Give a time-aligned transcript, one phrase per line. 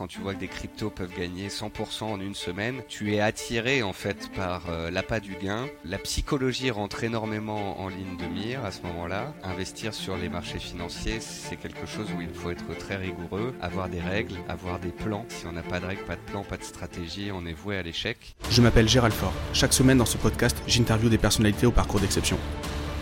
[0.00, 3.82] quand tu vois que des cryptos peuvent gagner 100% en une semaine, tu es attiré
[3.82, 5.66] en fait par euh, l'appât du gain.
[5.84, 9.34] La psychologie rentre énormément en ligne de mire à ce moment-là.
[9.44, 13.90] Investir sur les marchés financiers, c'est quelque chose où il faut être très rigoureux, avoir
[13.90, 15.26] des règles, avoir des plans.
[15.28, 17.76] Si on n'a pas de règles, pas de plan, pas de stratégie, on est voué
[17.76, 18.36] à l'échec.
[18.50, 19.34] Je m'appelle Gérald Fort.
[19.52, 22.38] Chaque semaine dans ce podcast, j'interviewe des personnalités au parcours d'exception.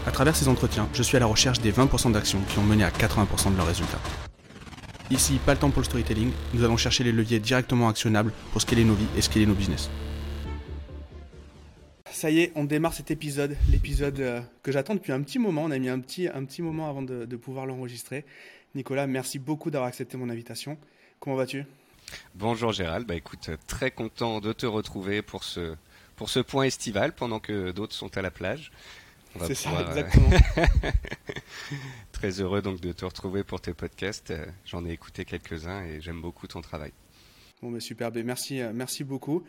[0.05, 2.83] À travers ces entretiens, je suis à la recherche des 20% d'actions qui ont mené
[2.83, 4.01] à 80% de leurs résultats.
[5.11, 8.61] Ici, pas le temps pour le storytelling, nous allons chercher les leviers directement actionnables pour
[8.61, 9.89] scaler nos vies et scaler nos business.
[12.11, 15.63] Ça y est, on démarre cet épisode, l'épisode euh, que j'attends depuis un petit moment.
[15.65, 18.27] On a mis un petit, un petit moment avant de, pouvoir l'enregistrer.
[18.75, 20.77] Nicolas, merci beaucoup d'avoir accepté mon invitation.
[21.21, 21.65] Comment vas-tu?
[22.35, 25.75] Bonjour Gérald, bah écoute, très content de te retrouver pour ce,
[26.17, 28.73] pour ce point estival pendant que d'autres sont à la plage.
[29.47, 30.31] C'est ça, euh, exactement.
[32.19, 34.33] Très heureux donc de te retrouver pour tes podcasts.
[34.33, 36.91] Euh, j'en ai écouté quelques-uns et j'aime beaucoup ton travail.
[37.63, 39.45] Bon, mais super, merci, euh, merci beaucoup.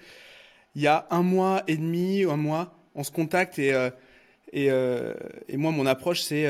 [0.75, 3.73] Il y a un mois et demi, un mois, on se contacte et,
[4.53, 6.47] et, et moi, mon approche, c'est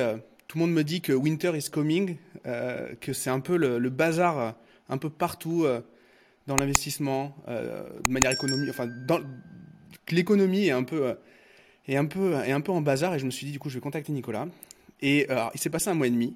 [0.49, 4.55] tout le monde me dit que winter is coming, que c'est un peu le, bazar
[4.89, 5.65] un peu partout
[6.47, 9.21] dans l'investissement, de manière économique, enfin, dans,
[10.11, 11.15] l'économie est un peu
[11.87, 13.15] et un peu, et un peu en bazar.
[13.15, 14.47] Et je me suis dit, du coup, je vais contacter Nicolas.
[15.01, 16.35] Et alors, il s'est passé un mois et demi.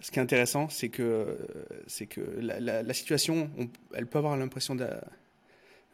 [0.00, 1.38] Ce qui est intéressant, c'est que,
[1.86, 3.50] c'est que la, situation,
[3.94, 4.86] elle peut avoir l'impression de,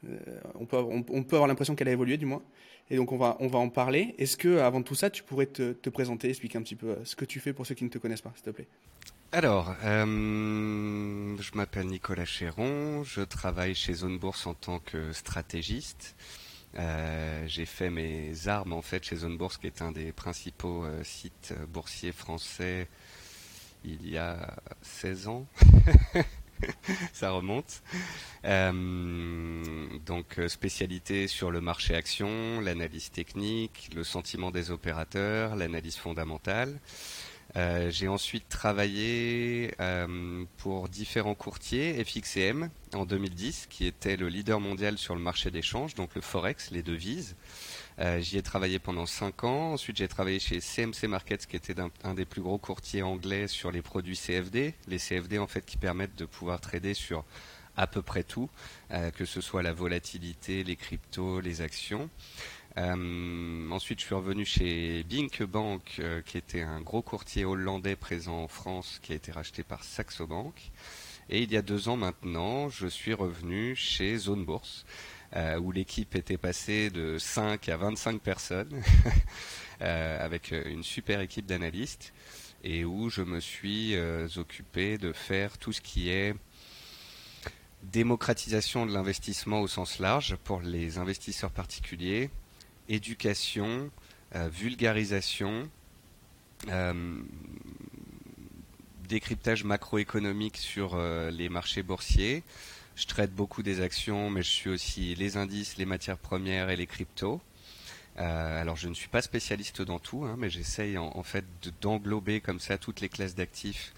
[0.09, 0.19] euh,
[0.55, 2.43] on, peut, on, peut avoir l'impression qu'elle a évolué, du moins.
[2.91, 4.15] Et donc, on va, on va en parler.
[4.19, 7.17] Est-ce que, avant tout ça, tu pourrais te, te, présenter, expliquer un petit peu ce
[7.17, 8.67] que tu fais pour ceux qui ne te connaissent pas, s'il te plaît?
[9.31, 16.17] Alors, euh, je m'appelle Nicolas Chéron, je travaille chez Zone Bourse en tant que stratégiste.
[16.79, 20.85] Euh, j'ai fait mes armes en fait chez Zone Bourse, qui est un des principaux
[20.85, 22.89] euh, sites boursiers français
[23.85, 25.47] il y a 16 ans.
[27.13, 27.83] Ça remonte.
[28.45, 36.79] Euh, donc spécialité sur le marché action, l'analyse technique, le sentiment des opérateurs, l'analyse fondamentale.
[37.57, 44.59] Euh, j'ai ensuite travaillé euh, pour différents courtiers, FXM en 2010, qui était le leader
[44.59, 47.37] mondial sur le marché d'échange, donc le Forex, les devises.
[47.99, 49.73] Euh, j'y ai travaillé pendant 5 ans.
[49.73, 51.75] Ensuite, j'ai travaillé chez CMC Markets, qui était
[52.05, 54.75] un, des plus gros courtiers anglais sur les produits CFD.
[54.89, 57.25] Les CFD, en fait, qui permettent de pouvoir trader sur
[57.75, 58.51] à peu près tout,
[59.15, 62.11] que ce soit la volatilité, les cryptos, les actions.
[62.79, 67.97] Euh, ensuite, je suis revenu chez Bink Bank, euh, qui était un gros courtier hollandais
[67.97, 70.55] présent en France, qui a été racheté par Saxo Bank.
[71.29, 74.85] Et il y a deux ans maintenant, je suis revenu chez Zone Bourse,
[75.37, 78.83] euh, où l'équipe était passée de 5 à 25 personnes,
[79.81, 82.13] avec une super équipe d'analystes,
[82.65, 83.97] et où je me suis
[84.37, 86.35] occupé de faire tout ce qui est
[87.83, 92.31] démocratisation de l'investissement au sens large pour les investisseurs particuliers,
[92.89, 93.91] éducation,
[94.35, 95.69] euh, vulgarisation,
[96.69, 97.23] euh,
[99.09, 102.43] décryptage macroéconomique sur euh, les marchés boursiers.
[102.97, 106.77] Je traite beaucoup des actions, mais je suis aussi les indices, les matières premières et
[106.77, 107.41] les cryptos.
[108.17, 111.45] alors je ne suis pas spécialiste dans tout, hein, mais j'essaye en, fait
[111.81, 113.95] d'englober comme ça toutes les classes d'actifs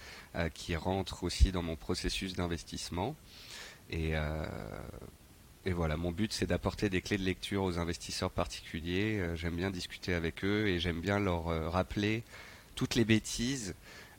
[0.55, 3.17] qui rentrent aussi dans mon processus d'investissement.
[3.91, 4.15] Et
[5.67, 9.19] et voilà, mon but c'est d'apporter des clés de lecture aux investisseurs particuliers.
[9.19, 12.23] Euh, j'aime bien discuter avec eux et j'aime bien leur euh, rappeler
[12.75, 13.75] toutes les bêtises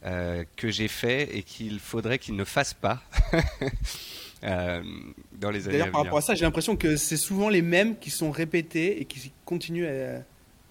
[0.06, 3.02] euh, que j'ai fait et qu'il faudrait qu'ils ne fassent pas
[4.42, 7.98] dans les années D'ailleurs, par rapport à ça, j'ai l'impression que c'est souvent les mêmes
[7.98, 10.24] qui sont répétés et qui continuent à...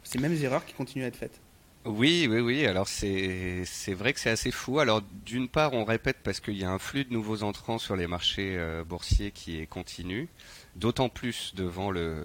[0.02, 1.40] ces mêmes erreurs qui continuent à être faites.
[1.84, 2.66] Oui, oui, oui.
[2.66, 4.80] Alors c'est vrai que c'est assez fou.
[4.80, 7.94] Alors d'une part, on répète parce qu'il y a un flux de nouveaux entrants sur
[7.94, 8.58] les marchés
[8.88, 10.28] boursiers qui est continu
[10.76, 12.24] d'autant plus devant euh,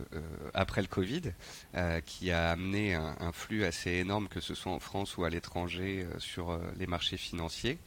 [0.54, 1.22] après le Covid,
[1.76, 5.30] euh, qui a amené un, flux assez énorme, que ce soit en France ou à
[5.30, 7.78] l'étranger, euh, sur les marchés financiers.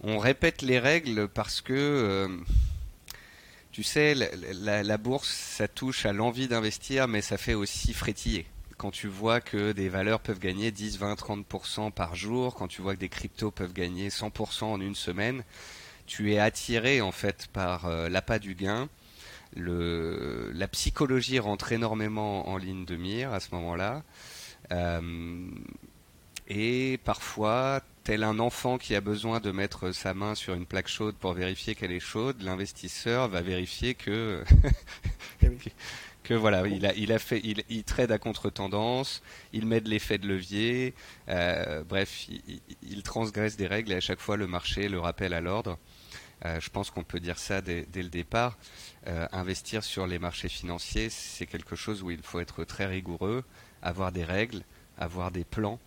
[0.00, 2.40] On répète les règles parce que
[3.70, 8.46] tu sais, la, la, bourse, ça touche à l'envie d'investir, mais ça fait aussi frétiller.
[8.76, 12.82] Quand tu vois que des valeurs peuvent gagner 10, 20, 30% par jour, quand tu
[12.82, 15.44] vois que des cryptos peuvent gagner 100% en une semaine,
[16.06, 18.88] tu es attiré en fait par l'appât du gain
[19.56, 24.02] le, la psychologie rentre énormément en ligne de mire à ce moment-là.
[24.70, 25.48] Euh,
[26.48, 30.88] et parfois, tel un enfant qui a besoin de mettre sa main sur une plaque
[30.88, 34.42] chaude pour vérifier qu'elle est chaude, l'investisseur va vérifier que
[36.22, 39.22] que voilà, il a, il a fait, il, il trade à contre-tendance,
[39.52, 40.94] il met de l'effet de levier,
[41.28, 45.34] euh, bref, il, il, transgresse des règles et à chaque fois le marché le rappelle
[45.34, 45.78] à l'ordre.
[46.44, 48.58] Je pense qu'on peut dire ça dès, le départ.
[49.06, 53.44] investir sur les marchés financiers, c'est quelque chose où il faut être très rigoureux,
[53.82, 54.62] avoir des règles,
[54.98, 55.78] avoir des plans.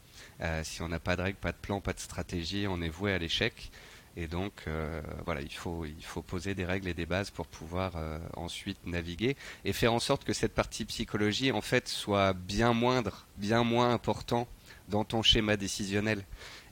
[0.63, 3.13] si on n'a pas de règles, pas de plan, pas de stratégie, on est voué
[3.13, 3.71] à l'échec.
[4.17, 7.47] Et donc, euh, voilà, il faut, il faut poser des règles et des bases pour
[7.47, 9.35] pouvoir euh, ensuite naviguer
[9.65, 13.91] et faire en sorte que cette partie psychologie, en fait, soit bien moindre, bien moins
[13.93, 14.47] important
[14.87, 16.23] dans ton schéma décisionnel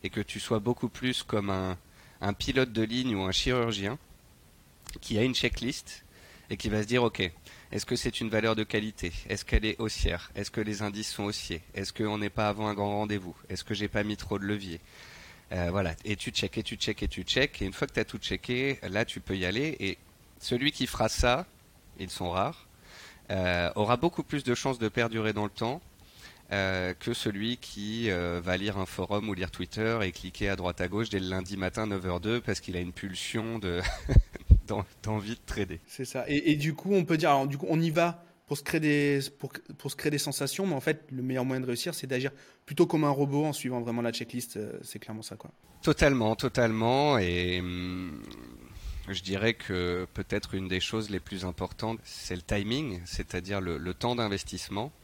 [0.03, 1.77] et que tu sois beaucoup plus comme un,
[2.23, 3.99] un pilote de ligne ou un chirurgien
[5.01, 6.03] qui a une checklist
[6.49, 7.21] et qui va se dire, OK,
[7.71, 9.11] est-ce que c'est une valeur de qualité?
[9.27, 10.31] Est-ce qu'elle est haussière?
[10.35, 11.61] Est-ce que les indices sont haussiers?
[11.75, 13.35] Est-ce qu'on n'est pas avant un grand rendez-vous?
[13.49, 14.79] Est-ce que j'ai pas mis trop de levier?
[15.51, 17.93] Euh, voilà, et tu check, et tu check, et tu check, et une fois que
[17.93, 19.97] tu as tout checké, là tu peux y aller, et
[20.39, 21.45] celui qui fera ça,
[21.99, 22.67] ils sont rares,
[23.31, 25.81] euh, aura beaucoup plus de chances de perdurer dans le temps
[26.51, 30.81] euh, que celui qui va lire un forum ou lire Twitter et cliquer à droite
[30.81, 33.81] à gauche dès le lundi matin 9h02 parce qu'il a une pulsion de
[35.03, 35.79] d'envie de trader.
[35.87, 36.25] C'est ça.
[36.27, 38.63] Et, et, du coup, on peut dire, alors du coup, on y va pour se
[38.63, 41.65] créer des pour, pour, se créer des sensations mais en fait le meilleur moyen de
[41.65, 42.31] réussir c'est d'agir
[42.65, 45.51] plutôt comme un robot en suivant vraiment la checklist euh, c'est clairement ça quoi
[45.81, 48.21] totalement totalement et hum,
[49.07, 53.93] je dirais que peut-être une des choses les plus importantes c'est le timing c'est-à-dire le,
[53.93, 55.02] temps d'investissement euh,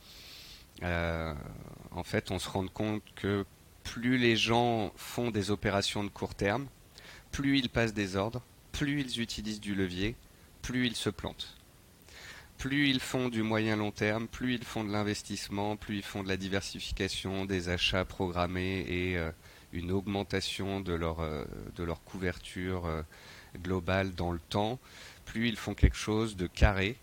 [0.82, 3.46] en fait on se rend compte que
[3.84, 6.68] plus les gens font des opérations de court terme
[7.32, 8.42] plus ils passent des ordres
[8.72, 10.16] plus ils utilisent du levier
[10.62, 11.60] plus ils se plantent
[12.60, 16.24] plus ils font du moyen long terme, plus ils font de l'investissement, plus ils font
[16.24, 19.32] de la diversification, des achats programmés et euh,
[19.72, 21.46] une augmentation de leur, euh,
[21.78, 23.02] de leur couverture euh,
[23.64, 24.78] globale dans le temps,
[25.26, 26.98] plus ils font quelque chose de carré.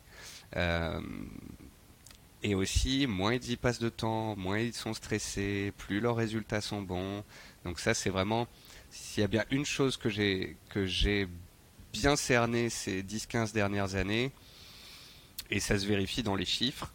[2.48, 6.60] Et aussi, moins ils y passent de temps, moins ils sont stressés, plus leurs résultats
[6.60, 7.24] sont bons.
[7.64, 8.46] Donc ça, c'est vraiment,
[8.88, 11.26] s'il y a bien une chose que j'ai que j'ai
[11.92, 14.30] bien cerné ces 10-15 dernières années,
[15.50, 16.92] et ça se vérifie dans les chiffres,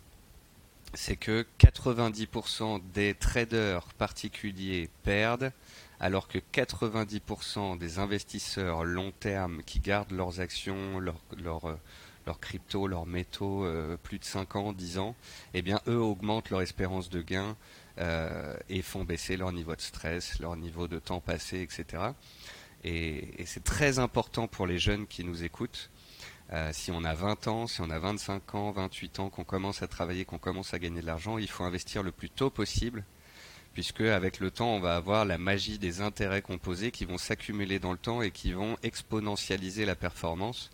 [0.94, 5.52] c'est que 90% des traders particuliers perdent,
[6.00, 11.78] alors que 90% des investisseurs long terme qui gardent leurs actions, leurs leur,
[12.22, 15.16] euh, leur crypto, leurs métaux euh, plus de 5 ans, 10 ans,
[15.54, 17.56] eh bien eux augmentent leur espérance de gain
[18.00, 22.04] euh, et font baisser leur niveau de stress, leur niveau de temps passé, etc.
[22.84, 25.90] et c'est très important pour les jeunes qui nous écoutent
[26.54, 29.82] euh, si on a 20 ans, si on a 25 ans, 28 ans, qu'on commence
[29.84, 33.06] à travailler, qu'on commence à gagner de l'argent, il faut investir le plus tôt possible,
[33.74, 37.80] puisque avec le temps, on va avoir la magie des intérêts composés qui vont s'accumuler
[37.80, 40.72] dans le temps et qui vont exponentialiser la performance.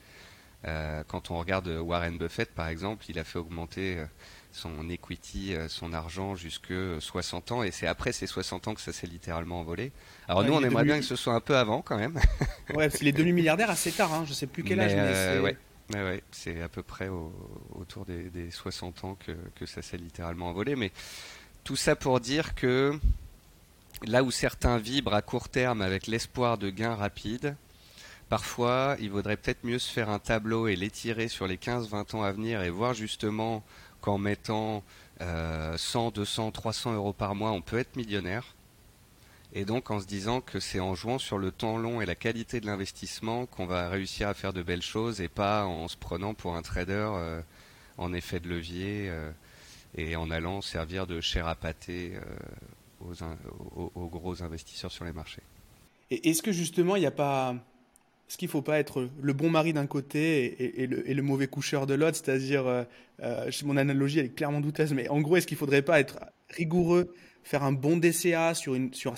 [0.68, 4.06] Euh, quand on regarde Warren Buffett, par exemple, il a fait augmenter euh,
[4.52, 8.92] son equity, son argent jusque 60 ans, et c'est après ces 60 ans que ça
[8.92, 9.92] s'est littéralement envolé.
[10.28, 12.16] Alors nous, on aimerait bien que ce soit un peu avant quand même.
[12.74, 14.26] ouais, parce qu'il est devenu milliardaire assez tard, hein.
[14.28, 14.94] je sais plus quel âge.
[14.94, 15.56] Mais,
[15.94, 19.18] Ouais, c'est à peu près autour des, 60 ans
[19.56, 20.76] que, ça s'est littéralement envolé.
[20.76, 20.92] Mais
[21.64, 23.00] tout ça pour dire que
[24.06, 27.56] là où certains vibrent à court terme avec l'espoir de gains rapides,
[28.30, 32.24] parfois il vaudrait peut-être mieux se faire un tableau et l'étirer sur les 15-20 ans
[32.24, 33.64] à venir et voir justement
[34.02, 34.84] qu'en mettant
[35.20, 38.56] 100, 200, 300 euros par mois, on peut être millionnaire
[39.54, 42.16] et donc en se disant que c'est en jouant sur le temps long et la
[42.16, 45.96] qualité de l'investissement qu'on va réussir à faire de belles choses et pas en se
[45.98, 47.42] prenant pour un trader euh,
[47.98, 49.32] en effet de levier euh,
[49.96, 53.26] et en allant servir de chair à pâté euh,
[53.96, 55.44] aux, gros investisseurs sur les marchés.
[56.12, 57.56] Et est-ce que justement il n'y a pas
[58.28, 61.86] est-ce qu'il ne faut pas être le bon mari d'un côté et, le, mauvais coucheur
[61.88, 62.86] de l'autre C'est-à-dire,
[63.64, 66.20] mon analogie elle est clairement douteuse, mais en gros, est-ce qu'il ne faudrait pas être
[66.50, 67.14] rigoureux
[67.48, 68.76] faire un bon DCA sur,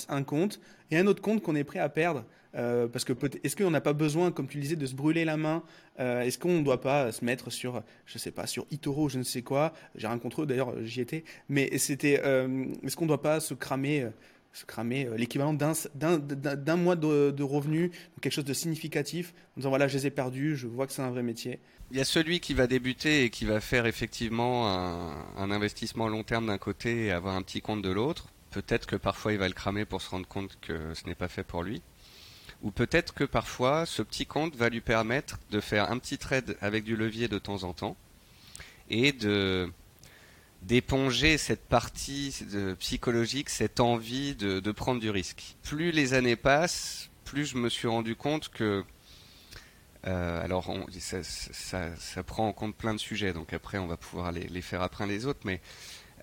[0.08, 0.62] un compte
[0.92, 2.25] et un autre compte qu'on est prêt à perdre.
[2.56, 3.13] Euh, parce que
[3.44, 5.63] est-ce qu'on n'a pas besoin, comme tu le disais, de se brûler la main
[6.00, 9.20] euh, Est-ce qu'on ne doit pas se mettre sur, je sais pas, sur Itoro, je
[9.20, 9.74] ne sais quoi?
[9.96, 11.24] J'ai rien contre eux, d'ailleurs, j'y étais.
[11.48, 14.08] Mais c'était, euh, est-ce qu'on ne doit pas se cramer,
[14.53, 17.91] se cramer l'équivalent d'un mois de, revenus,
[18.22, 21.01] quelque chose de significatif, en disant voilà, je les ai perdus, je vois que c'est
[21.01, 21.60] un vrai métier.
[21.91, 24.70] Il y a celui qui va débuter et qui va faire effectivement
[25.38, 28.27] un, investissement long terme d'un côté et avoir un petit compte de l'autre.
[28.51, 31.27] Peut-être que parfois il va le cramer pour se rendre compte que ce n'est pas
[31.27, 31.82] fait pour lui.
[32.62, 36.58] Ou peut-être que parfois ce petit compte va lui permettre de faire un petit trade
[36.62, 37.96] avec du levier de temps en temps
[38.89, 39.72] et de
[40.62, 42.36] d'éponger cette partie
[42.80, 45.56] psychologique, cette envie de, prendre du risque.
[45.63, 48.84] Plus les années passent, plus je me suis rendu compte que
[50.08, 50.74] euh, alors,
[51.24, 55.06] ça, prend en compte plein de sujets, donc après, on va pouvoir les, faire après
[55.08, 55.42] les autres.
[55.44, 55.62] Mais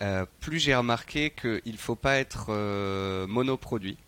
[0.03, 3.99] euh, plus j'ai remarqué qu'il ne faut pas être euh, monoproduit,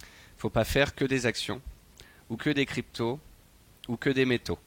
[0.00, 0.04] il
[0.36, 1.60] ne faut pas faire que des actions,
[2.30, 3.20] ou que des cryptos,
[3.88, 4.58] ou que des métaux.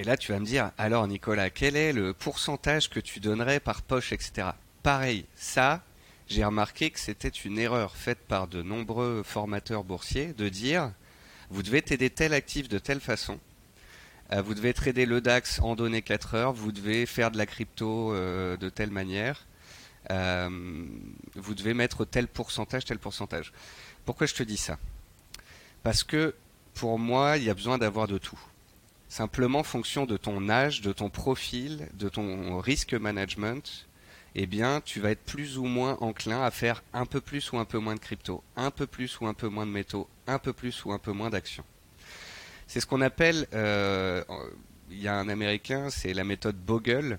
[0.00, 3.60] Et là, tu vas me dire, alors Nicolas, quel est le pourcentage que tu donnerais
[3.60, 4.48] par poche, etc.
[4.82, 5.84] Pareil, ça,
[6.26, 10.90] j'ai remarqué que c'était une erreur faite par de nombreux formateurs boursiers de dire,
[11.50, 13.38] vous devez t'aider tel actif de telle façon,
[14.32, 17.44] euh, vous devez trader le DAX en données 4 heures, vous devez faire de la
[17.44, 19.46] crypto euh, de telle manière,
[20.10, 20.48] euh,
[21.34, 23.52] vous devez mettre tel pourcentage, tel pourcentage.
[24.06, 24.78] Pourquoi je te dis ça?
[25.82, 26.34] Parce que
[26.72, 28.40] pour moi, il y a besoin d'avoir de tout.
[29.10, 33.88] Simplement, fonction de ton âge, de ton profil, de ton risque management,
[34.36, 37.58] eh bien, tu vas être plus ou moins enclin à faire un peu plus ou
[37.58, 40.38] un peu moins de crypto, un peu plus ou un peu moins de métaux, un
[40.38, 41.64] peu plus ou un peu moins d'actions.
[42.68, 44.22] C'est ce qu'on appelle, euh,
[44.92, 47.18] il y a un américain, c'est la méthode Bogle.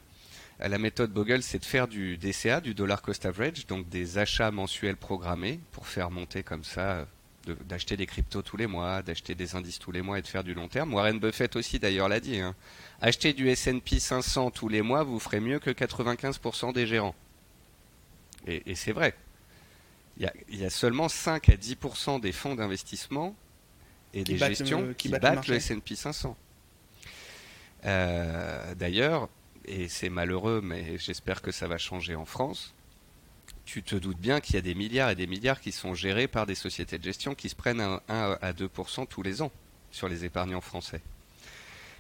[0.62, 4.52] La méthode Bogle, c'est de faire du DCA, du dollar cost average, donc des achats
[4.52, 7.06] mensuels programmés pour faire monter comme ça,
[7.46, 10.44] d'acheter des cryptos tous les mois, d'acheter des indices tous les mois et de faire
[10.44, 10.94] du long terme.
[10.94, 12.40] Warren Buffett aussi d'ailleurs l'a dit.
[12.40, 12.56] Hein.
[13.02, 17.16] Acheter du S&P 500 tous les mois vous ferez mieux que 95% des gérants.
[18.48, 19.14] Et, c'est vrai.
[20.18, 23.36] Il y, a, seulement 5 à 10% des fonds d'investissement
[24.14, 26.36] et des gestions qui, battent, le, S&P 500.
[27.86, 29.30] Euh, d'ailleurs,
[29.66, 32.74] et c'est malheureux, mais j'espère que ça va changer en France,
[33.72, 36.28] tu te doutes bien qu'il y a des milliards et des milliards qui sont gérés
[36.28, 39.52] par des sociétés de gestion qui se prennent 1 à 2% tous les ans
[39.92, 41.00] sur les épargnants français.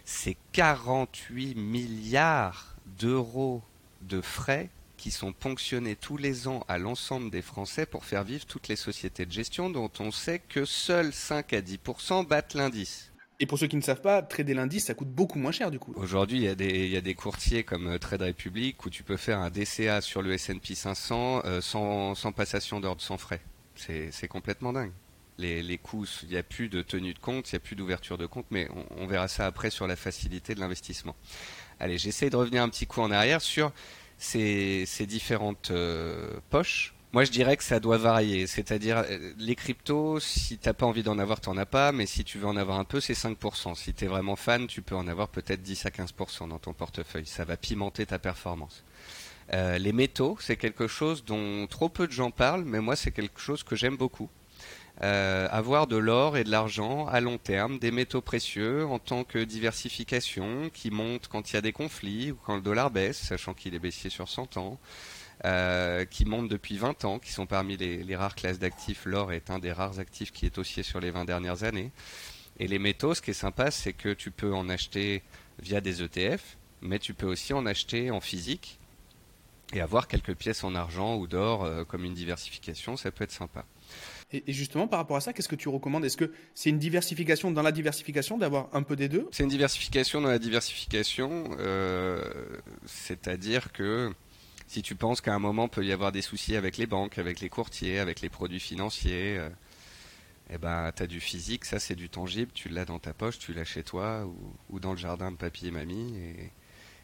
[0.03, 3.61] C'est 48 milliards d'euros
[4.01, 8.45] de frais qui sont ponctionnés tous les ans à l'ensemble des Français pour faire vivre
[8.45, 13.10] toutes les sociétés de gestion dont on sait que seuls 5 à 10% battent l'indice.
[13.41, 15.79] Et pour ceux qui ne savent pas, trader l'indice, ça coûte beaucoup moins cher du
[15.79, 15.93] coup.
[15.95, 19.49] Aujourd'hui, il y, a des, courtiers comme euh, Trade Republic où tu peux faire un
[19.49, 23.41] DCA sur le S&P 500 euh, sans, passation d'ordre, sans frais.
[23.73, 24.91] C'est complètement dingue.
[25.39, 28.19] Les, coûts, il n'y a plus de tenue de compte, il n'y a plus d'ouverture
[28.19, 31.15] de compte, mais on, verra ça après sur la facilité de l'investissement.
[31.79, 33.71] Allez, j'essaie de revenir un petit coup en arrière sur
[34.19, 38.47] ces, différentes euh, poches moi, je dirais que ça doit varier.
[38.47, 41.91] C'est-à-dire, euh, les cryptos, si t'as pas envie d'en avoir, t'en as pas.
[41.91, 43.75] Mais si tu veux en avoir un peu, c'est 5%.
[43.75, 46.73] Si tu es vraiment fan, tu peux en avoir peut-être 10 à 15% dans ton
[46.73, 47.25] portefeuille.
[47.25, 48.83] Ça va pimenter ta performance.
[49.53, 53.11] Euh, les métaux, c'est quelque chose dont trop peu de gens parlent, mais moi, c'est
[53.11, 54.29] quelque chose que j'aime beaucoup.
[55.03, 59.23] Euh, avoir de l'or et de l'argent à long terme, des métaux précieux en tant
[59.23, 63.17] que diversification qui monte quand il y a des conflits ou quand le dollar baisse,
[63.17, 64.79] sachant qu'il est baissier sur 100 ans.
[65.43, 69.05] Euh, qui montent depuis 20 ans, qui sont parmi les, rares classes d'actifs.
[69.05, 71.91] L'or est un des rares actifs qui est haussier sur les 20 dernières années.
[72.59, 75.23] Et les métaux, ce qui est sympa, c'est que tu peux en acheter
[75.59, 78.77] via des ETF, mais tu peux aussi en acheter en physique
[79.73, 83.31] et avoir quelques pièces en argent ou d'or euh, comme une diversification, ça peut être
[83.31, 83.65] sympa.
[84.31, 86.05] Et, justement, par rapport à ça, qu'est-ce que tu recommandes?
[86.05, 89.27] Est-ce que c'est une diversification dans la diversification d'avoir un peu des deux?
[89.31, 92.23] C'est une diversification dans la diversification, euh,
[92.85, 94.13] c'est-à-dire que
[94.71, 97.41] si tu penses qu'à un moment peut y avoir des soucis avec les banques, avec
[97.41, 99.49] les courtiers, avec les produits financiers, euh,
[100.49, 103.37] eh ben tu as du physique, ça c'est du tangible, tu l'as dans ta poche,
[103.37, 104.25] tu l'as chez toi
[104.69, 106.15] ou, dans le jardin de papy et mamie.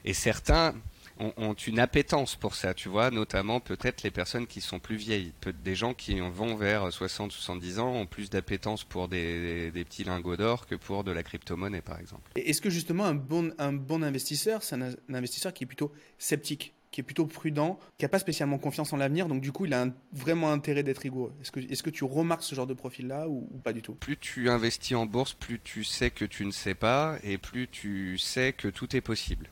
[0.05, 0.75] Et, certains
[1.19, 5.33] ont, une appétence pour ça, tu vois, notamment peut-être les personnes qui sont plus vieilles.
[5.65, 10.67] des gens qui vont vers 60-70 ans ont plus d'appétence pour des, petits lingots d'or
[10.67, 12.31] que pour de la crypto-monnaie par exemple.
[12.37, 16.73] Est-ce que justement un bon, un bon investisseur, c'est un investisseur qui est plutôt sceptique?
[16.91, 19.73] Qui est plutôt prudent, qui n'a pas spécialement confiance en l'avenir, donc du coup il
[19.73, 21.33] a vraiment intérêt d'être rigoureux.
[21.41, 23.95] Est-ce que, est que tu remarques ce genre de profil-là ou, pas du tout?
[23.95, 27.67] Plus tu investis en bourse, plus tu sais que tu ne sais pas, et plus
[27.67, 29.49] tu sais que tout est possible.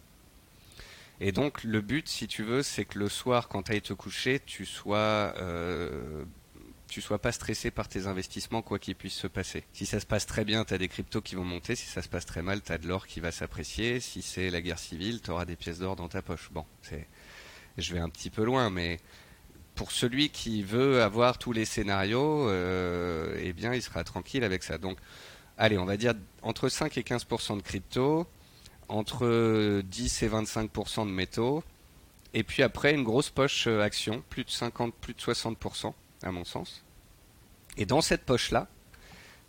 [1.20, 3.94] Et donc le but, si tu veux, c'est que le soir, quand tu ailles te
[3.94, 5.34] coucher, tu sois...
[5.38, 6.26] Euh,
[6.88, 9.64] tu sois pas stressé par tes investissements, quoi qu'il puisse se passer.
[9.74, 11.76] Si ça se passe très bien, tu as des cryptos qui vont monter.
[11.76, 14.00] Si ça se passe très mal, tu as de l'or qui va s'apprécier.
[14.00, 16.50] Si c'est la guerre civile, tu auras des pièces d'or dans ta poche.
[16.54, 17.08] Bon, c'est
[17.78, 19.00] je vais un petit peu loin, mais
[19.76, 24.64] pour celui qui veut avoir tous les scénarios, euh, eh bien, il sera tranquille avec
[24.64, 24.78] ça.
[24.78, 24.98] Donc,
[25.58, 28.26] allez, on va dire entre 5 et 15% de crypto,
[28.88, 31.64] entre 10 et 25% de métaux,
[32.34, 36.32] et puis après une grosse poche euh, action, plus de 50, plus de 60%, à
[36.32, 36.84] mon sens.
[37.78, 38.68] Et dans cette poche-là,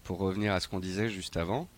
[0.02, 1.68] pour revenir à ce qu'on disait juste avant,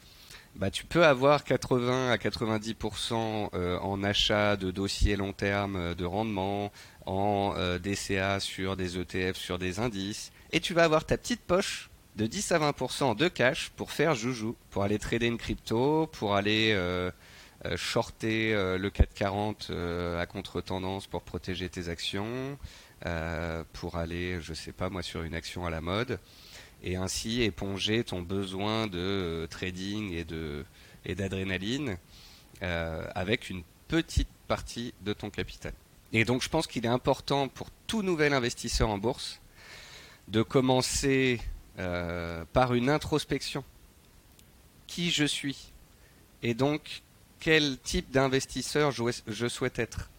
[0.56, 5.94] bah, tu peux avoir 80 à 90% euh, en achat de dossiers long terme euh,
[5.94, 6.72] de rendement,
[7.06, 11.42] en euh, DCA sur des ETF, sur des indices, et tu vas avoir ta petite
[11.42, 16.08] poche de 10 à 20% de cash pour faire joujou, pour aller trader une crypto,
[16.08, 16.76] pour aller
[17.76, 19.70] shorter le 440
[20.18, 22.58] à contre-tendance pour protéger tes actions,
[23.72, 26.18] pour aller, je sais pas moi, sur une action à la mode.
[26.82, 30.64] Et ainsi éponger ton besoin de trading et de
[31.04, 31.96] et d'adrénaline
[32.60, 35.72] avec une petite partie de ton capital.
[36.12, 39.40] Et donc je pense qu'il est important pour tout nouvel investisseur en bourse
[40.28, 41.40] de commencer
[41.78, 43.64] euh, par une introspection.
[44.86, 45.72] Qui je suis?
[46.42, 47.02] Et donc
[47.40, 50.10] quel type d'investisseur je, souhaite être?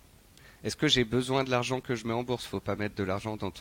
[0.61, 2.45] Est-ce que j'ai besoin de l'argent que je mets en bourse?
[2.45, 3.53] Faut pas mettre de l'argent dont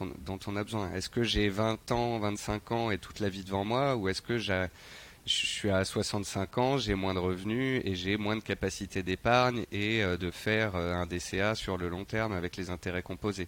[0.47, 0.93] on, a besoin.
[0.95, 3.95] Est-ce que j'ai 20 ans, 25 ans et toute la vie devant moi?
[3.95, 4.67] Ou est-ce que je
[5.25, 10.02] suis à 65 ans, j'ai moins de revenus et j'ai moins de capacité d'épargne et
[10.02, 13.47] euh, de faire euh, un DCA sur le long terme avec les intérêts composés?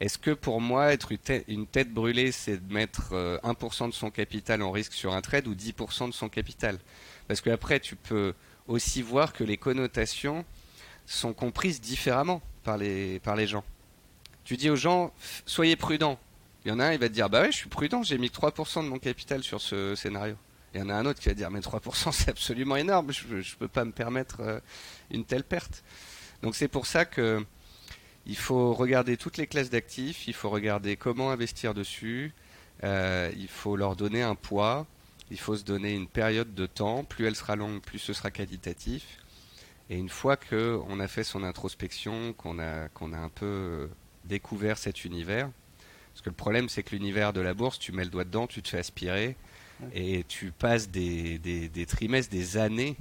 [0.00, 1.12] Est-ce que pour moi, être
[1.46, 5.20] une tête, brûlée, c'est de mettre 1% euh, de son capital en risque sur un
[5.20, 6.78] trade ou 10% de son capital?
[7.28, 8.34] Parce qu'après, tu peux
[8.66, 10.44] aussi voir que les connotations
[11.06, 13.64] sont comprises différemment par les, par les gens.
[14.44, 15.12] Tu dis aux gens,
[15.46, 16.18] soyez prudents.
[16.64, 18.18] Il y en a un, il va te dire, bah ouais, je suis prudent, j'ai
[18.18, 20.36] mis 3% de mon capital sur ce scénario.
[20.74, 23.26] Il y en a un autre qui va dire mais 3% c'est absolument énorme, je
[23.36, 24.60] ne peux pas me permettre euh,
[25.10, 25.84] une telle perte.
[26.42, 27.44] Donc c'est pour ça que
[28.26, 32.32] il faut regarder toutes les classes d'actifs, il faut regarder comment investir dessus,
[32.82, 34.86] euh, il faut leur donner un poids,
[35.30, 38.30] il faut se donner une période de temps, plus elle sera longue, plus ce sera
[38.30, 39.04] qualitatif.
[39.90, 43.86] Et une fois qu'on a fait son introspection, qu'on a, qu'on a un peu euh,
[44.24, 45.50] découvert cet univers,
[46.12, 48.46] parce que le problème c'est que l'univers de la bourse, tu mets le doigt dedans,
[48.46, 49.36] tu te fais aspirer,
[49.92, 52.96] et tu passes des, des, trimestres, des années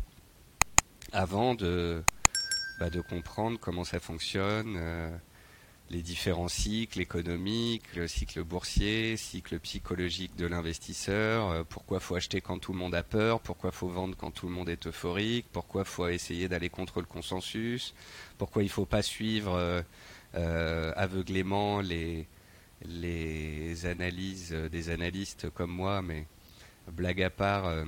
[1.12, 2.04] avant de,
[2.80, 5.16] bah, de comprendre comment ça fonctionne, euh,
[5.90, 12.42] les différents cycles économiques, le cycle boursier, cycle psychologique de l'investisseur, euh, pourquoi faut acheter
[12.42, 15.46] quand tout le monde a peur, pourquoi faut vendre quand tout le monde est euphorique,
[15.52, 17.94] pourquoi faut essayer d'aller contre le consensus,
[18.38, 19.84] pourquoi il faut pas suivre
[20.36, 22.28] euh, aveuglément les,
[22.86, 26.26] les analyses des analystes comme moi, mais
[26.92, 27.86] blague à part, euh,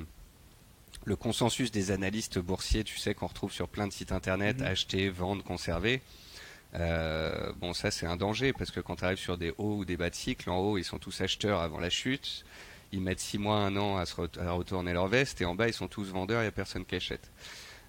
[1.04, 4.68] le consensus des analystes boursiers, tu sais, qu'on retrouve sur plein de sites internet, mhm.
[4.68, 6.02] acheter, vendre, conserver.
[6.75, 9.85] Euh, bon, ça c'est un danger parce que quand tu arrives sur des hauts ou
[9.85, 12.46] des bas de cycle, en haut ils sont tous acheteurs avant la chute,
[12.92, 15.74] ils mettent 6 mois, un an à, se retourner leur veste et en bas ils
[15.74, 17.31] sont tous vendeurs, il n'y a personne qui achète.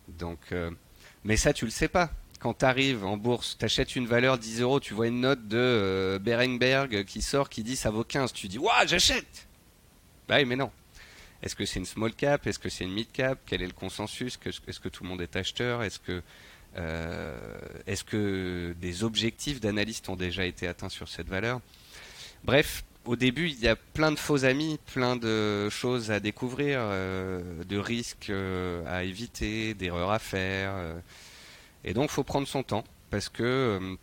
[0.09, 0.71] Donc, euh,
[1.25, 2.11] mais ça tu le sais pas.
[2.39, 5.49] Quand tu arrives en bourse, tu achètes une valeur 10 euros, tu vois une note
[5.49, 9.49] de Berenberg qui sort qui dit ça vaut 15, tu dis waouh j'achète.
[10.29, 10.71] Bah oui mais non,
[11.43, 12.47] est-ce que c'est une small cap?
[12.47, 13.39] Est-ce que c'est une mid cap?
[13.47, 14.39] Quel est le consensus?
[14.45, 15.83] Est-ce que tout le monde est acheteur?
[15.83, 16.23] Est-ce que,
[16.77, 17.39] euh,
[17.87, 21.61] est que des objectifs d'analyste ont déjà été atteints sur cette valeur?
[22.45, 26.79] Bref, au début, il y a plein de faux amis, plein de choses à découvrir,
[26.81, 30.75] euh, de risques euh, à éviter, d'erreurs à faire.
[31.85, 33.97] et donc, faut prendre son temps, parce que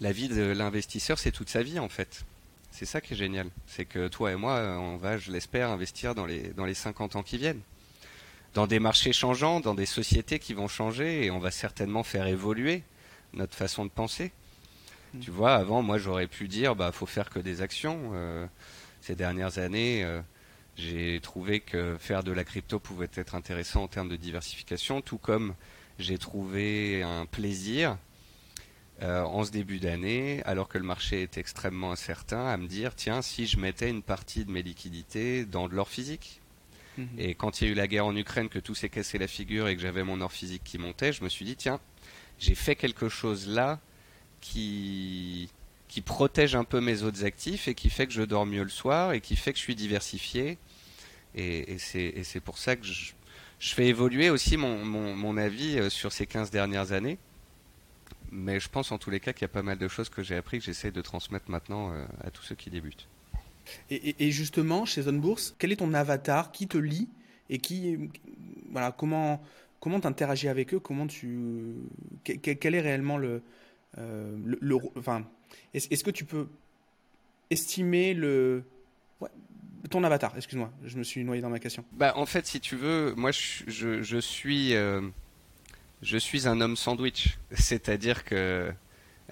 [0.00, 2.24] la vie de l'investisseur, c'est toute sa vie en fait.
[2.70, 3.48] C'est ça qui est génial.
[3.66, 7.16] C'est que toi et moi, on va, je l'espère, investir dans les, dans les 50
[7.16, 7.60] ans qui viennent.
[8.54, 12.26] Dans des marchés changeants, dans des sociétés qui vont changer et on va certainement faire
[12.26, 12.82] évoluer
[13.32, 14.32] notre façon de penser.
[15.14, 15.20] Mm.
[15.20, 18.10] Tu vois, avant, moi, j'aurais pu dire, bah, faut faire que des actions.
[18.14, 18.46] Euh,
[19.00, 20.20] ces dernières années, euh,
[20.76, 25.18] j'ai trouvé que faire de la crypto pouvait être intéressant en termes de diversification, tout
[25.18, 25.54] comme
[25.98, 27.98] j'ai trouvé un plaisir
[29.02, 32.94] euh, en ce début d'année, alors que le marché est extrêmement incertain, à me dire
[32.94, 36.39] tiens, si je mettais une partie de mes liquidités dans de l'or physique.
[36.98, 37.08] Mhm.
[37.18, 39.28] Et quand il y a eu la guerre en Ukraine, que tout s'est cassé la
[39.28, 41.80] figure et que j'avais mon or physique qui montait, je me suis dit tiens,
[42.38, 43.80] j'ai fait quelque chose là
[44.40, 45.48] qui
[46.04, 49.12] protège un peu mes autres actifs et qui fait que je dors mieux le soir
[49.12, 50.58] et qui fait que je suis diversifié.
[51.34, 53.12] Et, c'est pour ça que je,
[53.58, 57.18] fais évoluer aussi mon, mon, mon avis euh, sur ces 15 dernières années
[58.30, 60.22] mais je pense en tous les cas qu'il y a pas mal de choses que
[60.22, 63.08] j'ai appris que j'essaie de transmettre maintenant euh, à tous ceux qui débutent.
[63.90, 67.08] Et, justement, chez Zone Bourse, quel est ton avatar Qui te lit
[67.48, 67.98] Et qui,
[68.70, 69.40] voilà, comment
[69.80, 71.74] comment interagis avec eux Comment tu,
[72.22, 73.42] quel, est réellement le,
[73.98, 75.26] euh, le, enfin,
[75.74, 76.48] est-ce que tu peux
[77.48, 78.62] estimer le,
[79.88, 80.36] ton avatar?
[80.36, 81.84] Excuse-moi, je me suis noyé dans ma question.
[81.92, 85.00] Bah, en fait, si tu veux, moi, je, je, suis euh,
[86.02, 88.70] je suis un homme sandwich, c'est-à-dire que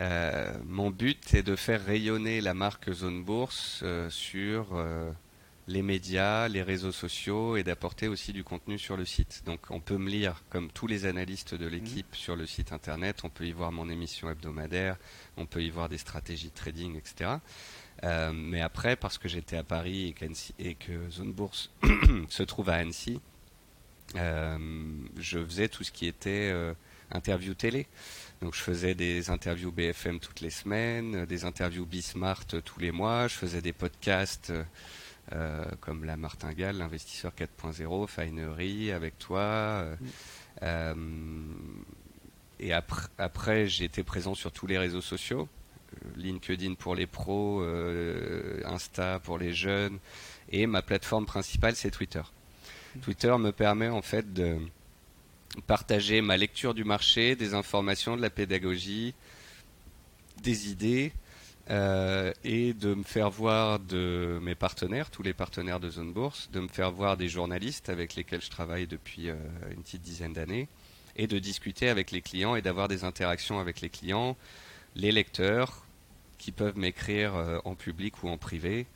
[0.01, 5.11] euh, mon but est de faire rayonner la marque Zone Bourse euh, sur euh,
[5.67, 9.43] les médias, les réseaux sociaux et d'apporter aussi du contenu sur le site.
[9.45, 13.25] Donc on peut me lire comme tous les analystes de l'équipe sur le site internet,
[13.25, 14.97] on peut y voir mon émission hebdomadaire,
[15.37, 17.33] on peut y voir des stratégies de trading, etc.
[18.33, 21.71] mais après, parce que j'étais à Paris et, et que Zone Bourse
[22.29, 23.21] se trouve à Annecy,
[24.15, 26.55] je faisais tout ce qui était
[27.11, 27.87] interview télé.
[28.41, 33.27] Donc je faisais des interviews BFM toutes les semaines, des interviews Bismart tous les mois,
[33.29, 34.53] je faisais des podcasts
[35.81, 39.85] comme la Martingale, l'investisseur 4.0, Finery, avec toi.
[42.61, 45.49] Et après, après été présent sur tous les réseaux sociaux.
[46.17, 47.63] LinkedIn pour les pros,
[48.65, 49.99] Insta pour les jeunes,
[50.51, 52.23] et ma plateforme principale c'est Twitter.
[52.95, 53.01] Mm.
[53.01, 54.59] Twitter me permet en fait de
[55.67, 59.15] partager ma lecture du marché, des informations, de la pédagogie,
[60.43, 61.13] des idées
[61.71, 66.49] euh, et de me faire voir de mes partenaires, tous les partenaires de Zone Bourse,
[66.53, 69.35] de me faire voir des journalistes avec lesquels je travaille depuis euh,
[69.71, 70.69] une petite dizaine d'années
[71.17, 74.37] et de discuter avec les clients et d'avoir des interactions avec les clients,
[74.95, 75.85] les lecteurs
[76.39, 78.87] qui peuvent m'écrire euh, en public ou en privé.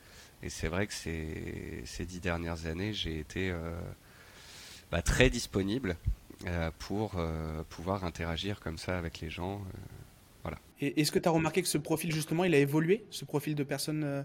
[0.42, 3.54] Et c'est vrai que ces, ces dix dernières années, j'ai été
[4.90, 5.96] bah, très disponible
[6.78, 7.20] pour
[7.68, 9.60] pouvoir interagir comme ça avec les gens
[10.82, 13.62] est-ce que tu as remarqué que ce profil, justement, il a évolué, ce profil de
[13.62, 14.22] personne euh,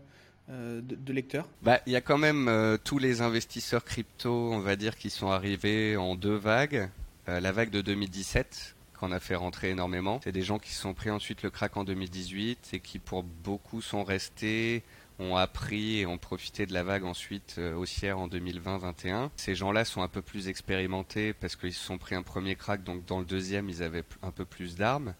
[0.50, 1.48] euh, de, lecteur?
[1.62, 5.10] Bah, Il y a quand même euh, tous les investisseurs crypto, on va dire, qui
[5.10, 6.90] sont arrivés en deux vagues.
[7.28, 10.20] la vague de 2017, qu'on a fait rentrer énormément.
[10.24, 13.82] C'est des gens qui sont pris ensuite le crack en 2018 et qui, pour beaucoup,
[13.82, 14.84] sont restés
[15.20, 19.30] ont appris et ont profité de la vague ensuite haussière en 2020-21.
[19.36, 22.84] Ces gens-là sont un peu plus expérimentés parce qu'ils se sont pris un premier crack,
[22.84, 25.16] donc dans le deuxième, ils avaient un peu plus d'armes.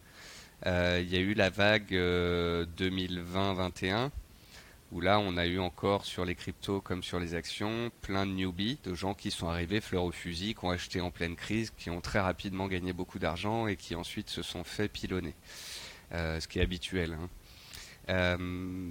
[0.66, 4.10] Euh, il y a eu la vague 2020-21 euh,
[4.92, 8.32] où là on a eu encore sur les cryptos comme sur les actions plein de
[8.32, 11.72] newbies, de gens qui sont arrivés fleurs au fusil, qui ont acheté en pleine crise,
[11.78, 15.36] qui ont très rapidement gagné beaucoup d'argent et qui ensuite se sont fait pilonner,
[16.14, 17.14] euh, ce qui est habituel.
[17.14, 17.30] Hein.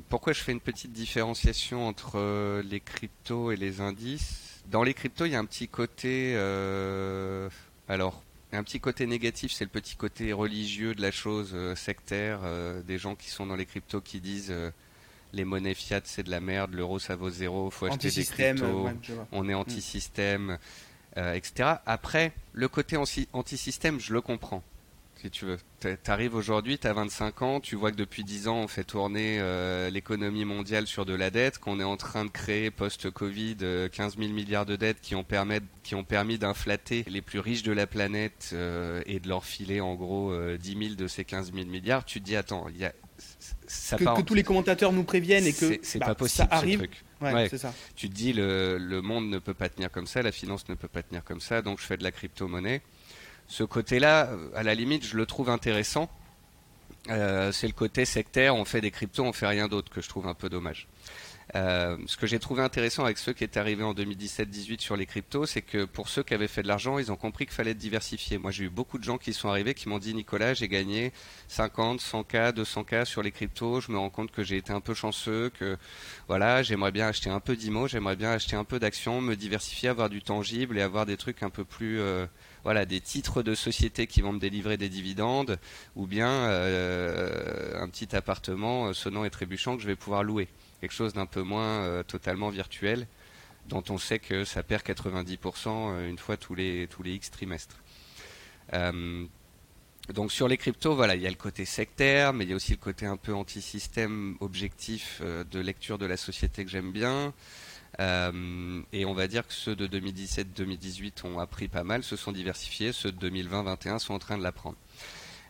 [0.08, 4.62] Pourquoi je fais une petite différenciation entre les cryptos et les indices?
[4.70, 6.36] Dans les cryptos, il y a un petit côté,
[7.88, 12.40] alors un petit côté négatif, c'est le petit côté religieux de la chose, euh, sectaire,
[12.44, 14.70] euh, des gens qui sont dans les cryptos qui disent euh,
[15.32, 18.88] les monnaies fiat c'est de la merde, l'euro ça vaut zéro, faut acheter des cryptos,
[19.32, 19.56] on est mm.
[19.56, 20.58] anti-système,
[21.16, 21.76] etc.
[21.86, 24.62] Après, le côté anti-système, je le comprends
[25.26, 25.58] si tu veux.
[26.02, 29.90] T'arrives aujourd'hui, t'as 25 ans, tu vois que depuis 10 ans on fait tourner euh,
[29.90, 34.22] l'économie mondiale sur de la dette, qu'on est en train de créer post-Covid 15 euh,
[34.22, 37.72] 000 milliards de dettes qui ont, permis, qui ont permis d'inflater les plus riches de
[37.72, 41.66] la planète euh, et de leur filer en gros 10 000 de ces 15 000
[41.66, 42.04] milliards.
[42.04, 42.92] Tu te dis attends, il y a
[43.66, 46.86] ça que, tous les commentateurs nous préviennent et que c'est bah, pas possible ça arrive.
[47.56, 47.72] Ça.
[47.96, 50.74] Tu te dis le, le monde ne peut pas tenir comme ça, la finance ne
[50.74, 52.82] peut pas tenir comme ça, donc je fais de la crypto-monnaie
[53.48, 56.08] ce côté-là, à la limite, je le trouve intéressant.
[57.10, 60.08] Euh, c'est le côté sectaire, on fait des cryptos, on fait rien d'autre que je
[60.08, 60.88] trouve un peu dommage.
[61.54, 65.06] Euh, ce que j'ai trouvé intéressant avec ceux qui étaient arrivés en 2017-18 sur les
[65.06, 67.70] cryptos, c'est que pour ceux qui avaient fait de l'argent, ils ont compris qu'il fallait
[67.70, 68.36] être diversifié.
[68.36, 71.12] Moi, j'ai eu beaucoup de gens qui sont arrivés qui m'ont dit Nicolas, j'ai gagné
[71.46, 73.80] 50, 100K, 200K sur les cryptos.
[73.80, 75.76] Je me rends compte que j'ai été un peu chanceux, que
[76.26, 79.88] voilà, j'aimerais bien acheter un peu d'IMO, j'aimerais bien acheter un peu d'actions, me diversifier,
[79.88, 82.26] avoir du tangible et avoir des trucs un peu plus euh,
[82.66, 85.56] voilà, des titres de société qui vont me délivrer des dividendes,
[85.94, 90.48] ou bien euh, un petit appartement euh, sonnant et trébuchant que je vais pouvoir louer.
[90.80, 93.06] Quelque chose d'un peu moins euh, totalement virtuel,
[93.68, 97.76] dont on sait que ça perd 90% une fois tous les, tous les X trimestres.
[100.12, 102.56] donc sur les cryptos, voilà, il y a le côté sectaire, mais il y a
[102.56, 107.32] aussi le côté un peu anti-système objectif de lecture de la société que j'aime bien.
[107.98, 112.32] Euh, et on va dire que ceux de 2017-2018 ont appris pas mal, se sont
[112.32, 112.92] diversifiés.
[112.92, 114.76] Ceux de 2020-2021 sont en train de l'apprendre.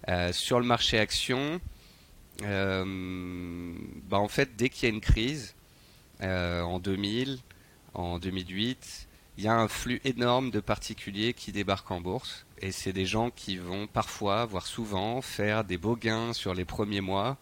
[0.08, 1.60] Euh, sur le marché action,
[2.42, 3.74] euh,
[4.08, 5.54] bah en fait, dès qu'il y a une crise,
[6.20, 7.38] en 2000,
[7.94, 12.46] en 2008, il y a un flux énorme de particuliers qui débarquent en bourse.
[12.62, 16.64] Et c'est des gens qui vont parfois, voire souvent, faire des beaux gains sur les
[16.64, 17.36] premiers mois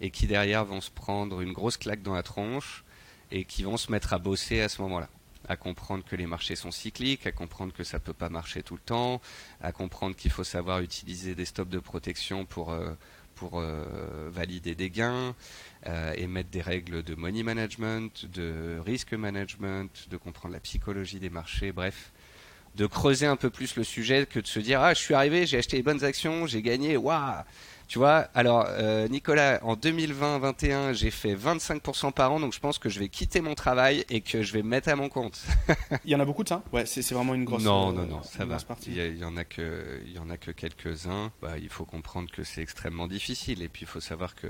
[0.00, 2.84] et qui derrière vont se prendre une grosse claque dans la tronche
[3.30, 5.08] et qui vont se mettre à bosser à ce moment-là.
[5.48, 8.74] À comprendre que les marchés sont cycliques, à comprendre que ça peut pas marcher tout
[8.74, 9.20] le temps,
[9.62, 12.92] à comprendre qu'il faut savoir utiliser des stops de protection pour euh,
[13.38, 15.34] pour euh, valider des gains,
[15.86, 21.20] euh, et mettre des règles de money management, de risk management, de comprendre la psychologie
[21.20, 22.10] des marchés, bref,
[22.74, 25.46] de creuser un peu plus le sujet que de se dire ah je suis arrivé,
[25.46, 27.44] j'ai acheté les bonnes actions, j'ai gagné, waouh
[27.88, 32.78] tu vois, alors euh, Nicolas, en 2020-21, j'ai fait 25% par an, donc je pense
[32.78, 35.42] que je vais quitter mon travail et que je vais me mettre à mon compte.
[36.04, 37.64] il y en a beaucoup de ça Ouais, c'est vraiment une grosse.
[37.64, 38.58] Non, non, non, ça va.
[38.58, 38.90] Partie.
[38.94, 41.30] Il, y, en a que, il y en a que quelques-uns.
[41.40, 44.48] Bah, il faut comprendre que c'est extrêmement difficile et puis il faut savoir que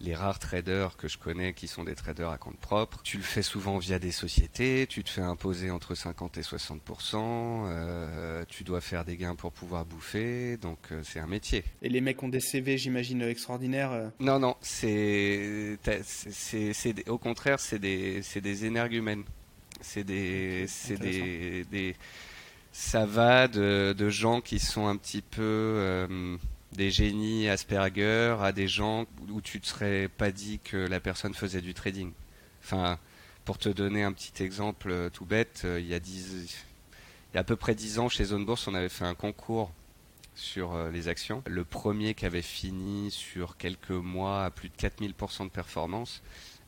[0.00, 3.00] les rares traders que je connais qui sont des traders à compte propre.
[3.02, 7.14] Tu le fais souvent via des sociétés, tu te fais imposer entre 50 et 60%
[7.14, 11.64] euh, tu dois faire des gains pour pouvoir bouffer, donc euh, c'est un métier.
[11.82, 13.92] Et les mecs ont des CV, j'imagine, extraordinaires.
[13.92, 19.24] Euh non, non, c'est, c'est, au contraire, c'est des, c'est des énergumènes.
[19.80, 21.94] C'est des, c'est des, des,
[22.72, 26.06] ça va de, de, gens qui sont un petit peu
[26.74, 31.34] des génies Asperger à des gens où tu te serais pas dit que la personne
[31.34, 32.12] faisait du trading.
[32.62, 32.98] Enfin,
[33.44, 37.36] pour te donner un petit exemple euh, tout bête, euh, il y a il y
[37.36, 39.72] a à peu près dix ans chez Zone Bourse, on avait fait un concours
[40.34, 41.42] sur euh, les actions.
[41.46, 46.22] Le premier qui avait fini sur quelques mois à plus de 4000% de performance,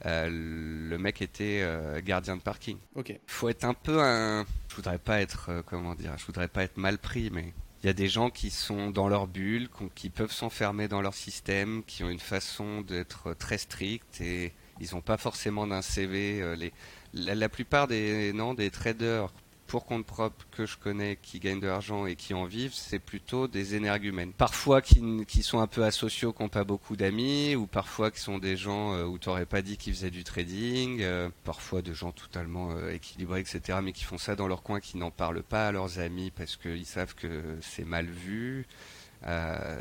[0.05, 1.67] le mec était
[2.05, 2.77] gardien de parking.
[2.95, 3.19] Ok.
[3.27, 6.77] Faut être un peu un, je voudrais pas être comment dire, je voudrais pas être
[6.77, 10.33] mal pris, mais il y a des gens qui sont dans leur bulle, qui peuvent
[10.33, 15.17] s'enfermer dans leur système, qui ont une façon d'être très stricte et ils n'ont pas
[15.17, 16.41] forcément d'un CV.
[16.43, 16.73] Euh, les,
[17.13, 19.33] la, plupart des, non, des traders
[19.67, 22.99] pour compte propre que je connais qui gagnent de l'argent et qui en vivent, c'est
[22.99, 24.33] plutôt des énergumènes.
[24.33, 28.39] Parfois qui, sont un peu asociaux, qui n'ont pas beaucoup d'amis, ou parfois qui sont
[28.39, 31.93] des gens euh, où tu n'aurais pas dit qu'ils faisaient du trading, euh, parfois de
[31.93, 35.43] gens totalement euh, équilibrés, etc., mais qui font ça dans leur coin, qui n'en parlent
[35.43, 38.67] pas à leurs amis parce qu'ils savent que c'est mal vu.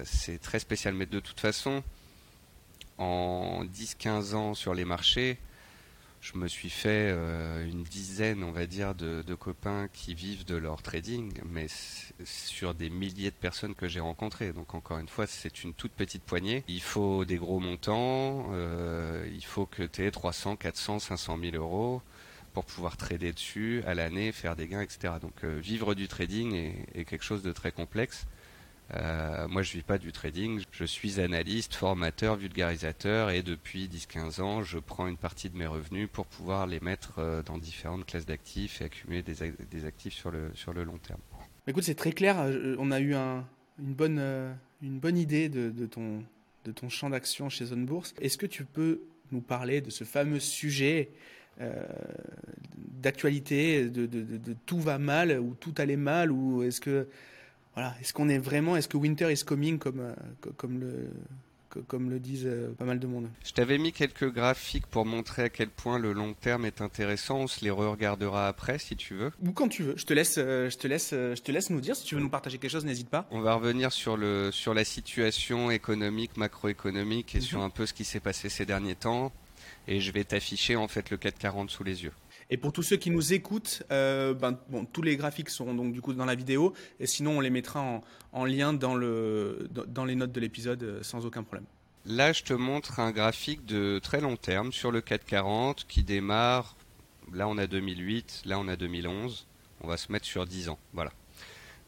[0.03, 1.83] c'est très spécial, mais de toute façon,
[2.97, 5.37] en 10-15 ans sur les marchés,
[6.25, 10.55] je me suis fait euh, une dizaine, on va dire, de, copains qui vivent de
[10.55, 11.67] leur trading, mais
[12.23, 14.51] sur des milliers de personnes que j'ai rencontrées.
[14.51, 16.63] Donc encore une fois, c'est une toute petite poignée.
[16.67, 21.55] Il faut des gros montants, euh, il faut que tu aies 300, 400, 500 000
[21.57, 22.01] euros
[22.53, 25.15] pour pouvoir trader dessus à l'année, faire des gains, etc.
[25.21, 26.55] Donc euh, vivre du trading
[26.95, 28.25] est, quelque chose de très complexe.
[28.93, 30.61] Euh, moi, je vis pas du trading.
[30.71, 35.65] Je suis analyste, formateur, vulgarisateur, et depuis 10-15 ans, je prends une partie de mes
[35.65, 40.31] revenus pour pouvoir les mettre euh, dans différentes classes d'actifs et accumuler des, actifs sur
[40.31, 41.19] le long terme.
[41.67, 42.39] Écoute, c'est très clair.
[42.39, 46.23] Euh, on a eu une bonne idée de, ton
[46.63, 48.13] de ton champ d'action chez Zone Bourse.
[48.21, 51.09] Est-ce que tu peux nous parler de ce fameux sujet
[53.01, 57.07] d'actualité, de, de, tout va mal ou tout allait mal, ou est-ce que
[57.75, 60.15] voilà, est-ce qu'on est vraiment, est-ce que Winter is coming comme, euh,
[60.55, 61.09] comme le,
[61.87, 63.29] comme le disent euh, pas mal de monde?
[63.43, 67.39] Je t'avais mis quelques graphiques pour montrer à quel point le long terme est intéressant.
[67.39, 69.31] On se les regardera après si tu veux.
[69.45, 69.95] Ou quand tu veux.
[69.97, 71.97] Je te laisse, euh, je te laisse, je te laisse nous dire.
[71.97, 73.27] Si tu veux nous partager quelque chose, n'hésite pas.
[73.29, 77.65] On va revenir sur le sur la situation économique, macroéconomique et sur mhm.
[77.65, 79.33] un peu ce qui s'est passé ces derniers temps.
[79.87, 82.13] Et je vais t'afficher en fait le 440 sous les yeux.
[82.49, 84.57] Et pour tous ceux qui nous écoutent, euh, ben,
[84.93, 88.01] tous les graphiques seront donc du coup dans la vidéo, et sinon on les mettra
[88.31, 91.65] en, lien dans, le, dans les notes de l'épisode euh, sans aucun problème.
[92.05, 96.75] Là, je te montre un graphique de très long terme sur le 440 qui démarre.
[97.33, 99.47] Là, on a 2008, là, on a 2011.
[99.81, 100.77] On va se mettre sur 10 ans.
[100.93, 101.11] Voilà.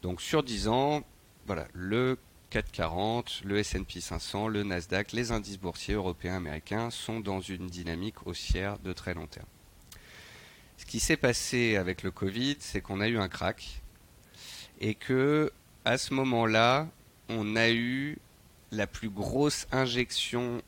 [0.02, 1.04] Donc, sur 10 ans,
[1.46, 2.18] voilà, le
[2.50, 8.26] 440, le S&P 500, le Nasdaq, les indices boursiers européens, américains sont dans une dynamique
[8.26, 9.46] haussière de très long terme.
[10.78, 13.82] Ce qui s'est passé avec le Covid, c'est qu'on a eu un crack
[14.80, 15.52] et que
[15.84, 16.88] à ce moment-là,
[17.28, 18.16] on a eu
[18.70, 20.62] la plus grosse injection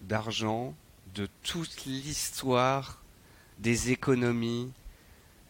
[0.00, 0.74] d'argent
[1.14, 3.02] de toute l'histoire
[3.58, 4.70] des économies,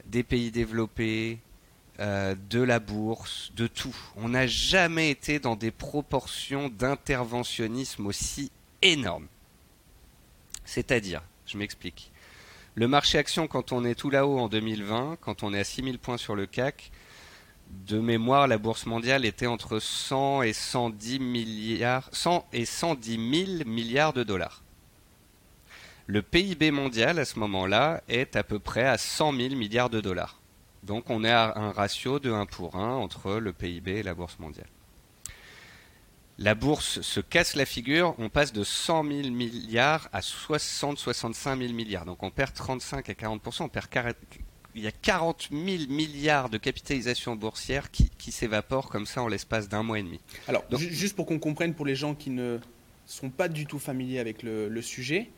[0.06, 1.38] des pays développés,
[1.98, 3.96] euh, de la bourse, de tout.
[4.16, 9.26] On n'a jamais été dans des proportions d'interventionnisme aussi énormes.
[10.64, 12.09] C'est-à-dire, je m'explique.
[12.80, 15.98] Le marché action, quand on est tout là-haut en 2020, quand on est à 6000
[15.98, 16.90] points sur le CAC,
[17.86, 23.68] de mémoire, la bourse mondiale était entre 100 et 110 milliards, 100 et 110 000
[23.68, 24.62] milliards de dollars.
[26.06, 30.00] Le PIB mondial à ce moment-là est à peu près à 100 000 milliards de
[30.00, 30.40] dollars.
[30.82, 34.14] Donc on est à un ratio de 1 pour 1 entre le PIB et la
[34.14, 34.70] bourse mondiale
[36.40, 41.74] la bourse se casse la figure, on passe de 100 000 milliards à 60-65 000
[41.74, 42.06] milliards.
[42.06, 43.86] Donc on perd 35 à 40 on perd
[44.74, 49.28] il y a 40 000 milliards de capitalisation boursière qui, qui s'évaporent comme ça en
[49.28, 50.20] l'espace d'un mois et demi.
[50.48, 52.58] Alors, juste pour qu'on comprenne, pour les gens qui ne
[53.04, 55.28] sont pas du tout familiers avec le, le sujet,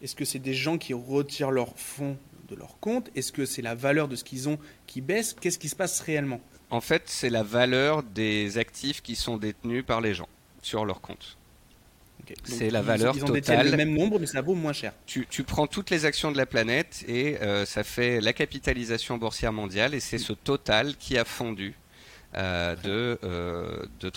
[0.00, 2.16] est-ce que c'est des gens qui retirent leurs fonds
[2.48, 3.10] de leur compte?
[3.14, 5.34] Est-ce que c'est la valeur de ce qu'ils ont qui baisse?
[5.38, 6.40] Qu'est-ce qui se passe réellement?
[6.70, 10.28] En fait, c'est la valeur des actifs qui sont détenus par les gens
[10.66, 11.36] sur leur compte.
[12.42, 13.70] C'est la valeur ils, totale.
[13.70, 14.92] le même nombre, mais ça vaut moins cher.
[15.06, 19.52] Tu, prends toutes les actions de la planète et euh, ça fait la capitalisation boursière
[19.52, 21.74] mondiale et c'est ce total qui a fondu
[22.34, 24.10] euh, de, euh, de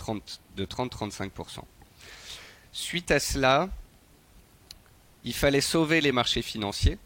[0.65, 1.59] 30-35%.
[2.71, 3.69] Suite à cela,
[5.23, 6.97] il fallait sauver les marchés financiers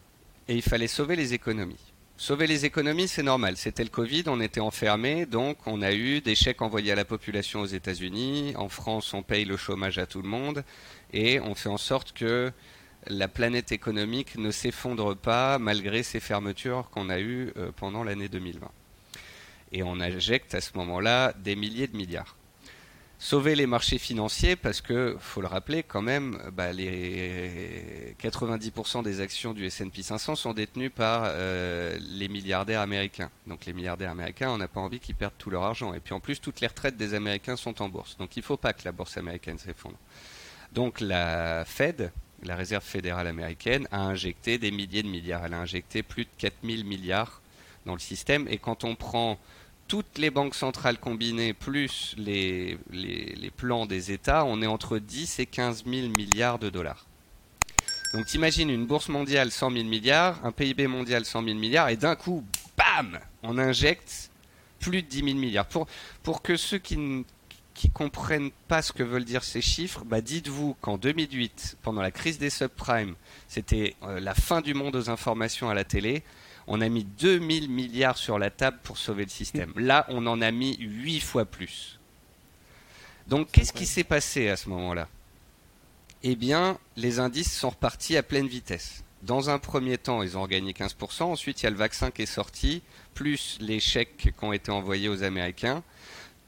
[0.48, 1.83] et il fallait sauver les économies.
[2.16, 3.56] Sauver les économies, c'est normal.
[3.56, 7.04] C'était le Covid, on était enfermés, donc on a eu des chèques envoyés à la
[7.04, 8.54] population aux États-Unis.
[8.56, 10.64] En France, on paye le chômage à tout le monde
[11.12, 12.52] et on fait en sorte que
[13.08, 18.28] la planète économique ne s'effondre pas malgré ces fermetures qu'on a eues euh, pendant l'année
[18.28, 18.70] 2020.
[19.72, 22.36] Et on injecte à ce moment-là des milliers de milliards
[23.24, 29.20] sauver les marchés financiers parce que, faut le rappeler quand même, bah, les 90% des
[29.22, 33.30] actions du S&P 500 sont détenues par euh, les milliardaires américains.
[33.46, 35.94] Donc les milliardaires américains, on n'a pas envie qu'ils perdent tout leur argent.
[35.94, 38.18] Et puis en plus, toutes les retraites des Américains sont en bourse.
[38.18, 39.96] Donc il ne faut pas que la bourse américaine s'effondre.
[40.74, 45.46] Donc la Fed, la Réserve fédérale américaine, a injecté des milliers de milliards.
[45.46, 47.40] Elle a injecté plus de 4000 milliards
[47.86, 48.46] dans le système.
[48.50, 49.38] Et quand on prend
[49.88, 52.78] toutes les banques centrales combinées plus les,
[53.56, 57.06] plans des États, on est entre 10 et 15 000 milliards de dollars.
[58.12, 61.96] Donc t'imagines une bourse mondiale 100 000 milliards, un PIB mondial 100 000 milliards, et
[61.96, 62.44] d'un coup,
[62.76, 64.30] bam, on injecte
[64.78, 65.66] plus de 10 000 milliards.
[65.66, 65.86] Pour,
[66.22, 67.24] pour que ceux qui ne
[67.74, 72.12] qui comprennent pas ce que veulent dire ces chiffres, bah dites-vous qu'en 2008, pendant la
[72.12, 73.16] crise des subprimes,
[73.48, 76.22] c'était euh, la fin du monde aux informations à la télé
[76.66, 79.72] on a mis 2000 milliards sur la table pour sauver le système.
[79.76, 81.98] Là, on en a mis 8 fois plus.
[83.26, 85.08] Donc, qu'est-ce qui s'est passé à ce moment-là?
[86.22, 89.04] Eh bien, les indices sont repartis à pleine vitesse.
[89.22, 91.22] Dans un premier temps, ils ont gagné 15%.
[91.22, 92.82] Ensuite, il y a le vaccin qui est sorti,
[93.14, 95.82] plus les chèques qui ont été envoyés aux Américains.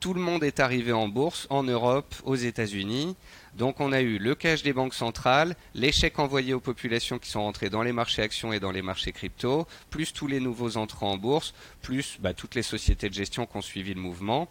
[0.01, 3.17] Tout le monde est arrivé en bourse, en Europe, aux États-Unis.
[3.57, 7.31] Donc on a eu le cash des banques centrales, les chèques envoyés aux populations qui
[7.31, 10.77] sont rentrées dans les marchés actions et dans les marchés crypto, plus tous les nouveaux
[10.77, 14.49] entrants en bourse, plus bah, toutes les sociétés de gestion qui ont suivi le mouvement.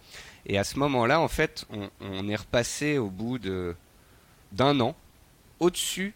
[0.48, 1.66] Et à ce moment-là, en fait,
[2.02, 3.38] on, est repassé au bout
[4.52, 4.96] d'un an
[5.60, 6.16] au-dessus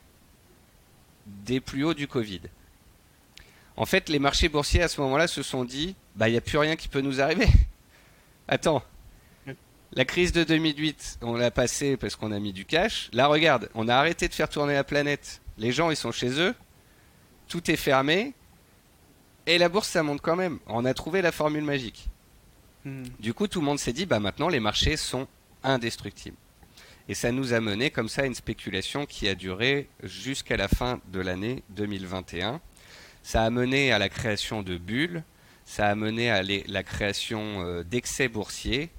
[1.28, 2.42] des plus hauts du Covid.
[3.78, 6.42] En fait, les marchés boursiers à ce moment-là se sont dit, bah il n'y a
[6.42, 7.48] plus rien qui peut nous arriver.
[8.48, 8.84] Attends,
[9.94, 13.10] la crise de 2008, on l'a passée parce qu'on a mis du cash.
[13.12, 15.42] Là, regarde, on a arrêté de faire tourner la planète.
[15.58, 16.54] Les gens, ils sont chez eux.
[17.48, 18.34] Tout est fermé.
[19.48, 20.60] Et la bourse, ça monte quand même.
[20.68, 22.08] On a trouvé la formule magique.
[22.86, 23.04] Hmm.
[23.20, 25.28] Du coup, tout le monde s'est dit, bah maintenant, les marchés sont
[25.64, 26.38] indestructibles.
[27.08, 30.68] Et ça nous a mené comme ça à une spéculation qui a duré jusqu'à la
[30.68, 32.62] fin de l'année 2021.
[33.24, 35.24] Ça a mené à la création de bulles,
[35.66, 38.92] ça a mené à la création euh, d'excès boursiers,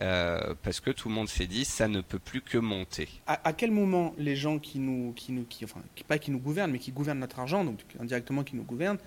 [0.00, 3.08] euh, parce que tout le monde s'est dit ça ne peut plus que monter.
[3.26, 6.78] À, quel moment les gens qui nous, qui nous, enfin, pas qui nous gouvernent, mais
[6.78, 8.98] qui gouvernent notre argent, donc indirectement qui nous gouvernent,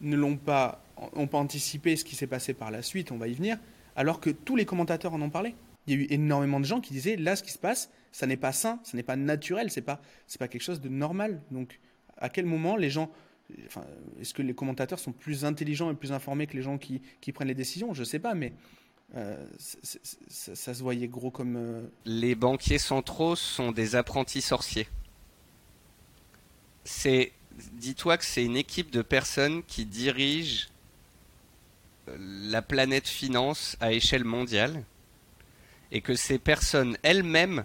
[0.00, 3.28] ne l'ont pas, ont pas anticipé ce qui s'est passé par la suite, on va
[3.28, 3.58] y venir,
[3.96, 5.54] alors que tous les commentateurs en ont parlé?
[5.86, 8.26] Il y a eu énormément de gens qui disaient là ce qui se passe, ça
[8.26, 11.42] n'est pas sain, ça n'est pas naturel, c'est pas, c'est pas quelque chose de normal.
[11.50, 11.80] Donc
[12.18, 13.10] à quel moment les gens
[13.66, 13.84] Enfin,
[14.20, 17.32] est-ce que les commentateurs sont plus intelligents et plus informés que les gens qui, qui
[17.32, 17.94] prennent les décisions?
[17.94, 18.52] Je ne sais pas, mais
[19.16, 21.56] euh, ça, se voyait gros comme.
[21.56, 24.88] Euh, Les banquiers centraux sont des apprentis sorciers.
[26.84, 27.32] C'est,
[27.72, 30.68] dis-toi que c'est une équipe de personnes qui dirigent
[32.08, 34.84] euh, la planète finance à échelle mondiale
[35.90, 37.64] et que ces personnes elles-mêmes,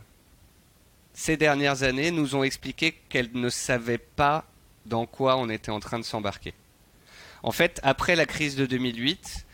[1.14, 4.46] ces dernières années, nous ont expliqué qu'elles ne savaient pas
[4.88, 6.56] dans quoi on était en train de s'embarquer.
[7.44, 9.46] En fait, après la crise de 2008,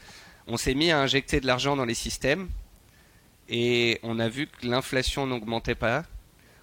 [0.47, 2.49] on s'est mis à injecter de l'argent dans les systèmes
[3.51, 6.05] et on a vu que l'inflation n'augmentait pas.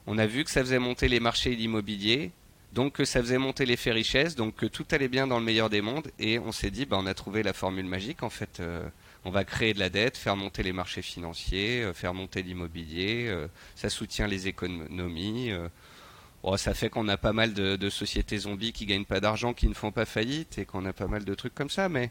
[0.07, 2.33] On a vu que ça faisait monter les marchés immobiliers,
[2.73, 5.69] donc que ça faisait monter l'effet richesse, donc que tout allait bien dans le meilleur
[5.69, 6.11] des mondes.
[6.19, 8.23] Et on s'est dit, bah, on a trouvé la formule magique.
[8.23, 8.89] En fait, euh,
[9.27, 13.27] on va créer de la dette, faire monter les marchés financiers, euh, faire monter l'immobilier.
[13.29, 15.53] Euh, ça soutient les économies.
[16.43, 19.53] Oh, ça fait qu'on a pas mal de, de, sociétés zombies qui gagnent pas d'argent,
[19.53, 21.89] qui ne font pas faillite, et qu'on a pas mal de trucs comme ça.
[21.91, 22.11] Mais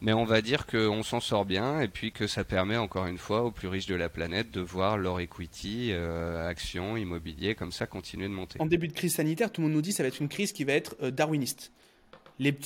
[0.00, 3.18] mais on va dire qu'on s'en sort bien et puis que ça permet encore une
[3.18, 7.72] fois aux plus riches de la planète de voir leur equity, euh, actions, immobilier, comme
[7.72, 8.60] ça continuer de monter.
[8.60, 10.28] En début de crise sanitaire, tout le monde nous dit que ça va être une
[10.28, 11.72] crise qui va être euh, darwiniste.
[12.40, 12.56] Les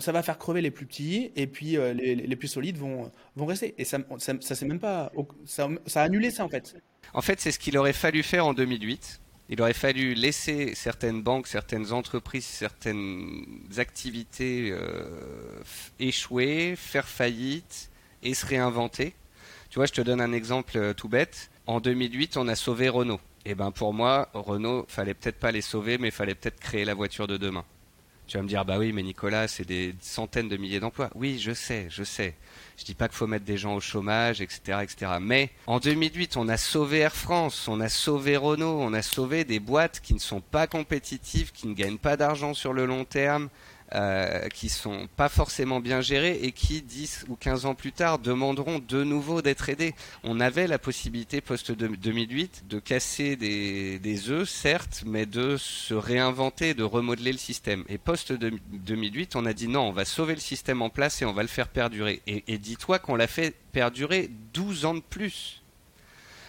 [0.00, 3.46] ça va faire crever les plus petits et puis euh, les, plus solides vont, vont
[3.46, 3.74] rester.
[3.78, 5.10] Et ça, ça, ça même pas,
[5.46, 6.76] ça, ça a annulé ça en fait.
[7.14, 9.21] En fait, c'est ce qu'il aurait fallu faire en 2008
[9.52, 13.44] il aurait fallu laisser certaines banques, certaines entreprises, certaines
[13.76, 15.04] activités euh,
[16.00, 17.90] échouer, faire faillite
[18.22, 19.14] et se réinventer.
[19.68, 21.50] Tu vois, je te donne un exemple euh, tout bête.
[21.66, 23.20] En 2008, on a sauvé Renault.
[23.44, 26.86] Et eh ben pour moi, Renault, fallait peut-être pas les sauver, mais fallait peut-être créer
[26.86, 27.66] la voiture de demain.
[28.26, 31.10] Tu vas me dire, bah oui, mais Nicolas, c'est des centaines de milliers d'emplois.
[31.14, 32.34] Oui, je sais, je sais.
[32.78, 35.12] Je dis pas qu'il faut mettre des gens au chômage, etc., etc.
[35.20, 39.44] Mais en 2008, on a sauvé Air France, on a sauvé Renault, on a sauvé
[39.44, 43.04] des boîtes qui ne sont pas compétitives, qui ne gagnent pas d'argent sur le long
[43.04, 43.50] terme,
[43.94, 48.18] euh, qui sont pas forcément bien gérés et qui 10 ou 15 ans plus tard
[48.18, 49.94] demanderont de nouveau d'être aidés.
[50.24, 56.74] On avait la possibilité post 2008 de casser des, œufs, certes, mais de se réinventer,
[56.74, 57.84] de remodeler le système.
[57.88, 61.24] Et post 2008, on a dit non, on va sauver le système en place et
[61.24, 62.22] on va le faire perdurer.
[62.26, 65.62] Et dis-toi qu'on l'a fait perdurer 12 ans de plus.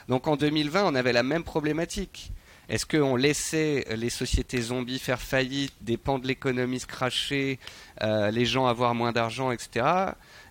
[0.07, 2.31] Donc en 2020, on avait la même problématique.
[2.69, 7.59] Est-ce qu'on laissait les sociétés zombies faire faillite, des pans de l'économie se cracher,
[8.01, 9.85] euh, les gens avoir moins d'argent, etc.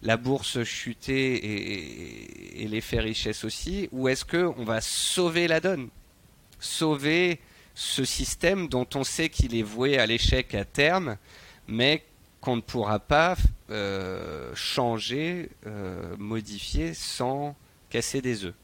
[0.03, 5.89] La bourse chuter et, et l'effet richesse aussi Ou est-ce qu'on va sauver la donne?
[6.61, 7.41] Sauver
[7.75, 11.17] ce système dont on sait qu'il est voué à l'échec à terme,
[11.67, 12.05] mais
[12.41, 13.37] qu'on ne pourra pas
[13.71, 17.57] euh, changer, euh, modifier sans
[17.89, 18.55] casser des œufs?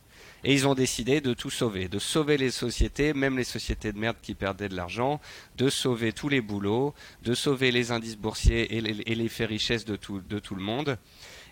[0.45, 3.99] Et ils ont décidé de tout sauver, de sauver les sociétés, même les sociétés de
[3.99, 5.21] merde qui perdaient de l'argent,
[5.57, 10.21] de sauver tous les boulots, de sauver les indices boursiers et l'effet richesse de tout,
[10.21, 10.99] de tout le monde.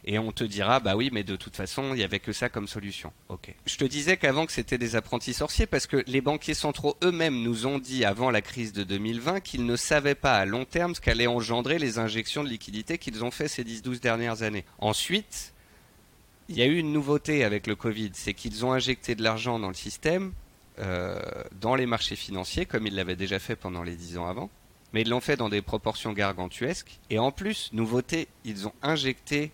[0.08, 2.48] Et on te dira, bah oui, mais de toute façon, il n'y avait que ça
[2.48, 3.12] comme solution.
[3.28, 3.52] Ok.
[3.66, 7.42] Je te disais qu'avant que c'était des apprentis sorciers parce que les banquiers centraux eux-mêmes
[7.42, 10.94] nous ont dit avant la crise de 2020 qu'ils ne savaient pas à long terme
[10.94, 14.64] ce qu'allaient engendrer les injections de liquidités qu'ils ont fait ces 10-12 dernières années.
[14.78, 15.52] Ensuite,
[16.48, 19.58] il y a eu une nouveauté avec le Covid, c'est qu'ils ont injecté de l'argent
[19.58, 20.32] dans le système,
[20.78, 21.20] euh,
[21.60, 24.50] dans les marchés financiers, comme ils l'avaient déjà fait pendant les dix ans avant,
[24.92, 26.98] mais ils l'ont fait dans des proportions gargantuesques.
[27.10, 29.50] Et en plus, nouveauté, ils ont injecté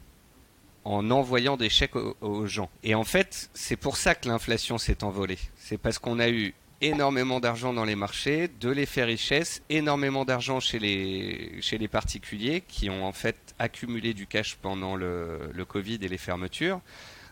[0.84, 2.68] en envoyant des chèques aux, aux gens.
[2.82, 5.38] Et en fait, c'est pour ça que l'inflation s'est envolée.
[5.57, 10.61] C'est parce qu'on a eu énormément d'argent dans les marchés, de l'effet richesse, énormément d'argent
[10.61, 15.64] chez les, chez les particuliers qui ont en fait accumulé du cash pendant le, le
[15.64, 16.80] Covid et les fermetures.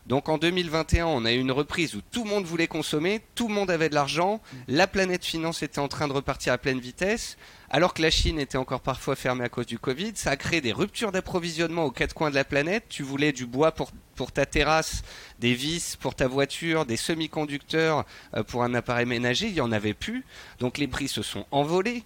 [0.07, 3.49] Donc en 2021, on a eu une reprise où tout le monde voulait consommer, tout
[3.49, 6.81] le monde avait de l'argent, la planète finance était en train de repartir à pleine
[6.81, 7.37] vitesse,
[7.71, 10.13] alors que la Chine était encore parfois fermée à cause du Covid.
[10.17, 12.87] Ça a créé des ruptures d'approvisionnement aux quatre coins de la planète.
[12.89, 13.93] Tu voulais du bois pour,
[14.33, 15.03] ta terrasse,
[15.39, 19.73] des vis pour ta voiture, des semi-conducteurs euh, pour un appareil ménager, il n'y en
[19.73, 20.25] avait plus.
[20.59, 22.03] Donc les prix se sont envolés.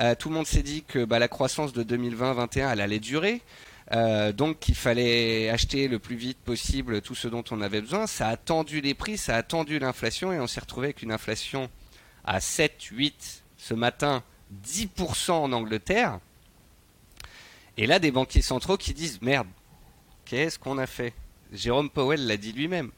[0.00, 3.42] Euh, tout le monde s'est dit que bah, la croissance de 2020-2021, elle allait durer.
[3.90, 8.06] Euh, donc qu'il fallait acheter le plus vite possible tout ce dont on avait besoin.
[8.06, 11.12] Ça a tendu les prix, ça a tendu l'inflation et on s'est retrouvé avec une
[11.12, 11.68] inflation
[12.24, 14.22] à 7, 8 ce matin,
[14.64, 16.20] 10% en Angleterre.
[17.76, 19.48] Et là, des banquiers centraux qui disent merde,
[20.24, 21.14] qu'est-ce qu'on a fait?
[21.52, 22.90] Jérôme Powell l'a dit lui-même,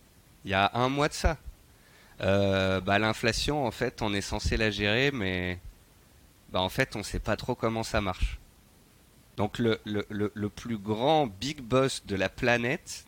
[0.45, 1.39] il y a un mois de ça.
[2.21, 5.59] Euh, bah, l'inflation, en fait, on est censé la gérer, mais
[6.51, 8.39] bah, en fait, on ne sait pas trop comment ça marche.
[9.37, 13.05] Donc le, le, le, le, plus grand big boss de la planète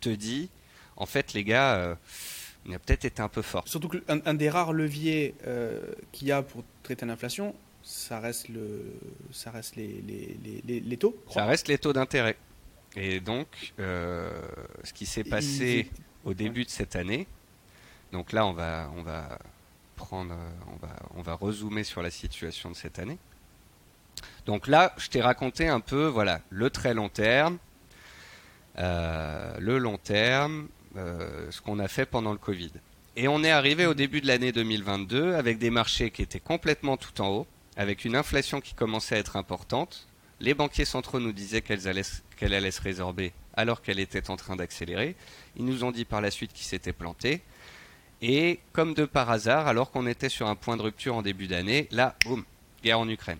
[0.00, 0.50] te dit,
[0.96, 1.94] en fait les gars, euh,
[2.68, 3.66] on a peut-être été un peu fort.
[3.68, 8.48] Surtout qu'un un des rares leviers euh, qu'il y a pour traiter l'inflation, ça reste,
[8.48, 8.92] le,
[9.32, 11.16] ça reste les, les, les, les taux.
[11.32, 12.36] Ça reste les taux d'intérêt.
[12.96, 14.42] Et donc, euh,
[14.82, 16.28] ce qui s'est passé Il...
[16.30, 17.28] au début de cette année,
[18.10, 19.38] donc là on va, on va
[19.94, 20.34] prendre,
[20.72, 23.18] on va, on va rezoomer sur la situation de cette année.
[24.50, 27.58] Donc là, je t'ai raconté un peu, voilà, le très long terme,
[28.80, 32.72] euh, le long terme, euh, ce qu'on a fait pendant le Covid.
[33.14, 36.96] Et on est arrivé au début de l'année 2022 avec des marchés qui étaient complètement
[36.96, 37.46] tout en haut,
[37.76, 40.08] avec une inflation qui commençait à être importante.
[40.40, 42.02] Les banquiers centraux nous disaient qu'elle allait,
[42.40, 45.14] allait, se résorber alors qu'elle était en train d'accélérer.
[45.54, 47.40] Ils nous ont dit par la suite qu'ils s'étaient plantés.
[48.20, 51.46] Et comme de par hasard, alors qu'on était sur un point de rupture en début
[51.46, 52.42] d'année, là, boum,
[52.82, 53.38] guerre en Ukraine.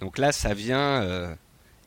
[0.00, 1.34] Donc là, ça vient euh,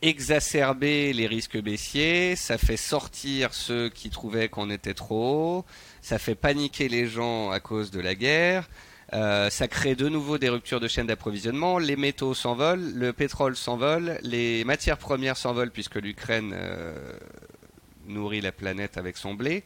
[0.03, 5.65] exacerber les risques baissiers, ça fait sortir ceux qui trouvaient qu'on était trop haut,
[6.01, 8.69] ça fait paniquer les gens à cause de la guerre,
[9.13, 13.55] euh, ça crée de nouveau des ruptures de chaîne d'approvisionnement, les métaux s'envolent, le pétrole
[13.55, 17.17] s'envole, les matières premières s'envolent puisque l'Ukraine euh,
[18.07, 19.63] nourrit la planète avec son blé.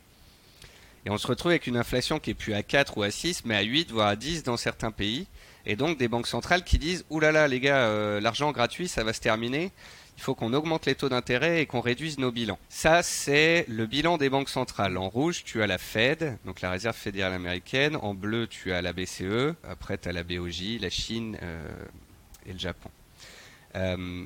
[1.05, 3.43] Et on se retrouve avec une inflation qui est plus à 4 ou à 6,
[3.45, 5.27] mais à 8, voire à 10 dans certains pays.
[5.69, 8.87] Et donc des banques centrales qui disent Ouh là là, les gars, euh, l'argent gratuit,
[8.87, 9.71] ça va se terminer.
[10.15, 12.57] Il faut qu'on augmente les taux d'intérêt et qu'on réduise nos bilans.
[12.69, 14.97] Ça, c'est le bilan des banques centrales.
[14.97, 17.97] En rouge, tu as la Fed, donc la Réserve fédérale américaine.
[17.97, 19.53] En bleu, tu as la BCE.
[19.69, 21.67] Après, tu as la BOJ, la Chine euh,
[22.47, 22.89] et le Japon.
[23.75, 24.25] Euh,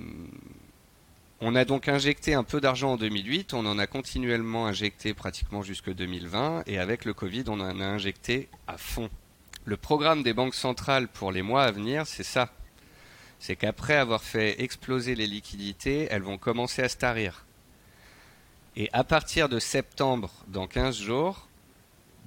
[1.41, 5.63] on a donc injecté un peu d'argent en 2008, on en a continuellement injecté pratiquement
[5.63, 9.09] jusque 2020, et avec le Covid, on en a injecté à fond.
[9.63, 12.49] Le programme des banques centrales pour les mois à venir, c'est ça.
[13.39, 17.45] c'est qu'après avoir fait exploser les liquidités, elles vont commencer à se tarir.
[18.75, 21.47] Et à partir de septembre, dans 15 jours,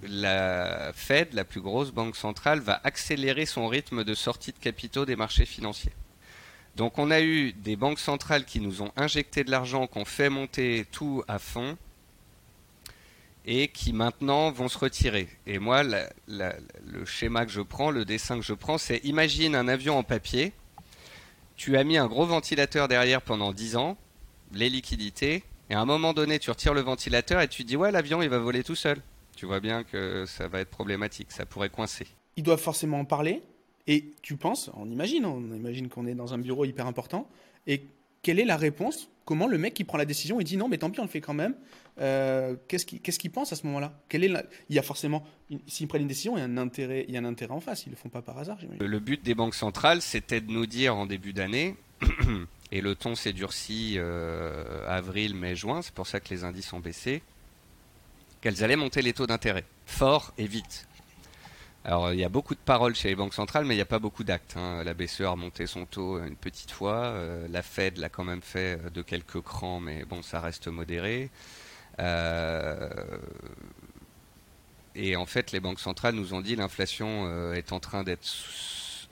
[0.03, 5.05] la Fed, la plus grosse banque centrale, va accélérer son rythme de sortie de capitaux
[5.05, 5.93] des marchés financiers.
[6.76, 10.05] Donc on a eu des banques centrales qui nous ont injecté de l'argent, qui ont
[10.05, 11.76] fait monter tout à fond,
[13.45, 15.28] et qui maintenant vont se retirer.
[15.47, 19.68] Et moi, le schéma que je prends, le dessin que je prends, c'est imagine un
[19.68, 20.53] avion en papier,
[21.57, 23.97] tu as mis un gros ventilateur derrière pendant 10 ans,
[24.53, 27.90] les liquidités, et à un moment donné, tu retires le ventilateur et tu dis ouais,
[27.90, 29.01] l'avion il va voler tout seul.
[29.36, 32.07] Tu vois bien que ça va être problématique, ça pourrait coincer.
[32.36, 33.42] Ils doivent forcément en parler.
[33.86, 37.28] Et tu penses, on imagine, on imagine qu'on est dans un bureau hyper important.
[37.66, 37.82] Et
[38.22, 40.78] quelle est la réponse Comment le mec qui prend la décision il dit non, mais
[40.78, 41.54] tant pis, on le fait quand même.
[42.00, 43.92] Euh, qu'est-ce qu'il pense à ce moment-là?
[44.12, 45.24] Il y a forcément,
[45.66, 47.60] s'ils prennent une décision, il y a un intérêt, il y a un intérêt en
[47.60, 47.86] face.
[47.86, 48.58] Ils le font pas par hasard.
[48.78, 51.76] Le but des banques centrales, c'était de nous dire en début d'année,
[52.72, 55.82] et le ton s'est durci euh, avril, mai, juin.
[55.82, 57.22] C'est pour ça que les indices ont baissé
[58.44, 60.86] qu'elles allaient monter les taux d'intérêt fort et vite.
[61.85, 63.87] Alors il y a beaucoup de paroles chez les banques centrales, mais il n'y a
[63.87, 64.57] pas beaucoup d'actes.
[64.57, 64.82] Hein.
[64.85, 68.43] La BCE a remonté son taux une petite fois, euh, la Fed l'a quand même
[68.43, 71.30] fait de quelques crans, mais bon, ça reste modéré.
[72.01, 72.89] Euh,
[74.95, 78.24] et en fait, les banques centrales nous ont dit l'inflation euh, est en train d'être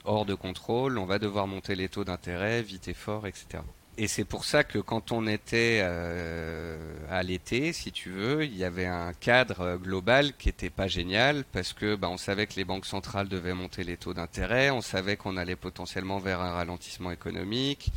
[0.05, 3.59] hors de contrôle, on va devoir monter les taux d'intérêt vite et fort, etc.
[3.97, 8.57] Et c'est pour ça que quand on était euh, à l'été, si tu veux, il
[8.57, 12.55] y avait un cadre global qui était pas génial parce que bah, on savait que
[12.55, 16.53] les banques centrales devaient monter les taux d'intérêt, on savait qu'on allait potentiellement vers un
[16.53, 17.91] ralentissement économique,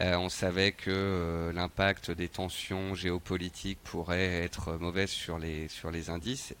[0.00, 5.90] euh, on savait que euh, l'impact des tensions géopolitiques pourrait être mauvais sur les sur
[5.90, 6.54] les indices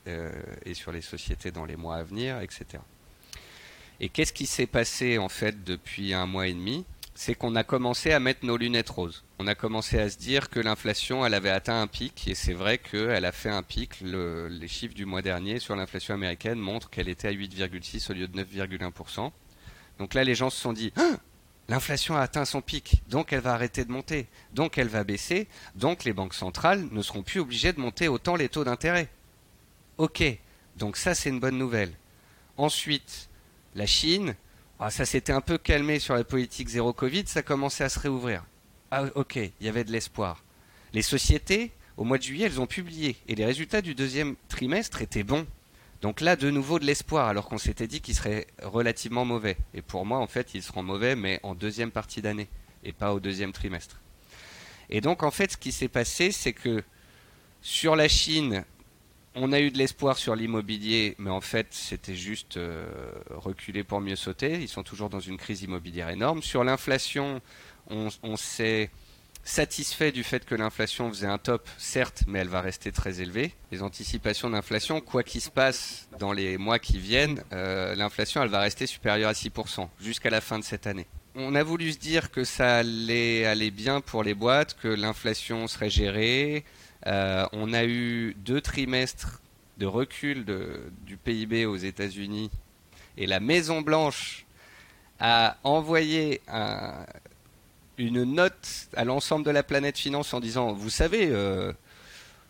[0.66, 2.82] et sur les sociétés dans les mois à venir, etc.
[4.00, 6.84] Et qu'est-ce qui s'est passé en fait depuis un mois et demi?
[7.14, 9.24] C'est qu'on a commencé à mettre nos lunettes roses.
[9.38, 12.52] On a commencé à se dire que l'inflation, elle avait atteint un pic, et c'est
[12.52, 14.00] vrai qu'elle a fait un pic.
[14.00, 18.26] les chiffres du mois dernier sur l'inflation américaine montrent qu'elle était à 8,6 au lieu
[18.26, 19.30] de 9,1%.
[19.98, 21.16] Donc là, les gens se sont dit, ah,
[21.68, 25.46] l'inflation a atteint son pic, donc elle va arrêter de monter, donc elle va baisser,
[25.76, 29.08] donc les banques centrales ne seront plus obligées de monter autant les taux d'intérêt.
[29.98, 30.24] Ok,
[30.76, 31.92] donc ça c'est une bonne nouvelle.
[32.56, 33.28] Ensuite,
[33.76, 34.34] la Chine,
[34.80, 37.98] ah, ça s'était un peu calmé sur la politique zéro Covid, ça commençait à se
[37.98, 38.44] réouvrir.
[38.90, 40.42] Ah ok, il y avait de l'espoir.
[40.92, 45.00] Les sociétés, au mois de juillet, elles ont publié et les résultats du deuxième trimestre
[45.02, 45.46] étaient bons.
[46.02, 49.56] Donc là, de nouveau de l'espoir, alors qu'on s'était dit qu'ils seraient relativement mauvais.
[49.72, 52.48] Et pour moi, en fait, ils seront mauvais, mais en deuxième partie d'année,
[52.82, 54.00] et pas au deuxième trimestre.
[54.90, 56.82] Et donc, en fait, ce qui s'est passé, c'est que
[57.62, 58.64] sur la Chine,
[59.34, 62.86] on a eu de l'espoir sur l'immobilier, mais en fait, c'était juste euh,
[63.30, 64.60] reculer pour mieux sauter.
[64.60, 66.42] Ils sont toujours dans une crise immobilière énorme.
[66.42, 67.40] Sur l'inflation,
[67.90, 68.90] on, s'est
[69.42, 73.52] satisfait du fait que l'inflation faisait un top, certes, mais elle va rester très élevée.
[73.72, 78.50] Les anticipations d'inflation, quoi qu'il se passe dans les mois qui viennent, euh, l'inflation, elle
[78.50, 81.06] va rester supérieure à 6% jusqu'à la fin de cette année.
[81.34, 85.66] On a voulu se dire que ça allait aller bien pour les boîtes, que l'inflation
[85.66, 86.64] serait gérée,
[87.06, 89.40] euh, on a eu deux trimestres
[89.78, 90.46] de recul
[91.02, 92.50] du PIB aux États-Unis
[93.16, 94.46] et la Maison Blanche
[95.20, 96.40] a envoyé
[97.98, 101.72] une note à l'ensemble de la planète finance en disant vous savez euh,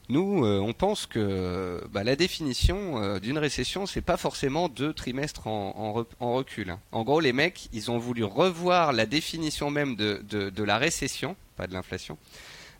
[0.08, 5.46] nous euh, on pense que bah, la définition d'une récession c'est pas forcément deux trimestres
[5.46, 6.80] en, recul hein.
[6.92, 11.66] en gros les mecs ils ont voulu revoir la définition même de la récession pas
[11.66, 12.18] de l'inflation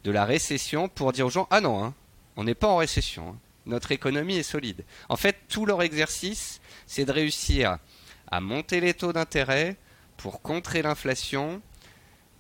[0.05, 1.95] de la récession pour dire aux gens ah non, hein,
[2.37, 3.39] on n'est pas en récession, hein.
[3.67, 4.85] notre économie est solide.
[5.09, 7.79] En fait, tout leur exercice, c'est de réussir
[8.31, 9.77] à monter les taux d'intérêt
[10.17, 11.61] pour contrer l'inflation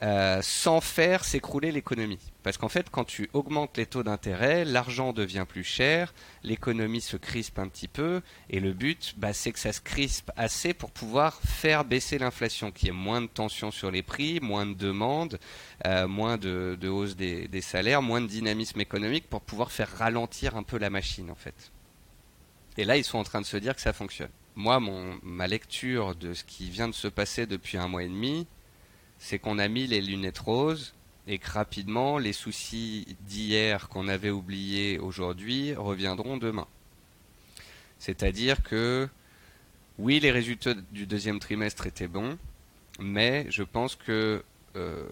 [0.05, 2.19] euh, sans faire s'écrouler l'économie.
[2.43, 7.17] Parce qu'en fait, quand tu augmentes les taux d'intérêt, l'argent devient plus cher, l'économie se
[7.17, 10.91] crispe un petit peu, et le but, bah, c'est que ça se crispe assez pour
[10.91, 14.75] pouvoir faire baisser l'inflation, qu'il y ait moins de tension sur les prix, moins de
[14.75, 15.39] demandes,
[15.87, 20.55] euh, moins de, hausse des, des, salaires, moins de dynamisme économique pour pouvoir faire ralentir
[20.55, 21.73] un peu la machine, en fait.
[22.77, 24.29] Et là, ils sont en train de se dire que ça fonctionne.
[24.55, 28.09] Moi, mon, ma lecture de ce qui vient de se passer depuis un mois et
[28.09, 28.47] demi,
[29.25, 30.93] c'est qu'on a mis les lunettes roses
[31.27, 36.66] et que rapidement les soucis d'hier qu'on avait oubliés aujourd'hui reviendront demain.
[37.99, 39.09] C'est-à-dire que
[39.99, 42.37] oui, les résultats du deuxième trimestre étaient bons,
[43.01, 44.45] mais je pense que
[44.77, 45.09] euh,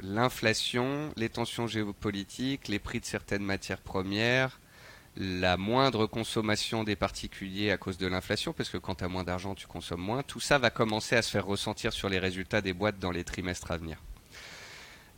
[0.00, 4.60] l'inflation, les tensions géopolitiques, les prix de certaines matières premières,
[5.16, 9.24] la moindre consommation des particuliers à cause de l'inflation, parce que quand tu as moins
[9.24, 12.60] d'argent, tu consommes moins, tout ça va commencer à se faire ressentir sur les résultats
[12.60, 13.98] des boîtes dans les trimestres à venir.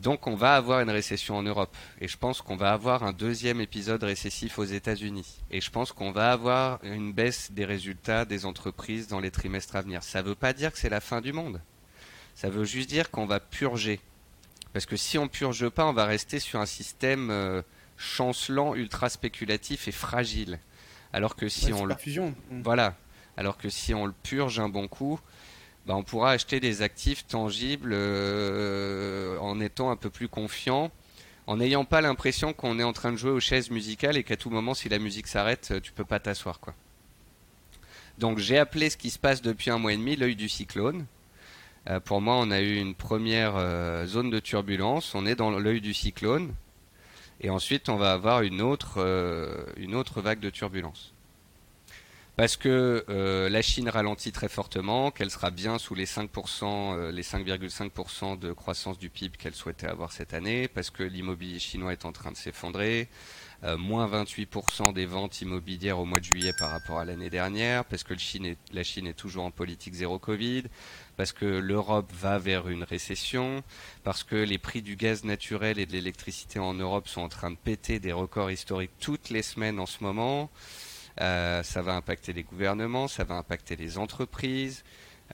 [0.00, 1.76] Donc on va avoir une récession en Europe.
[2.00, 5.40] Et je pense qu'on va avoir un deuxième épisode récessif aux États-Unis.
[5.50, 9.76] Et je pense qu'on va avoir une baisse des résultats des entreprises dans les trimestres
[9.76, 10.02] à venir.
[10.02, 11.60] Ça ne veut pas dire que c'est la fin du monde.
[12.34, 14.00] Ça veut juste dire qu'on va purger.
[14.72, 17.62] Parce que si on purge pas, on va rester sur un système euh,
[17.96, 20.58] chancelant, ultra spéculatif et fragile.
[21.12, 21.94] Alors que si on le
[22.62, 22.96] voilà,
[23.36, 25.20] alors que si on le purge un bon coup,
[25.86, 30.90] bah, on pourra acheter des actifs tangibles euh, en étant un peu plus confiant,
[31.46, 34.36] en n'ayant pas l'impression qu'on est en train de jouer aux chaises musicales et qu'à
[34.36, 36.74] tout moment, si la musique s'arrête, tu peux pas t'asseoir, quoi.
[38.18, 41.06] Donc j'ai appelé ce qui se passe depuis un mois et demi l'œil du cyclone.
[41.88, 45.14] Euh, pour moi, on a eu une première euh, zone de turbulence.
[45.14, 46.54] On est dans l'œil du cyclone.
[47.44, 51.12] Et ensuite, on va avoir une autre, euh, une autre vague de turbulence.
[52.36, 53.04] Parce que
[53.48, 58.98] la Chine ralentit très fortement, qu'elle sera bien sous les 5%, les 5,5% de croissance
[58.98, 62.36] du PIB qu'elle souhaitait avoir cette année, parce que l'immobilier chinois est en train de
[62.36, 63.08] s'effondrer,
[63.78, 68.02] moins 28% des ventes immobilières au mois de juillet par rapport à l'année dernière, parce
[68.02, 68.14] que
[68.72, 70.64] la Chine est toujours en politique zéro Covid,
[71.16, 73.62] parce que l'Europe va vers une récession,
[74.02, 77.50] parce que les prix du gaz naturel et de l'électricité en Europe sont en train
[77.50, 80.50] de péter des records historiques toutes les semaines en ce moment.
[81.20, 84.84] Euh, ça va impacter les gouvernements, ça va impacter les entreprises.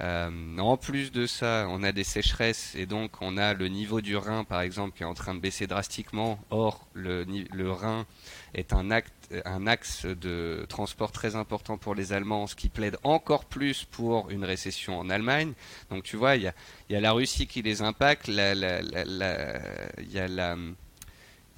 [0.00, 4.00] Euh, en plus de ça, on a des sécheresses et donc on a le niveau
[4.00, 6.38] du Rhin, par exemple, qui est en train de baisser drastiquement.
[6.50, 8.06] Or, le, le Rhin
[8.54, 12.96] est un, acte, un axe de transport très important pour les Allemands, ce qui plaide
[13.04, 15.52] encore plus pour une récession en Allemagne.
[15.90, 18.40] Donc tu vois, il y a, la Russie qui les impacte, il y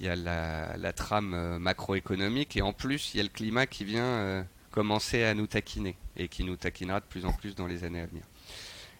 [0.07, 4.43] a la trame macroéconomique et en plus il y a le climat qui vient euh,
[4.71, 8.01] commencer à nous taquiner et qui nous taquinera de plus en plus dans les années
[8.01, 8.23] à venir.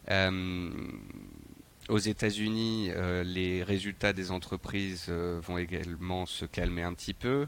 [0.10, 0.72] Euh,
[1.90, 7.48] aux États-Unis, euh, les résultats des entreprises vont également se calmer un petit peu.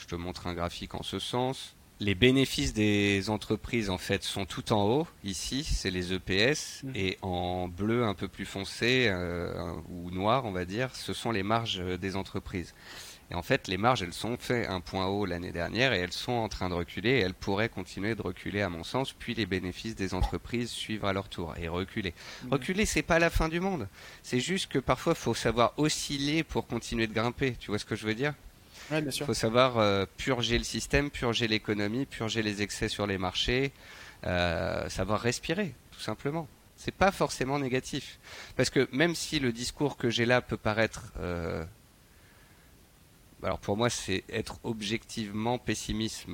[0.00, 1.74] Je te montre un graphique en ce sens.
[2.02, 5.06] Les bénéfices des entreprises en fait sont tout en haut.
[5.22, 6.92] Ici, c'est les EPS mmh.
[6.94, 11.30] et en bleu un peu plus foncé euh, ou noir, on va dire, ce sont
[11.30, 12.74] les marges des entreprises.
[13.30, 16.12] Et en fait, les marges, elles sont fait un point haut l'année dernière et elles
[16.12, 19.34] sont en train de reculer et elles pourraient continuer de reculer à mon sens, puis
[19.34, 22.14] les bénéfices des entreprises suivre à leur tour et reculer.
[22.44, 22.52] Mmh.
[22.52, 23.88] Reculer, c'est pas la fin du monde.
[24.22, 27.56] C'est juste que parfois, il faut savoir osciller pour continuer de grimper.
[27.60, 28.32] Tu vois ce que je veux dire?
[28.92, 33.72] Il faut savoir euh, purger le système, purger l'économie, purger les excès sur les marchés,
[34.26, 36.48] euh, savoir respirer, tout simplement.
[36.76, 38.18] C'est pas forcément négatif.
[38.56, 41.64] Parce que même si le discours que j'ai là peut paraître euh,
[43.42, 46.28] alors pour moi, c'est être objectivement pessimiste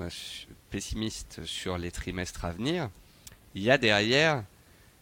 [1.44, 2.90] sur les trimestres à venir.
[3.54, 4.42] Il y a derrière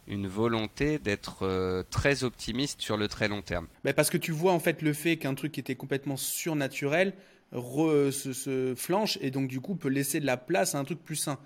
[0.06, 3.66] une volonté d'être très optimiste sur le très long terme.
[3.84, 7.14] Ben, parce que tu vois en fait le fait qu'un truc qui était complètement surnaturel
[7.54, 11.16] se, flanche et donc du coup peut laisser de la place à un truc plus
[11.16, 11.38] sain.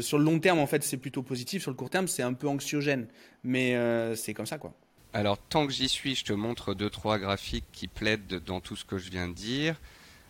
[0.00, 1.62] sur le long terme, en fait, c'est plutôt positif.
[1.62, 3.06] Sur le court terme, c'est un peu anxiogène.
[3.44, 4.74] Mais euh, c'est comme ça, quoi.
[5.12, 8.76] Alors, tant que j'y suis, je te montre deux, trois graphiques qui plaident dans tout
[8.76, 9.80] ce que je viens de dire.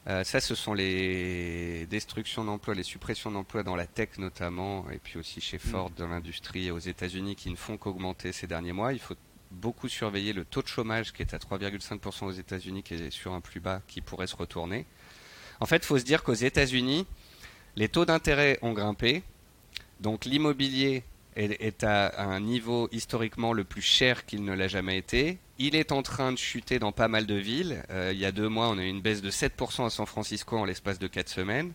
[0.06, 4.98] Euh, ça, ce sont les destructions d'emplois, les suppressions d'emplois dans la tech notamment, et
[4.98, 5.60] puis aussi chez mm.
[5.60, 8.94] Ford dans l'industrie aux États-Unis qui ne font qu'augmenter ces derniers mois.
[8.94, 9.16] Il faut
[9.50, 13.34] beaucoup surveiller le taux de chômage qui est à 3,5% aux États-Unis, qui est sur
[13.34, 14.86] un plus bas, qui pourrait se retourner.
[15.60, 17.06] En fait, il faut se dire qu'aux États-Unis,
[17.76, 19.22] les taux d'intérêt ont grimpé,
[20.00, 21.04] donc l'immobilier
[21.36, 25.38] est, à un niveau historiquement le plus cher qu'il ne l'a jamais été.
[25.58, 27.82] Il est en train de chuter dans pas mal de villes.
[27.90, 30.06] Euh, il y a deux mois, on a eu une baisse de 7% à San
[30.06, 31.72] Francisco en l'espace de 4 semaines.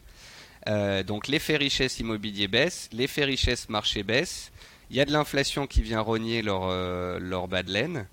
[0.67, 4.51] Euh, donc l'effet richesse immobilier baisse, l'effet richesse marché baisse.
[4.89, 8.07] Il y a de l'inflation qui vient rogner leur, euh, leur bas de laine.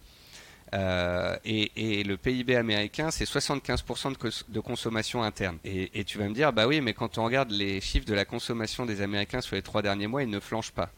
[0.75, 4.15] Euh, et, le PIB américain, c'est 75%
[4.49, 5.59] de, consommation interne.
[5.65, 8.25] Et, tu vas me dire, bah oui, mais quand on regarde les chiffres de la
[8.25, 10.91] consommation des Américains sur les trois derniers mois, ils ne flanchent pas.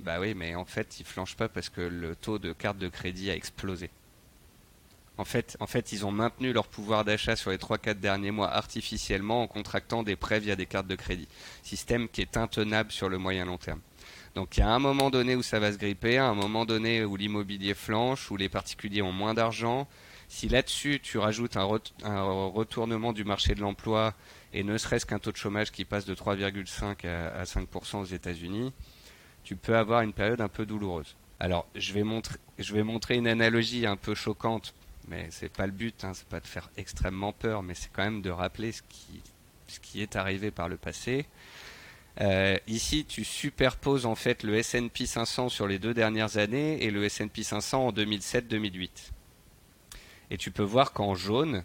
[0.00, 2.88] Bah oui, mais en fait, ils flanchent pas parce que le taux de carte de
[2.88, 3.90] crédit a explosé.
[5.16, 8.52] En fait, en fait, ils ont maintenu leur pouvoir d'achat sur les 3-4 derniers mois
[8.52, 11.26] artificiellement en contractant des prêts via des cartes de crédit.
[11.64, 13.80] Système qui est intenable sur le moyen long terme.
[14.34, 17.04] Donc il y a un moment donné où ça va se gripper, un moment donné
[17.04, 19.88] où l'immobilier flanche, où les particuliers ont moins d'argent.
[20.28, 24.14] Si là-dessus tu rajoutes un, retournement du marché de l'emploi
[24.52, 28.72] et ne serait-ce qu'un taux de chômage qui passe de 3,5 à, 5% aux États-Unis,
[29.44, 31.16] tu peux avoir une période un peu douloureuse.
[31.40, 34.74] Alors je vais montrer, une analogie un peu choquante,
[35.08, 38.04] mais c'est pas le but, hein, c'est pas de faire extrêmement peur, mais c'est quand
[38.04, 38.82] même de rappeler ce
[39.80, 41.26] qui est arrivé par le passé.
[42.20, 46.90] Euh, ici, tu superposes en fait le S&P 500 sur les deux dernières années et
[46.90, 48.90] le S&P 500 en 2007-2008.
[50.30, 51.62] Et tu peux voir qu'en jaune,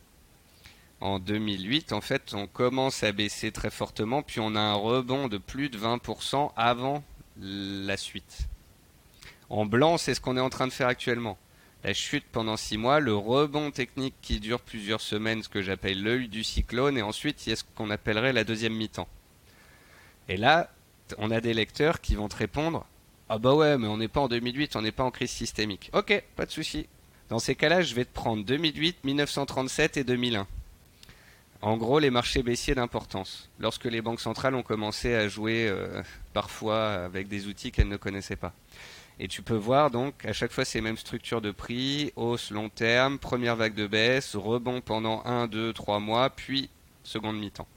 [1.02, 5.28] en 2008, en fait, on commence à baisser très fortement, puis on a un rebond
[5.28, 7.04] de plus de 20% avant
[7.38, 8.48] la suite.
[9.50, 11.38] En blanc, c'est ce qu'on est en train de faire actuellement.
[11.84, 16.02] La chute pendant 6 mois, le rebond technique qui dure plusieurs semaines, ce que j'appelle
[16.02, 19.10] l'œil du cyclone, et ensuite il y a ce qu'on appellerait la deuxième mi-temps.
[20.30, 20.70] Et là,
[21.18, 22.86] on a des lecteurs qui vont te répondre
[23.30, 25.90] Ah bah ouais, mais on n'est pas en 2008, on n'est pas en crise systémique.
[25.94, 26.88] Ok, pas de souci.
[27.30, 30.48] Dans ces cas-là, je vais te prendre 2008, 1937 et 2001.
[31.62, 33.50] En gros, les marchés baissiers d'importance.
[33.58, 36.04] Lorsque les banques centrales ont commencé à jouer euh,
[36.34, 38.54] parfois avec des outils qu'elles ne connaissaient pas.
[39.20, 42.70] Et tu peux voir donc à chaque fois ces mêmes structures de prix, hausse long
[42.70, 46.70] terme, première vague de baisse, rebond pendant 1, 2, 3 mois, puis
[47.04, 47.68] seconde mi-temps.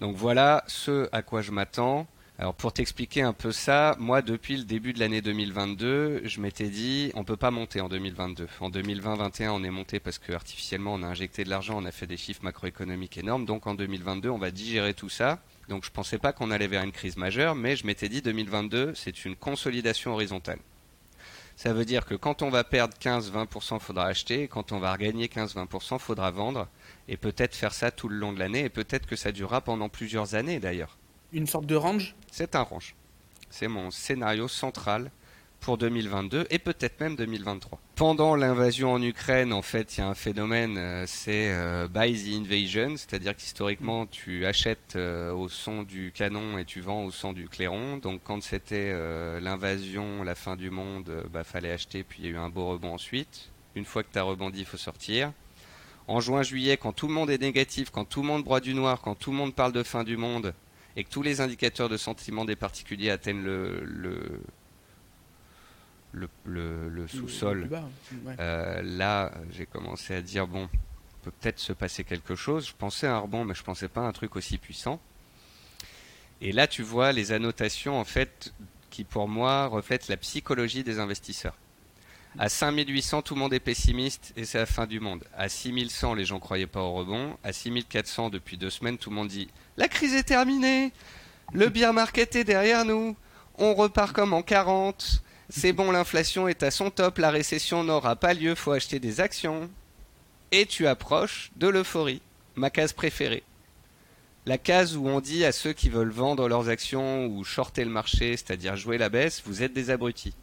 [0.00, 2.06] Donc voilà ce à quoi je m'attends.
[2.38, 6.68] Alors pour t'expliquer un peu ça, moi depuis le début de l'année 2022, je m'étais
[6.68, 8.46] dit on peut pas monter en 2022.
[8.60, 11.92] En 2020-21 on est monté parce que artificiellement on a injecté de l'argent, on a
[11.92, 13.46] fait des chiffres macroéconomiques énormes.
[13.46, 15.38] Donc en 2022 on va digérer tout ça.
[15.70, 18.92] Donc je pensais pas qu'on allait vers une crise majeure, mais je m'étais dit 2022
[18.94, 20.58] c'est une consolidation horizontale.
[21.56, 24.92] Ça veut dire que quand on va perdre 15-20%, faudra acheter, et quand on va
[24.92, 26.68] regagner 15-20%, faudra vendre,
[27.08, 29.88] et peut-être faire ça tout le long de l'année, et peut-être que ça durera pendant
[29.88, 30.98] plusieurs années d'ailleurs.
[31.32, 32.14] Une sorte de range?
[32.30, 32.94] C'est un range.
[33.50, 35.10] C'est mon scénario central
[35.60, 37.80] pour 2022 et peut-être même 2023.
[37.96, 42.12] Pendant l'invasion en Ukraine, en fait, il y a un phénomène, euh, c'est euh, buy
[42.12, 47.10] the invasion, c'est-à-dire qu'historiquement, tu achètes euh, au son du canon et tu vends au
[47.10, 47.96] son du clairon.
[47.96, 48.94] Donc quand c'était
[49.40, 52.68] l'invasion, la fin du monde, bah fallait acheter, puis il y a eu un beau
[52.68, 53.50] rebond ensuite.
[53.74, 55.32] Une fois que tu as rebondi, il faut sortir.
[56.08, 59.00] En juin-juillet, quand tout le monde est négatif, quand tout le monde broie du noir,
[59.00, 60.54] quand tout le monde parle de fin du monde,
[60.94, 63.82] et que tous les indicateurs de sentiment des particuliers atteignent le,
[66.12, 67.68] le, sous-sol,
[68.38, 70.68] euh, là, j'ai commencé à dire bon,
[71.26, 72.68] peut peut-être se passer quelque chose.
[72.68, 75.00] Je pensais à un rebond, mais je pensais pas à un truc aussi puissant.
[76.40, 78.54] Et là, tu vois les annotations en fait
[78.90, 81.56] qui pour moi reflètent la psychologie des investisseurs.
[82.38, 85.24] À 5800, tout le monde est pessimiste et c'est la fin du monde.
[85.34, 87.34] À 6100, les gens croyaient pas au rebond.
[87.42, 90.92] À 6400, depuis deux semaines, tout le monde dit la crise est terminée,
[91.54, 93.16] le bien market est derrière nous,
[93.56, 98.16] on repart comme en 40, c'est bon, l'inflation est à son top, la récession n'aura
[98.16, 99.70] pas lieu, faut acheter des actions.
[100.52, 102.20] Et tu approches de l'euphorie,
[102.54, 103.44] ma case préférée.
[104.44, 107.90] La case où on dit à ceux qui veulent vendre leurs actions ou shorter le
[107.90, 110.34] marché, c'est-à-dire jouer la baisse, vous êtes des abrutis.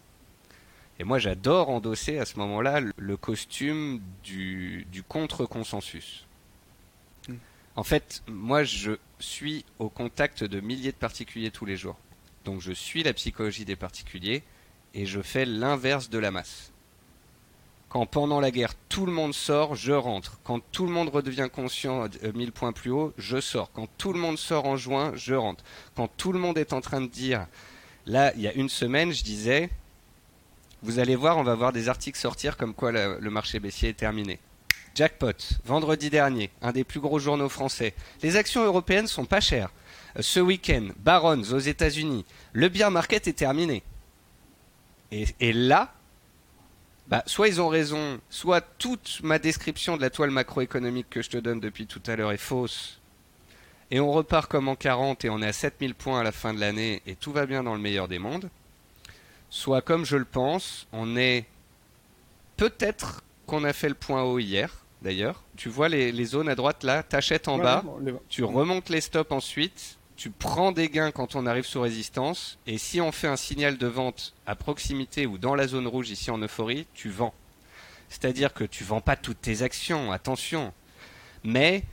[1.00, 6.28] Et moi j'adore endosser à ce moment-là le costume du, du contre-consensus.
[7.28, 7.36] Hmm.
[7.76, 11.98] En fait, moi je suis au contact de milliers de particuliers tous les jours.
[12.46, 14.44] Donc je suis la psychologie des particuliers
[14.94, 16.72] et je fais l'inverse de la masse.
[17.90, 20.40] Quand pendant la guerre tout le monde sort, je rentre.
[20.44, 23.72] Quand tout le monde redevient conscient 1000 euh, points plus haut, je sors.
[23.72, 25.64] Quand tout le monde sort en juin, je rentre.
[25.96, 27.46] Quand tout le monde est en train de dire,
[28.08, 29.70] là, il y a une semaine, je disais,
[30.84, 33.94] vous allez voir, on va voir des articles sortir comme quoi le, marché baissier est
[33.94, 34.40] terminé.
[34.94, 35.32] Jackpot,
[35.66, 37.96] vendredi dernier, un des plus gros journaux français.
[38.22, 39.72] Les actions européennes sont pas chères.
[40.18, 43.82] Euh, ce week-end, Barron's aux États-Unis, le beer market est terminé.
[45.12, 45.94] Et, là,
[47.08, 51.30] bah, soit ils ont raison, soit toute ma description de la toile macroéconomique que je
[51.30, 53.00] te donne depuis tout à l'heure est fausse.
[53.92, 56.52] Et on repart comme en 40 et on est à 7000 points à la fin
[56.52, 58.50] de l'année et tout va bien dans le meilleur des mondes.
[59.54, 61.46] Soit comme je le pense, on est
[62.58, 65.44] peut-être qu'on a fait le point haut hier, d'ailleurs.
[65.58, 67.84] Tu vois les, zones à droite là, t'achètes en bas,
[68.30, 72.80] tu remontes les stops ensuite, tu prends des gains quand on arrive sous résistance, et
[72.80, 76.32] si on fait un signal de vente à proximité ou dans la zone rouge ici
[76.32, 77.36] en euphorie, tu vends.
[78.10, 80.74] C'est-à-dire que tu vends pas toutes tes actions, attention.
[81.44, 81.84] Mais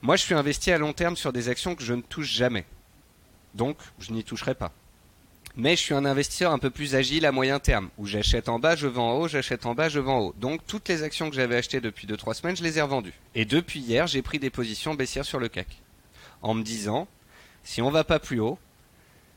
[0.00, 2.64] moi je suis investi à long terme sur des actions que je ne touche jamais.
[3.54, 4.72] Donc je n'y toucherai pas.
[5.56, 8.58] Mais je suis un investisseur un peu plus agile à moyen terme, où j'achète en
[8.58, 10.34] bas, je vends en haut, j'achète en bas, je vends en haut.
[10.38, 13.14] Donc toutes les actions que j'avais achetées depuis 2-3 semaines, je les ai revendues.
[13.34, 15.66] Et depuis hier, j'ai pris des positions baissières sur le CAC.
[16.42, 17.08] En me disant,
[17.64, 18.58] si on va pas plus haut,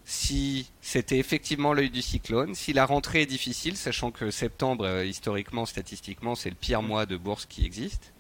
[0.06, 5.06] si c'était effectivement l'œil du cyclone, si la rentrée est difficile, sachant que septembre, euh,
[5.06, 8.14] historiquement, statistiquement, c'est le pire mois de bourse qui existe,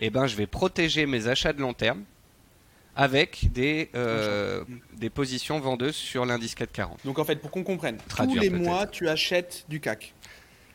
[0.00, 2.02] eh ben, je vais protéger mes achats de long terme
[2.94, 4.64] avec des, euh,
[4.96, 7.04] des positions vendeuses sur l'indice 440.
[7.04, 10.14] Donc en fait, pour qu'on comprenne, tous les mois, tu achètes du CAC.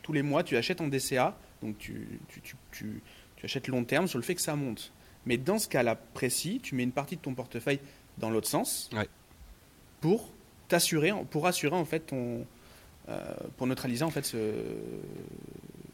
[0.01, 2.41] Tous les mois, tu achètes en DCA, donc tu, tu,
[2.71, 3.01] tu,
[3.35, 4.91] tu achètes long terme sur le fait que ça monte.
[5.25, 7.79] Mais dans ce cas-là précis, tu mets une partie de ton portefeuille
[8.17, 8.89] dans l'autre sens
[9.99, 10.31] pour
[10.67, 12.45] t'assurer, pour assurer en fait ton,
[13.09, 13.23] euh,
[13.57, 14.37] pour neutraliser en fait ce,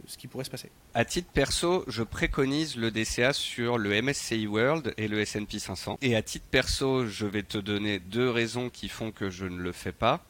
[0.08, 0.70] ce qui pourrait se passer.
[0.93, 5.97] À titre perso, je préconise le DCA sur le MSCI World et le S&P 500.
[6.01, 9.58] Et à titre perso, je vais te donner deux raisons qui font que je ne
[9.58, 10.24] le fais pas.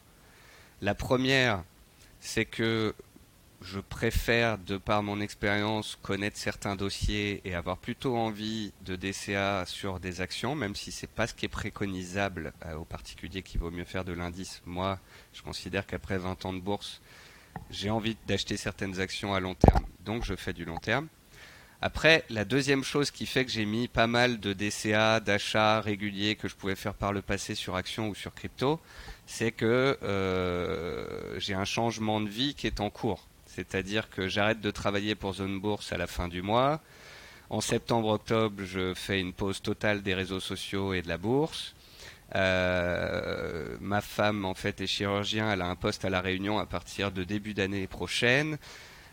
[0.80, 1.64] La première,
[2.20, 2.94] c'est que
[3.64, 9.64] je préfère, de par mon expérience, connaître certains dossiers et avoir plutôt envie de DCA
[9.66, 13.56] sur des actions, même si c'est pas ce qui est préconisable euh, aux particuliers qui
[13.56, 14.60] vaut mieux faire de l'indice.
[14.66, 14.98] Moi,
[15.32, 17.00] je considère qu'après 20 ans de bourse,
[17.70, 21.08] j'ai envie d'acheter certaines actions à long terme, donc je fais du long terme.
[21.80, 26.34] Après, la deuxième chose qui fait que j'ai mis pas mal de DCA, d'achats réguliers
[26.34, 28.80] que je pouvais faire par le passé sur actions ou sur crypto,
[29.26, 33.26] c'est que euh, j'ai un changement de vie qui est en cours.
[33.46, 36.80] C'est-à-dire que j'arrête de travailler pour Zone Bourse à la fin du mois.
[37.50, 41.74] En septembre-octobre, je fais une pause totale des réseaux sociaux et de la bourse.
[42.34, 45.52] Euh, ma femme, en fait, est chirurgien.
[45.52, 48.58] Elle a un poste à La Réunion à partir de début d'année prochaine.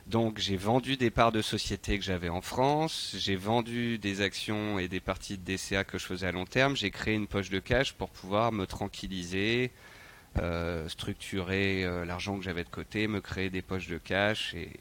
[0.08, 3.16] Donc, j'ai vendu des parts de société que j'avais en France.
[3.18, 6.76] J'ai vendu des actions et des parties de DCA que je faisais à long terme.
[6.76, 9.72] J'ai créé une poche de cash pour pouvoir me tranquilliser,
[10.40, 14.72] euh, structurer euh, l'argent que j'avais de côté, me créer des poches de cash et,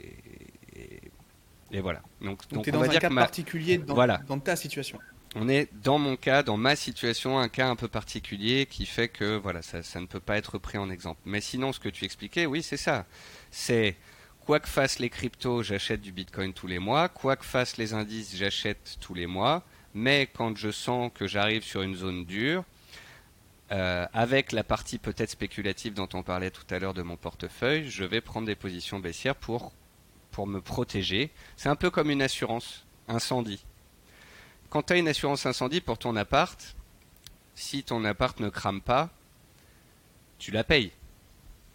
[1.73, 2.01] et, voilà.
[2.21, 3.95] Donc, donc, on dans va un dire cas particulier dans,
[4.27, 4.99] dans ta situation
[5.37, 9.09] on est dans mon cas, dans ma situation, un cas un peu particulier qui fait
[9.09, 11.21] que voilà, ça, ne peut pas être pris en exemple.
[11.25, 13.07] Mais sinon, ce que tu expliquais, oui, c'est ça.
[13.51, 13.97] C'est
[14.45, 17.09] quoi que fassent les cryptos, j'achète du Bitcoin tous les mois.
[17.09, 19.63] Quoi que fassent les indices, j'achète tous les mois.
[19.95, 22.65] Mais quand je sens que j'arrive sur une zone dure,
[23.71, 27.89] euh, avec la partie peut-être spéculative dont on parlait tout à l'heure de mon portefeuille,
[27.89, 29.71] je vais prendre des positions baissières pour,
[30.33, 31.31] pour me protéger.
[31.57, 33.65] C'est un peu comme une assurance incendie
[34.71, 36.77] quand tu as une assurance incendie pour ton appart,
[37.55, 39.11] si ton appart ne crame pas,
[40.39, 40.93] tu la payes.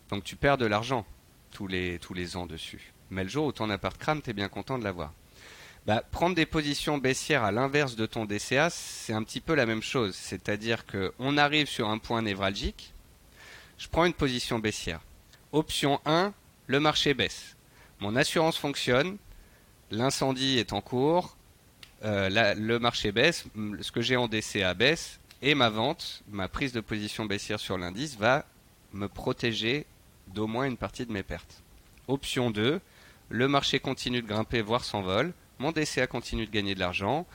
[0.09, 1.05] Donc tu perds de l'argent
[1.51, 2.93] tous les, ans dessus.
[3.11, 5.13] Mais le jour où ton appart crame, tu es bien content de l'avoir.
[5.85, 9.65] Bah, prendre des positions baissières à l'inverse de ton DCA, c'est un petit peu la
[9.65, 10.15] même chose.
[10.15, 12.93] C'est-à-dire qu'on arrive sur un point névralgique,
[13.77, 15.01] je prends une position baissière.
[15.51, 16.33] Option 1,
[16.67, 17.55] le marché baisse.
[17.99, 19.17] Mon assurance fonctionne,
[19.91, 21.34] l'incendie est en cours,
[22.05, 23.45] euh, le marché baisse,
[23.81, 27.77] ce que j'ai en DCA baisse, et ma vente, ma prise de position baissière sur
[27.77, 28.45] l'indice va
[28.93, 29.85] me protéger
[30.27, 31.63] d'au moins une partie de mes pertes.
[32.07, 32.79] Option 2,
[33.29, 37.25] le marché continue de grimper, voire s'envole, mon DCA continue de gagner de l'argent,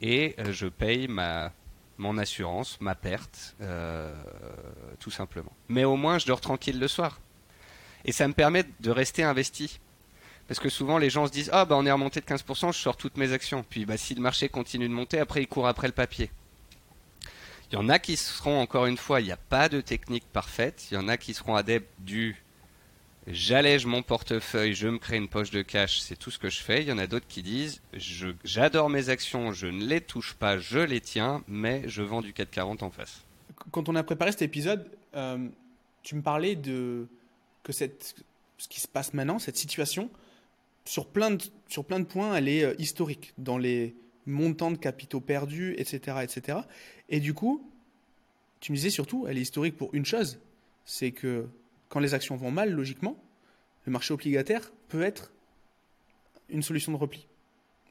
[0.00, 1.08] et euh, je paye
[1.98, 4.12] mon assurance, ma perte, euh,
[4.98, 5.52] tout simplement.
[5.68, 7.20] Mais au moins, je dors tranquille le soir.
[8.04, 9.80] Et ça me permet de rester investi.
[10.48, 12.78] Parce que souvent les gens se disent ah bah on est remonté de 15%, je
[12.78, 13.64] sors toutes mes actions.
[13.68, 16.30] Puis bah si le marché continue de monter, après il court après le papier.
[17.70, 20.24] Il y en a qui seront encore une fois, il n'y a pas de technique
[20.32, 20.86] parfaite.
[20.90, 22.36] Il y en a qui seront adeptes du
[23.26, 26.60] j'allège mon portefeuille, je me crée une poche de cash, c'est tout ce que je
[26.60, 26.82] fais.
[26.82, 27.82] Il y en a d'autres qui disent
[28.44, 32.32] j'adore mes actions, je ne les touche pas, je les tiens, mais je vends du
[32.32, 33.22] 440 en face.
[33.72, 35.48] Quand on a préparé cet épisode, euh,
[36.02, 37.06] tu me parlais de
[37.64, 38.14] que cette,
[38.58, 40.08] ce qui se passe maintenant, cette situation,
[40.86, 44.78] sur plein de, sur plein de points, elle est euh, historique dans les montants de
[44.78, 46.58] capitaux perdus, etc., etc.
[47.08, 47.70] Et du coup,
[48.60, 50.40] tu me disais surtout, elle est historique pour une chose,
[50.84, 51.46] c'est que
[51.88, 53.22] quand les actions vont mal, logiquement,
[53.84, 55.30] le marché obligataire peut être
[56.48, 57.26] une solution de repli.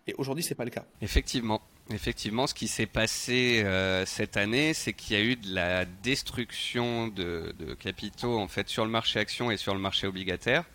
[0.08, 0.86] Et aujourd'hui, c'est pas le cas.
[1.02, 1.62] Effectivement.
[1.92, 5.86] Effectivement, ce qui s'est passé euh, cette année, c'est qu'il y a eu de la
[5.86, 10.66] destruction de, capitaux en fait sur le marché action et sur le marché obligataire.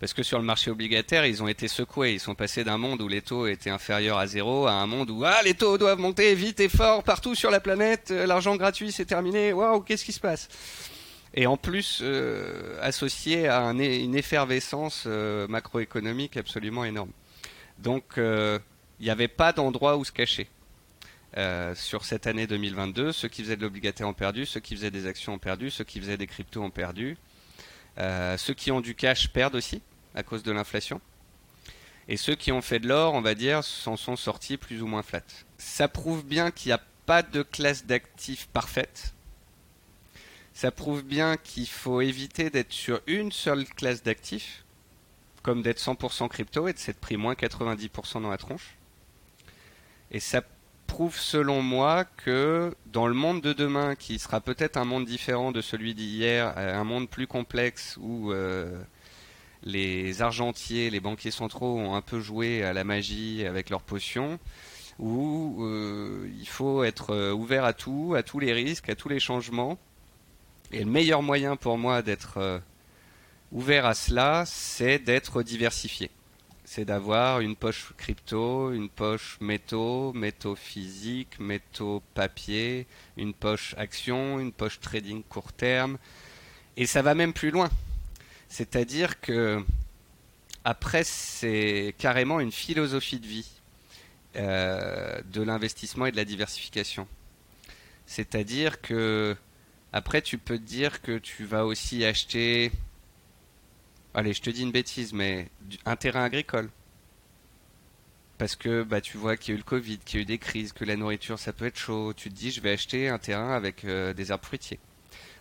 [0.00, 2.14] Parce que sur le marché obligataire, ils ont été secoués.
[2.14, 5.10] Ils sont passés d'un monde où les taux étaient inférieurs à zéro à un monde
[5.10, 8.10] où ah les taux doivent monter vite et fort partout sur la planète.
[8.10, 9.52] Euh, l'argent gratuit c'est terminé.
[9.52, 10.48] Waouh, qu'est-ce qui se passe?
[11.32, 17.10] Et en plus euh, associé à une effervescence euh, macroéconomique absolument énorme.
[17.78, 18.60] Donc il
[19.00, 20.48] n'y avait pas d'endroit où se cacher.
[21.74, 25.06] sur cette année 2022, ceux qui faisaient de l'obligataire ont perdu, ceux qui faisaient des
[25.06, 27.16] actions ont perdu, ceux qui faisaient des cryptos ont perdu.
[27.96, 29.82] Ceux qui ont du cash perdent aussi
[30.14, 31.00] à cause de l'inflation.
[32.06, 34.86] Et ceux qui ont fait de l'or, on va dire, s'en sont sortis plus ou
[34.86, 35.22] moins flat.
[35.56, 39.14] Ça prouve bien qu'il n'y a pas de classe d'actifs parfaite.
[40.52, 44.64] Ça prouve bien qu'il faut éviter d'être sur une seule classe d'actifs,
[45.42, 48.76] comme d'être 100% crypto et de s'être pris moins 90% dans la tronche.
[50.10, 50.42] Et ça
[50.86, 55.52] prouve selon moi que dans le monde de demain, qui sera peut-être un monde différent
[55.52, 58.82] de celui d'hier, un monde plus complexe où euh,
[59.62, 64.38] les argentiers, les banquiers centraux ont un peu joué à la magie avec leurs potions.
[64.98, 65.66] où
[66.38, 69.78] il faut être ouvert à tout, à tous les risques, à tous les changements.
[70.72, 72.60] Et le meilleur moyen pour moi d'être
[73.50, 76.10] ouvert à cela, c'est d'être diversifié
[76.64, 82.86] c'est d'avoir une poche crypto, une poche métaux, métaux physiques, métaux papier,
[83.16, 85.98] une poche action, une poche trading court terme.
[86.76, 87.70] Et ça va même plus loin.
[88.48, 89.62] C'est-à-dire que
[90.64, 93.50] après, c'est carrément une philosophie de vie
[94.36, 97.06] euh, de l'investissement et de la diversification.
[98.06, 99.36] C'est-à-dire que
[99.92, 102.72] après, tu peux te dire que tu vas aussi acheter
[104.14, 105.48] allez, je te dis une bêtise, mais
[105.84, 106.70] un terrain agricole.
[108.38, 110.26] Parce que bah, tu vois qu'il y a eu le Covid, qu'il y a eu
[110.26, 112.12] des crises, que la nourriture ça peut être chaud.
[112.14, 114.80] Tu te dis, je vais acheter un terrain avec euh, des arbres fruitiers.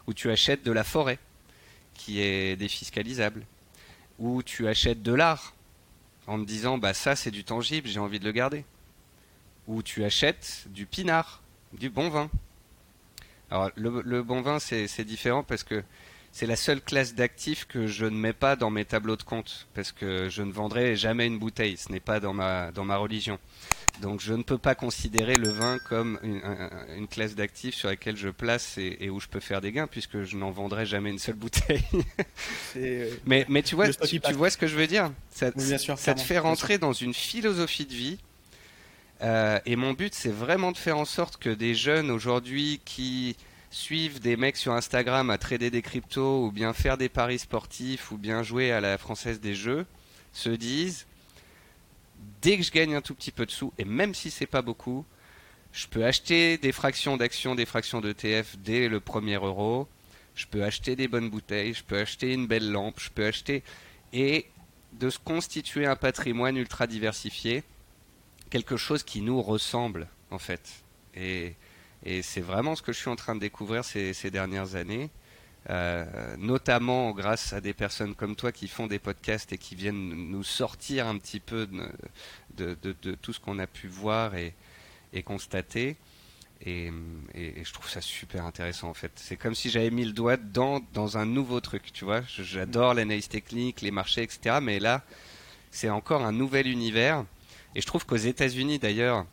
[0.07, 1.19] Ou tu achètes de la forêt,
[1.93, 3.45] qui est défiscalisable.
[4.19, 5.55] Ou tu achètes de l'art,
[6.28, 8.63] en te disant, bah ça c'est du tangible, j'ai envie de le garder.
[9.67, 11.41] Ou tu achètes du pinard,
[11.74, 12.30] du bon vin.
[13.49, 15.84] Alors le, le bon vin c'est différent parce que
[16.34, 19.67] c'est la seule classe d'actifs que je ne mets pas dans mes tableaux de compte
[19.75, 21.77] parce que je ne vendrai jamais une bouteille.
[21.77, 23.38] Ce n'est pas dans ma dans ma religion.
[24.01, 28.29] Donc je ne peux pas considérer le vin comme une, classe d'actifs sur laquelle je
[28.29, 31.36] place et, où je peux faire des gains puisque je n'en vendrai jamais une seule
[31.36, 31.84] bouteille.
[32.77, 35.11] Euh, mais mais tu vois tu, vois ce que je veux dire?
[35.29, 35.51] Ça,
[35.97, 38.17] ça te fait rentrer dans une philosophie de vie.
[39.21, 43.36] Euh, et mon but c'est vraiment de faire en sorte que des jeunes aujourd'hui qui
[43.74, 48.11] suivre des mecs sur Instagram à trader des cryptos ou bien faire des paris sportifs
[48.11, 49.88] ou bien jouer à la française des jeux
[50.32, 51.07] se disent
[52.43, 54.61] dès que je gagne un tout petit peu de sous et même si c'est pas
[54.61, 55.05] beaucoup,
[55.71, 59.88] je peux acheter des fractions d'actions, des fractions d'ETF dès le premier euro.
[60.36, 63.63] Je peux acheter des bonnes bouteilles, je peux acheter une belle lampe, je peux acheter
[64.13, 64.45] et
[64.93, 67.63] de se constituer un patrimoine ultra diversifié,
[68.51, 70.84] quelque chose qui nous ressemble en fait.
[71.15, 71.55] Et
[72.06, 75.10] et c'est vraiment ce que je suis en train de découvrir ces, dernières années,
[75.70, 76.06] euh,
[76.38, 80.43] notamment grâce à des personnes comme toi qui font des podcasts et qui viennent nous
[80.43, 81.68] sortir un petit peu
[82.58, 82.76] de,
[83.22, 84.54] tout ce qu'on a pu voir et,
[85.24, 85.95] constater.
[86.66, 86.91] Et,
[87.34, 89.12] je trouve ça super intéressant en fait.
[89.16, 92.22] C'est comme si j'avais mis le doigt dans, dans un nouveau truc, tu vois.
[92.28, 94.58] J'adore l'analyse technique, les marchés, etc.
[94.62, 95.04] Mais là,
[95.72, 97.26] c'est encore un nouvel univers.
[97.76, 99.26] Et je trouve qu'aux États-Unis d'ailleurs,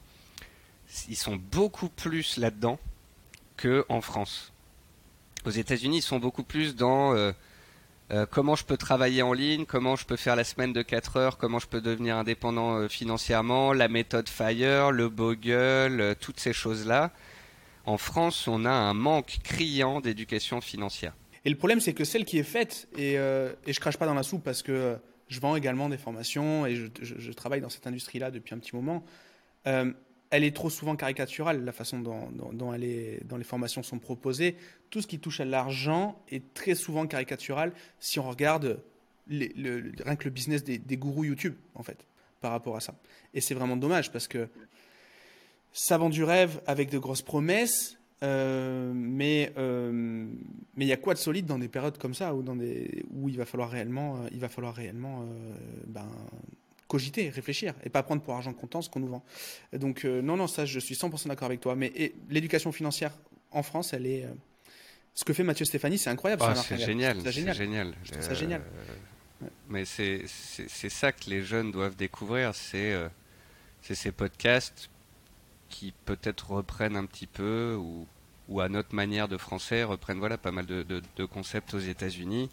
[1.09, 2.79] ils sont beaucoup plus là-dedans
[3.57, 4.53] qu'en France.
[5.45, 7.33] Aux États-Unis, ils sont beaucoup plus dans euh,
[8.11, 11.17] euh, comment je peux travailler en ligne, comment je peux faire la semaine de 4
[11.17, 16.53] heures, comment je peux devenir indépendant euh, financièrement, la méthode FIRE, le Bogle, toutes ces
[16.53, 17.11] choses-là.
[17.87, 21.15] En France, on a un manque criant d'éducation financière.
[21.47, 24.15] Et le problème, c'est que celle qui est faite, et, et je crache pas dans
[24.15, 27.87] la soupe parce que je vends également des formations et je, je travaille dans cette
[27.87, 29.03] industrie-là depuis un petit moment
[30.31, 34.57] elle est trop souvent caricaturale, la façon dont, les formations sont proposées.
[34.91, 38.81] Tout ce qui touche à l'argent est très souvent caricatural si on regarde
[39.29, 42.07] rien que le business des, gourous YouTube, en fait,
[42.41, 42.95] par rapport à ça.
[43.35, 44.49] Et c'est vraiment dommage parce que
[45.73, 49.93] ça vend du rêve avec de grosses promesses, euh, mais euh,
[50.77, 53.05] mais il y a quoi de solide dans des périodes comme ça où, dans des,
[53.11, 55.25] où il va falloir réellement, euh, il va falloir réellement
[55.87, 56.09] ben,
[56.91, 59.25] cogiter, réfléchir et pas prendre pour argent comptant ce qu'on nous vend.
[59.73, 61.77] Donc euh, non, non, ça je suis 100% d'accord avec toi.
[61.77, 63.13] Mais l'éducation financière
[63.53, 64.25] en France, elle est...
[64.25, 64.33] Euh,
[65.15, 66.43] ce que fait Mathieu Stéphanie, c'est incroyable.
[66.45, 67.57] Ah, c'est génial, c'est génial.
[67.57, 67.95] génial.
[68.21, 68.63] ça génial.
[69.43, 72.97] Euh, mais c'est ça que les jeunes doivent découvrir, c'est
[73.83, 74.91] ces podcasts
[75.69, 78.07] qui peut-être reprennent un petit peu ou,
[78.49, 82.51] ou, à notre manière de français reprennent voilà pas mal de, de concepts aux États-Unis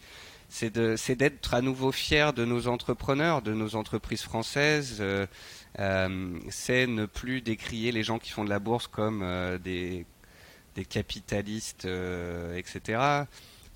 [0.49, 4.97] c'est d'être à nouveau fier de nos entrepreneurs, de nos entreprises françaises.
[4.99, 5.27] Euh,
[5.79, 10.05] euh, c'est ne plus décrier les gens qui font de la bourse comme euh, des,
[10.75, 11.87] des capitalistes,
[12.55, 13.25] etc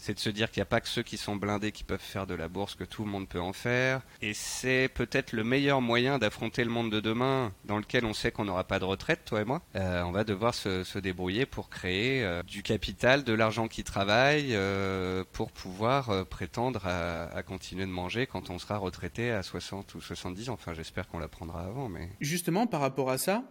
[0.01, 2.01] c'est de se dire qu'il n'y a pas que ceux qui sont blindés qui peuvent
[2.01, 4.01] faire de la bourse, que tout le monde peut en faire.
[4.23, 8.31] Et c'est peut-être le meilleur moyen d'affronter le monde de demain, dans lequel on sait
[8.31, 9.61] qu'on n'aura pas de retraite, toi et moi.
[9.75, 14.55] Euh, on va devoir se, débrouiller pour créer euh, du capital, de l'argent qui travaille,
[14.55, 20.01] euh, pour pouvoir prétendre à, continuer de manger quand on sera retraité à 60 ou
[20.01, 20.53] 70 ans.
[20.53, 21.89] Enfin, j'espère qu'on l'apprendra avant.
[21.89, 22.09] Mais...
[22.19, 23.43] Justement, par rapport à ça,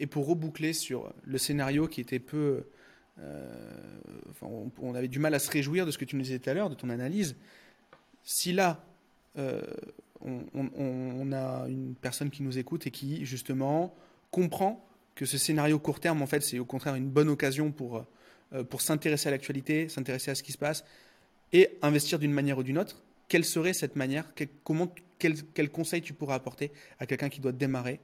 [0.00, 2.64] et pour reboucler sur le scénario qui était peu
[3.20, 6.50] euh, on, avait du mal à se réjouir de ce que tu nous disais tout
[6.50, 7.36] à l'heure, de ton analyse.
[8.22, 8.84] Si là,
[9.38, 9.62] euh,
[10.20, 13.94] on, a une personne qui nous écoute et qui, justement,
[14.30, 18.04] comprend que ce scénario court terme, en fait, c'est au contraire une bonne occasion pour,
[18.52, 20.84] euh, pour s'intéresser à l'actualité, s'intéresser à ce qui se passe
[21.52, 24.32] et investir d'une manière ou d'une autre, quelle serait cette manière?
[24.34, 28.00] Quel, comment, quel, conseil tu pourrais apporter à quelqu'un qui doit démarrer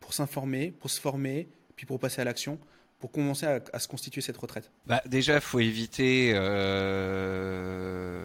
[0.00, 2.58] pour s'informer, pour se former, puis pour passer à l'action?
[3.02, 8.20] Pour commencer à, se constituer cette retraite bah, Déjà, il faut éviter euh,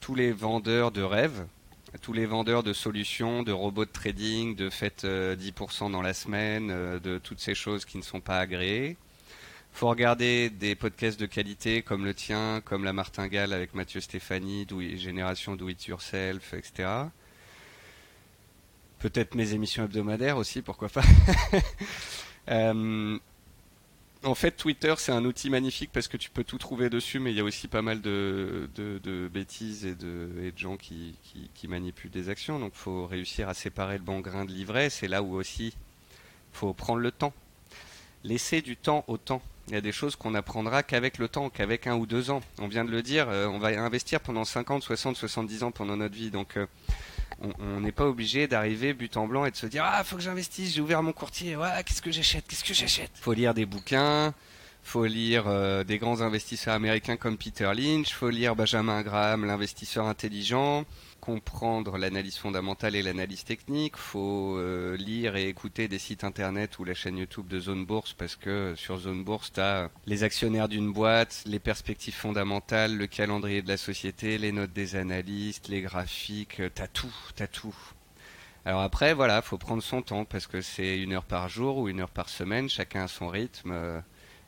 [0.00, 1.46] tous les vendeurs de rêves,
[2.02, 6.12] tous les vendeurs de solutions, de robots de trading, de faites 10% euh, dans la
[6.12, 8.98] semaine, euh, de toutes ces choses qui ne sont pas agréées.
[9.70, 14.02] Il faut regarder des podcasts de qualité comme le tien, comme la Martingale avec Mathieu
[14.02, 14.66] Stéphanie,
[14.98, 16.86] Génération Do It Yourself, etc.
[18.98, 21.04] Peut-être mes émissions hebdomadaires aussi, pourquoi pas.
[24.28, 27.32] En fait, Twitter, c'est un outil magnifique parce que tu peux tout trouver dessus, mais
[27.32, 28.68] il y a aussi pas mal de,
[29.32, 31.14] bêtises et de, gens qui,
[31.66, 32.58] manipulent des actions.
[32.58, 34.90] Donc, faut réussir à séparer le bon grain de l'ivraie.
[34.90, 35.72] C'est là où aussi
[36.52, 37.32] faut prendre le temps.
[38.22, 39.40] Laisser du temps au temps.
[39.68, 42.42] Il y a des choses qu'on apprendra qu'avec le temps, qu'avec un ou deux ans.
[42.58, 45.96] On vient de le dire, euh, on va investir pendant 50, 60, 70 ans pendant
[45.96, 46.30] notre vie.
[46.30, 46.66] Donc, euh,
[47.40, 50.22] on n'est pas obligé d'arriver but en blanc et de se dire ah faut que
[50.22, 53.10] j'investisse, j'ai ouvert mon courtier, qu'est-ce que j'achète, qu'est-ce que j'achète?
[53.14, 54.34] Faut lire des bouquins,
[54.82, 60.06] faut lire euh, des grands investisseurs américains comme Peter Lynch, faut lire Benjamin Graham, l'investisseur
[60.06, 60.84] intelligent,
[61.28, 66.84] comprendre l'analyse fondamentale et l'analyse technique, faut euh, lire et écouter des sites internet ou
[66.84, 70.68] la chaîne YouTube de Zone Bourse parce que sur Zone Bourse, tu as les actionnaires
[70.68, 75.82] d'une boîte, les perspectives fondamentales, le calendrier de la société, les notes des analystes, les
[75.82, 77.76] graphiques, tu as tout, tu as tout.
[78.64, 81.90] Alors après, voilà, faut prendre son temps parce que c'est une heure par jour ou
[81.90, 84.02] une heure par semaine, chacun a son rythme.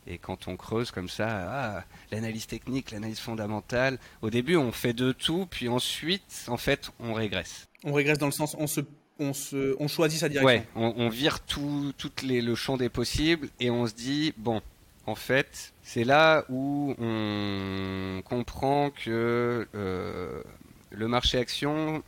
[0.06, 4.92] Et quand on creuse comme ça, ah, l'analyse technique, l'analyse fondamentale, au début on fait
[4.92, 7.68] de tout, puis ensuite, en fait, on régresse.
[7.84, 8.80] On régresse dans le sens, on se,
[9.18, 10.46] on se, on choisit sa direction.
[10.46, 11.92] Ouais, on, vire tout,
[12.22, 14.62] les, le champ des possibles et on se dit, bon,
[15.06, 20.42] en fait, c'est là où on comprend que euh,
[20.90, 22.02] le marché action,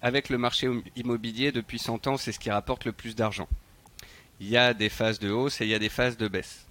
[0.00, 3.48] avec le marché immobilier depuis 100 ans, c'est ce qui rapporte le plus d'argent.
[4.40, 6.66] Il y a des phases de hausse et il y a des phases de baisse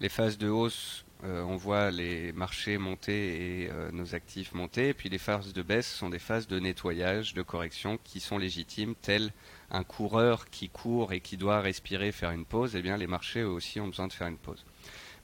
[0.00, 4.88] les phases de hausse, euh, on voit les marchés monter et euh, nos actifs monter.
[4.88, 8.36] Et puis les phases de baisse sont des phases de nettoyage, de correction qui sont
[8.36, 9.32] légitimes, tel
[9.70, 12.76] un coureur qui court et qui doit respirer, faire une pause.
[12.76, 14.64] Eh bien, les marchés eux aussi ont besoin de faire une pause.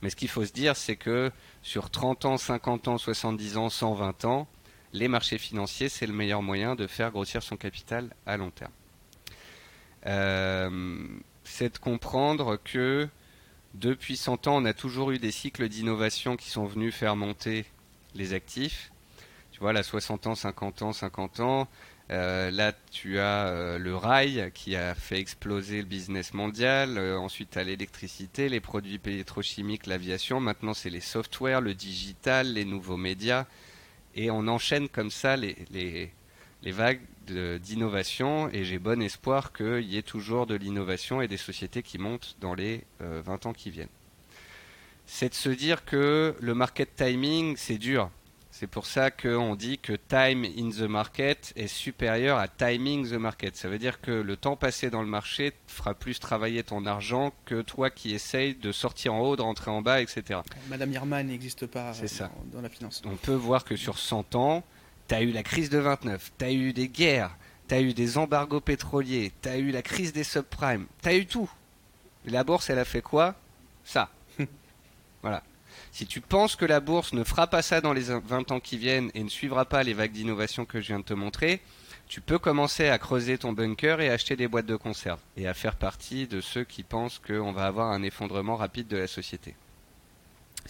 [0.00, 1.30] Mais ce qu'il faut se dire, c'est que
[1.62, 4.48] sur 30 ans, 50 ans, 70 ans, 120 ans,
[4.94, 8.72] les marchés financiers, c'est le meilleur moyen de faire grossir son capital à long terme.
[10.06, 11.06] Euh,
[11.44, 13.06] c'est de comprendre que
[13.74, 17.64] depuis 100 ans, on a toujours eu des cycles d'innovation qui sont venus faire monter
[18.14, 18.92] les actifs.
[19.52, 21.68] Tu vois, là, 60 ans, 50 ans, 50 ans.
[22.10, 26.98] Euh, là, tu as euh, le rail qui a fait exploser le business mondial.
[26.98, 30.40] Euh, ensuite, tu as l'électricité, les produits pétrochimiques, l'aviation.
[30.40, 33.46] Maintenant, c'est les softwares, le digital, les nouveaux médias.
[34.16, 36.12] Et on enchaîne comme ça les, les,
[36.62, 41.36] les vagues d'innovation et j'ai bon espoir qu'il y ait toujours de l'innovation et des
[41.36, 43.88] sociétés qui montent dans les 20 euh, ans qui viennent.
[45.06, 48.10] C'est de se dire que le market timing, c'est dur.
[48.52, 53.14] C'est pour ça qu'on dit que time in the market est supérieur à timing the
[53.14, 53.56] market.
[53.56, 57.32] Ça veut dire que le temps passé dans le marché fera plus travailler ton argent
[57.44, 60.40] que toi qui essayes de sortir en haut, de rentrer en bas, etc.
[60.68, 63.02] Madame Irma n'existe pas dans, dans, la finance.
[63.06, 64.64] On peut voir que sur 100 ans,
[65.10, 67.36] tu as eu la crise de 29, tu as eu des guerres,
[67.66, 71.16] tu as eu des embargos pétroliers, tu as eu la crise des subprimes, tu as
[71.16, 71.50] eu tout.
[72.26, 73.34] la bourse, elle a fait quoi?
[73.82, 74.08] Ça.
[75.22, 75.42] voilà.
[75.90, 78.78] Si tu penses que la bourse ne fera pas ça dans les 20 ans qui
[78.78, 81.60] viennent et ne suivra pas les vagues d'innovation que je viens de te montrer,
[82.06, 85.54] tu peux commencer à creuser ton bunker et acheter des boîtes de conserve et à
[85.54, 89.56] faire partie de ceux qui pensent qu'on va avoir un effondrement rapide de la société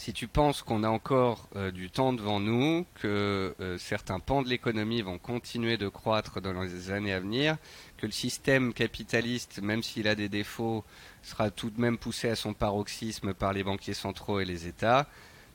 [0.00, 4.40] si tu penses qu'on a encore euh, du temps devant nous, que euh, certains pans
[4.40, 7.58] de l'économie vont continuer de croître dans les années à venir,
[7.98, 10.86] que le système capitaliste, même s'il a des défauts,
[11.22, 15.06] sera tout de même poussé à son paroxysme par les banquiers centraux et les États,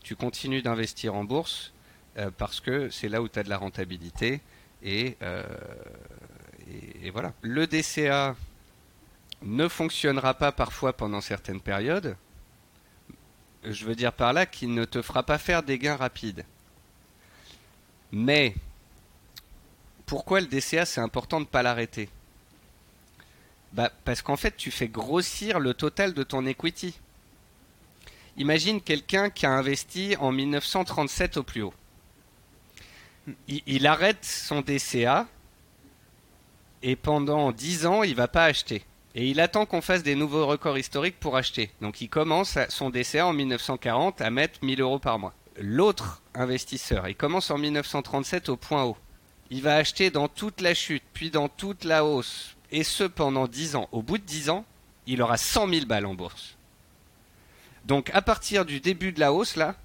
[0.03, 1.73] tu continues d'investir en bourse
[2.19, 4.41] euh, parce que c'est là où tu as de la rentabilité.
[4.83, 5.17] et,
[7.11, 7.33] voilà.
[7.41, 8.35] Le DCA
[9.41, 12.15] ne fonctionnera pas parfois pendant certaines périodes
[13.67, 16.45] je veux dire par là qu'il ne te fera pas faire des gains rapides.
[18.11, 18.55] Mais
[20.05, 22.09] pourquoi le DCA c'est important de ne pas l'arrêter?
[23.73, 26.99] Bah, Parce qu'en fait tu fais grossir le total de ton equity.
[28.37, 31.73] Imagine quelqu'un qui a investi en 1937 au plus haut.
[33.47, 35.27] Il, arrête son DCA
[36.83, 38.85] et pendant 10 ans il va pas acheter.
[39.17, 41.71] Et il attend qu'on fasse des nouveaux records historiques pour acheter.
[41.81, 45.33] Donc il commence son décès en 1940 à mettre 1000 euros par mois.
[45.57, 48.97] L'autre investisseur, il commence en 1937 au point haut.
[49.51, 53.47] Il va acheter dans toute la chute, puis dans toute la hausse, et ce pendant
[53.47, 53.87] 10 ans.
[53.93, 54.65] Au bout de 10 ans,
[55.07, 56.57] il aura 100 000 balles en bourse.
[57.85, 59.75] Donc à partir du début de la hausse, là,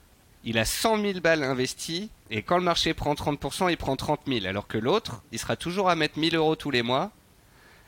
[0.43, 4.23] il a 100 000 balles investies, et quand le marché prend 30%, il prend 30
[4.27, 7.12] 000, alors que l'autre, il sera toujours à mettre 1000 euros tous les mois,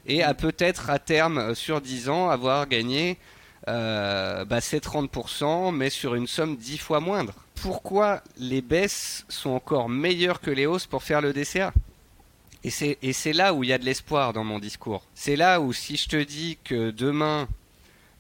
[0.06, 3.18] et à peut-être à terme, euh, sur 10 ans, avoir gagné
[3.68, 7.34] euh, bah, ces 30%, mais sur une somme 10 fois moindre.
[7.54, 11.72] Pourquoi les baisses sont encore meilleures que les hausses pour faire le DCA
[12.64, 15.02] et c'est là où il y a de l'espoir dans mon discours.
[15.14, 17.48] C'est là où si je te dis que demain,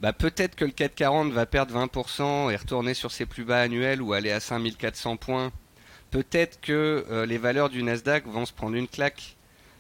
[0.00, 4.02] bah peut-être que le 440 va perdre 20% et retourner sur ses plus bas annuels
[4.02, 5.52] ou aller à 5400 points.
[6.10, 9.36] Peut-être que euh, les valeurs du Nasdaq vont se prendre une claque.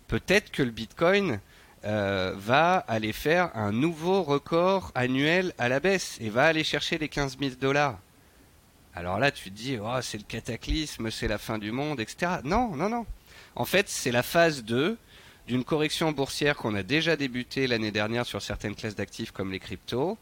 [0.06, 1.40] Peut-être que le Bitcoin
[1.84, 6.98] euh, va aller faire un nouveau record annuel à la baisse et va aller chercher
[6.98, 7.98] les 15 000 dollars.
[8.94, 12.40] Alors là, tu te dis, oh, c'est le cataclysme, c'est la fin du monde, etc.
[12.44, 13.06] Non, non, non.
[13.56, 14.96] En fait, c'est la phase 2
[15.46, 19.58] d'une correction boursière qu'on a déjà débutée l'année dernière sur certaines classes d'actifs comme les
[19.58, 20.18] cryptos,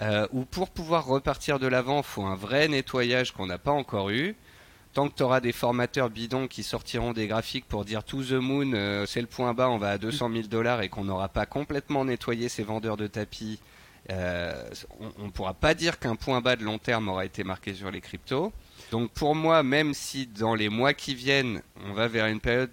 [0.00, 3.70] euh, où pour pouvoir repartir de l'avant, il faut un vrai nettoyage qu'on n'a pas
[3.70, 4.34] encore eu.
[4.94, 8.32] Tant que tu auras des formateurs bidons qui sortiront des graphiques pour dire to the
[8.32, 11.28] moon, euh, c'est le point bas, on va à 200 000 dollars et qu'on n'aura
[11.28, 13.60] pas complètement nettoyé ces vendeurs de tapis,
[14.10, 14.70] euh,
[15.18, 17.90] on ne pourra pas dire qu'un point bas de long terme aura été marqué sur
[17.90, 18.52] les cryptos.
[18.90, 22.70] Donc pour moi, même si dans les mois qui viennent, on va vers une période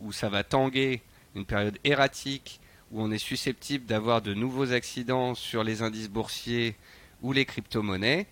[0.00, 1.02] où ça va tanguer,
[1.34, 2.60] une période erratique,
[2.92, 6.76] où on est susceptible d'avoir de nouveaux accidents sur les indices boursiers
[7.22, 8.26] ou les crypto-monnaies,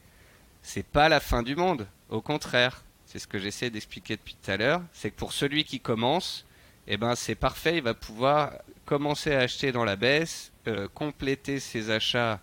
[0.63, 1.87] c'est pas la fin du monde.
[2.11, 5.65] Au contraire, c'est ce que j'essaie d'expliquer depuis tout à l'heure, c'est que pour celui
[5.65, 6.47] qui commence,
[6.87, 8.55] eh ben c'est parfait, il va pouvoir
[8.87, 12.41] commencer à acheter dans la baisse, euh, compléter ses achats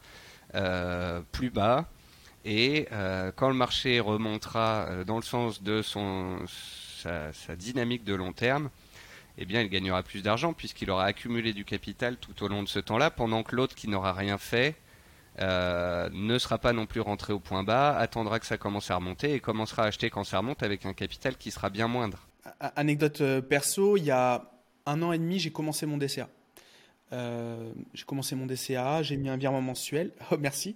[0.53, 1.89] euh, plus bas,
[2.45, 6.37] et euh, quand le marché remontera dans le sens de son,
[7.01, 8.69] sa, dynamique de long terme,
[9.39, 12.69] eh bien, il gagnera plus d'argent puisqu'il aura accumulé du capital tout au long de
[12.69, 14.75] ce temps-là, pendant que l'autre qui n'aura rien fait
[15.39, 18.95] euh, ne sera pas non plus rentré au point bas, attendra que ça commence à
[18.95, 22.27] remonter et commencera à acheter quand ça remonte avec un capital qui sera bien moindre.
[22.75, 24.49] Anecdote perso, il y a
[24.85, 26.29] un an et demi, j'ai commencé mon DCA.
[27.11, 30.11] j'ai commencé mon DCA, j'ai mis un virement mensuel.
[30.31, 30.75] Oh, merci.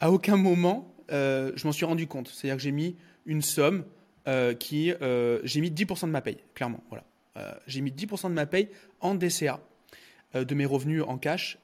[0.00, 2.28] À aucun moment, euh, je m'en suis rendu compte.
[2.28, 2.96] C'est-à-dire que j'ai mis
[3.26, 3.84] une somme
[4.28, 4.92] euh, qui.
[5.02, 6.82] Euh, j'ai mis 10% de ma paye, clairement.
[6.88, 7.04] Voilà.
[7.66, 8.68] j'ai mis 10% de ma paye
[9.00, 9.60] en DCA,
[10.34, 11.58] de mes revenus en cash.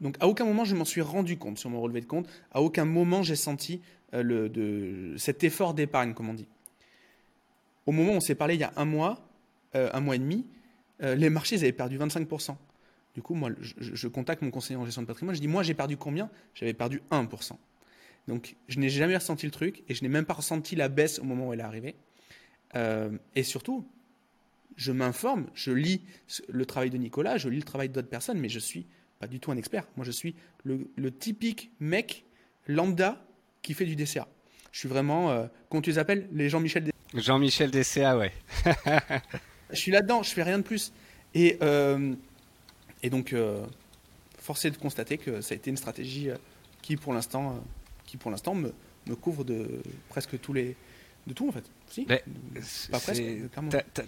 [0.00, 2.28] Donc à aucun moment je m'en suis rendu compte sur mon relevé de compte.
[2.52, 3.80] À aucun moment j'ai senti
[4.12, 6.48] de, cet effort d'épargne, comme on dit.
[7.86, 9.28] Au moment où on s'est parlé il y a un mois,
[9.74, 10.46] un mois et demi,
[11.00, 12.56] les marchés avaient perdu 25%.
[13.14, 15.34] Du coup, moi, je, contacte mon conseiller en gestion de patrimoine.
[15.34, 16.30] Je dis, moi, j'ai perdu combien?
[16.54, 17.52] J'avais perdu 1%.
[18.28, 21.18] Donc, je n'ai jamais ressenti le truc et je n'ai même pas ressenti la baisse
[21.18, 21.96] au moment où elle est arrivée.
[22.76, 23.84] Euh, et surtout,
[24.76, 26.02] je m'informe, je lis
[26.48, 28.86] le travail de Nicolas, je lis le travail d'autres personnes, mais je suis
[29.20, 29.84] pas du tout un expert.
[29.96, 30.34] Moi, je suis
[30.64, 32.24] le, typique mec
[32.66, 33.24] lambda
[33.62, 34.26] qui fait du DCA.
[34.72, 36.28] Je suis vraiment, euh, comment tu les appelles?
[36.32, 37.20] Les Jean-Michel DCA.
[37.20, 38.32] Jean-Michel DCA, ouais.
[39.70, 40.92] je suis là-dedans, je fais rien de plus.
[41.34, 42.14] Et, euh,
[43.02, 43.34] et donc,
[44.38, 46.30] force est de constater que ça a été une stratégie
[46.82, 47.62] qui, pour l'instant,
[48.06, 48.72] qui pour l'instant me,
[49.06, 50.76] me, couvre de presque tous les
[51.26, 51.64] de tout en fait.
[51.86, 52.06] Si.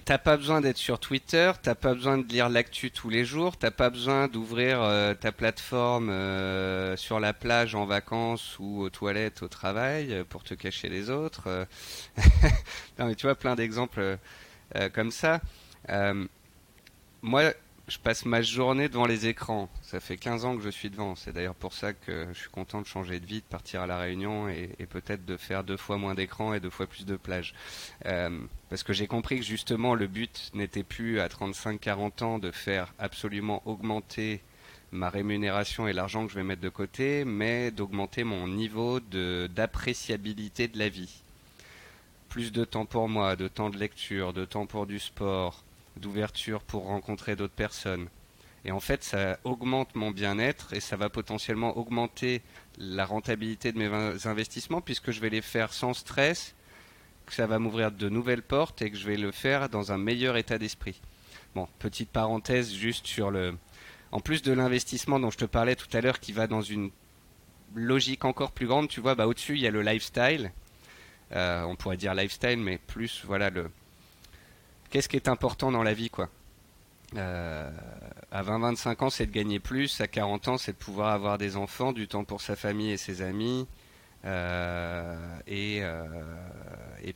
[0.04, 3.56] T'as pas besoin d'être sur Twitter, t'as pas besoin de lire l'actu tous les jours,
[3.56, 8.90] t'as pas besoin d'ouvrir euh, ta plateforme euh, sur la plage en vacances ou aux
[8.90, 11.66] toilettes au travail euh, pour te cacher les autres.
[12.98, 14.18] non mais tu vois plein d'exemples
[14.94, 15.40] comme ça.
[17.20, 17.52] moi,
[17.92, 19.68] je passe ma journée devant les écrans.
[19.82, 21.14] Ça fait 15 ans que je suis devant.
[21.14, 23.86] C'est d'ailleurs pour ça que je suis content de changer de vie, de partir à
[23.86, 27.16] la Réunion et, peut-être de faire deux fois moins d'écran et deux fois plus de
[27.16, 27.54] plage.
[28.06, 28.38] Euh,
[28.70, 32.94] parce que j'ai compris que justement le but n'était plus à 35-40 ans de faire
[32.98, 34.40] absolument augmenter
[34.90, 40.66] ma rémunération et l'argent que je vais mettre de côté, mais d'augmenter mon niveau d'appréciabilité
[40.66, 41.22] de la vie.
[42.30, 45.62] Plus de temps pour moi, de temps de lecture, de temps pour du sport,
[45.96, 48.08] d'ouverture pour rencontrer d'autres personnes.
[48.64, 52.42] Et en fait, ça augmente mon bien-être et ça va potentiellement augmenter
[52.78, 56.54] la rentabilité de mes investissements puisque je vais les faire sans stress,
[57.26, 59.98] que ça va m'ouvrir de nouvelles portes et que je vais le faire dans un
[59.98, 61.00] meilleur état d'esprit.
[61.54, 63.56] Bon, petite parenthèse juste sur le...
[64.12, 66.90] En plus de l'investissement dont je te parlais tout à l'heure qui va dans une
[67.74, 70.52] logique encore plus grande, tu vois, bah, au-dessus, il y a le lifestyle.
[71.32, 73.70] Euh, on pourrait dire lifestyle, mais plus, voilà, le,
[74.92, 76.28] qu'est-ce qui est important dans la vie, quoi?
[77.16, 77.70] Euh,
[78.30, 80.00] à 20-25 ans, c'est de gagner plus.
[80.00, 82.96] À 40 ans, c'est de pouvoir avoir des enfants, du temps pour sa famille et
[82.98, 83.66] ses amis.
[84.24, 85.16] Euh,
[85.46, 86.04] et, euh,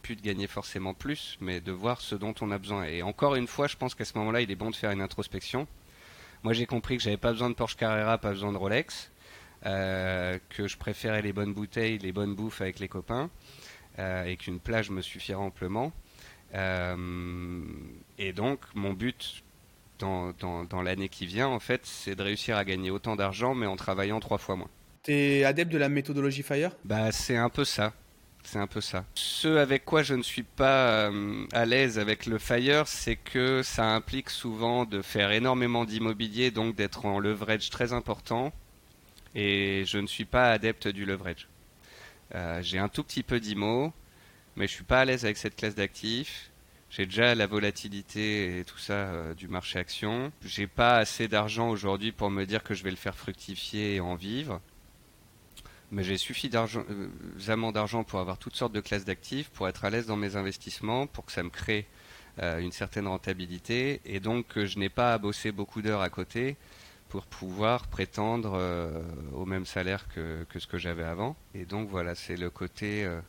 [0.03, 2.85] puis de gagner forcément plus, mais de voir ce dont on a besoin.
[2.85, 5.03] Et encore une fois, je pense qu'à ce moment-là, il est bon de faire une
[5.03, 5.67] introspection.
[6.43, 9.11] Moi, j'ai compris que j'avais pas besoin de Porsche Carrera, pas besoin de Rolex.
[9.63, 13.29] que je préférais les bonnes bouteilles, les bonnes bouffes avec les copains,
[13.99, 15.93] et qu'une plage me suffirait amplement.
[16.57, 19.43] Et donc, mon but
[19.99, 20.33] dans,
[20.65, 23.77] dans l'année qui vient, en fait, c'est de réussir à gagner autant d'argent, mais en
[23.77, 24.69] travaillant trois fois moins.
[25.03, 26.73] T'es adepte de la méthodologie FIRE?
[26.85, 27.93] Bah, c'est un peu ça.
[28.43, 29.05] C'est un peu ça.
[29.15, 33.63] Ce avec quoi je ne suis pas euh, à l'aise avec le FIRE, c'est que
[33.63, 38.53] ça implique souvent de faire énormément d'immobilier, donc d'être en leverage très important.
[39.35, 41.49] Et je ne suis pas adepte du leverage.
[42.35, 43.93] Euh, j'ai un tout petit peu d'IMO,
[44.57, 46.51] mais je suis pas à l'aise avec cette classe d'actifs.
[46.91, 50.33] J'ai déjà la volatilité et tout ça euh, du marché action.
[50.45, 54.01] J'ai pas assez d'argent aujourd'hui pour me dire que je vais le faire fructifier et
[54.01, 54.61] en vivre
[55.91, 60.07] mais j'ai suffisamment d'argent pour avoir toutes sortes de classes d'actifs, pour être à l'aise
[60.07, 61.87] dans mes investissements, pour que ça me crée
[62.41, 66.11] euh, une certaine rentabilité, et donc que je n'ai pas à bosser beaucoup d'heures à
[66.11, 66.57] côté
[67.09, 69.01] pour pouvoir prétendre euh,
[69.33, 71.37] au même salaire que, ce que j'avais avant.
[71.55, 73.21] Et donc voilà, c'est le côté euh,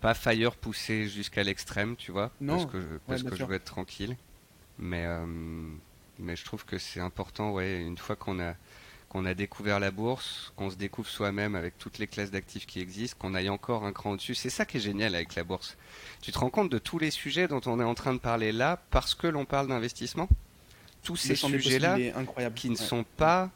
[0.00, 4.16] pas fire poussé jusqu'à l'extrême, tu vois, parce que, parce que je veux être tranquille.
[4.78, 5.06] Mais,
[6.18, 8.54] mais je trouve que c'est important, ouais, une fois qu'on a
[9.10, 12.78] qu'on a découvert la bourse, qu'on se découvre soi-même avec toutes les classes d'actifs qui
[12.80, 14.36] existent, qu'on aille encore un cran au-dessus.
[14.36, 15.76] C'est ça qui est génial avec la bourse.
[16.22, 18.52] Tu te rends compte de tous les sujets dont on est en train de parler
[18.52, 20.28] là parce que l'on parle d'investissement?
[21.02, 21.98] Tous ces sujets-là
[22.54, 23.50] qui ne sont pas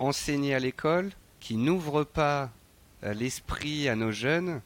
[0.00, 2.50] enseignés à l'école, qui n'ouvrent pas
[3.04, 4.60] euh, l'esprit à nos jeunes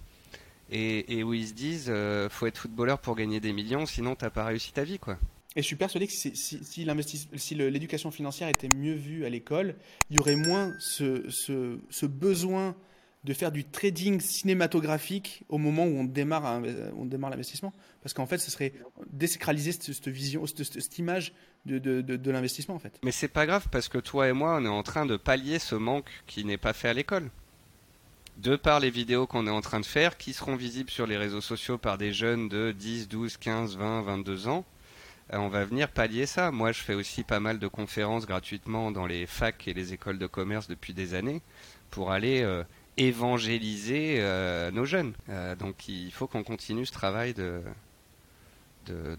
[0.71, 4.31] et, où ils se disent euh, faut être footballeur pour gagner des millions, sinon t'as
[4.31, 5.19] pas réussi ta vie quoi.
[5.57, 9.75] Et je suis persuadé que si, si, si l'éducation financière était mieux vue à l'école,
[10.09, 12.77] il y aurait moins ce, ce, ce, besoin
[13.25, 16.63] de faire du trading cinématographique au moment où on démarre,
[16.97, 17.73] on démarre l'investissement.
[18.01, 18.73] Parce qu'en fait, ce serait
[19.13, 21.33] désacraliser cette, vision, cette, image
[21.67, 22.77] de, de, de, l'investissement.
[22.77, 23.01] En fait.
[23.03, 25.59] Mais c'est pas grave parce que toi et moi, on est en train de pallier
[25.59, 27.29] ce manque qui n'est pas fait à l'école.
[28.41, 31.19] De par les vidéos qu'on est en train de faire, qui seront visibles sur les
[31.19, 34.65] réseaux sociaux par des jeunes de 10, 12, 15, 20, 22 ans,
[35.35, 36.51] euh, on va venir pallier ça.
[36.51, 40.19] Moi, je fais aussi pas mal de conférences gratuitement dans les facs et les écoles
[40.19, 41.43] de commerce depuis des années
[41.91, 42.65] pour aller euh,
[42.97, 45.13] évangéliser euh, nos jeunes.
[45.59, 47.61] donc, il faut qu'on continue ce travail de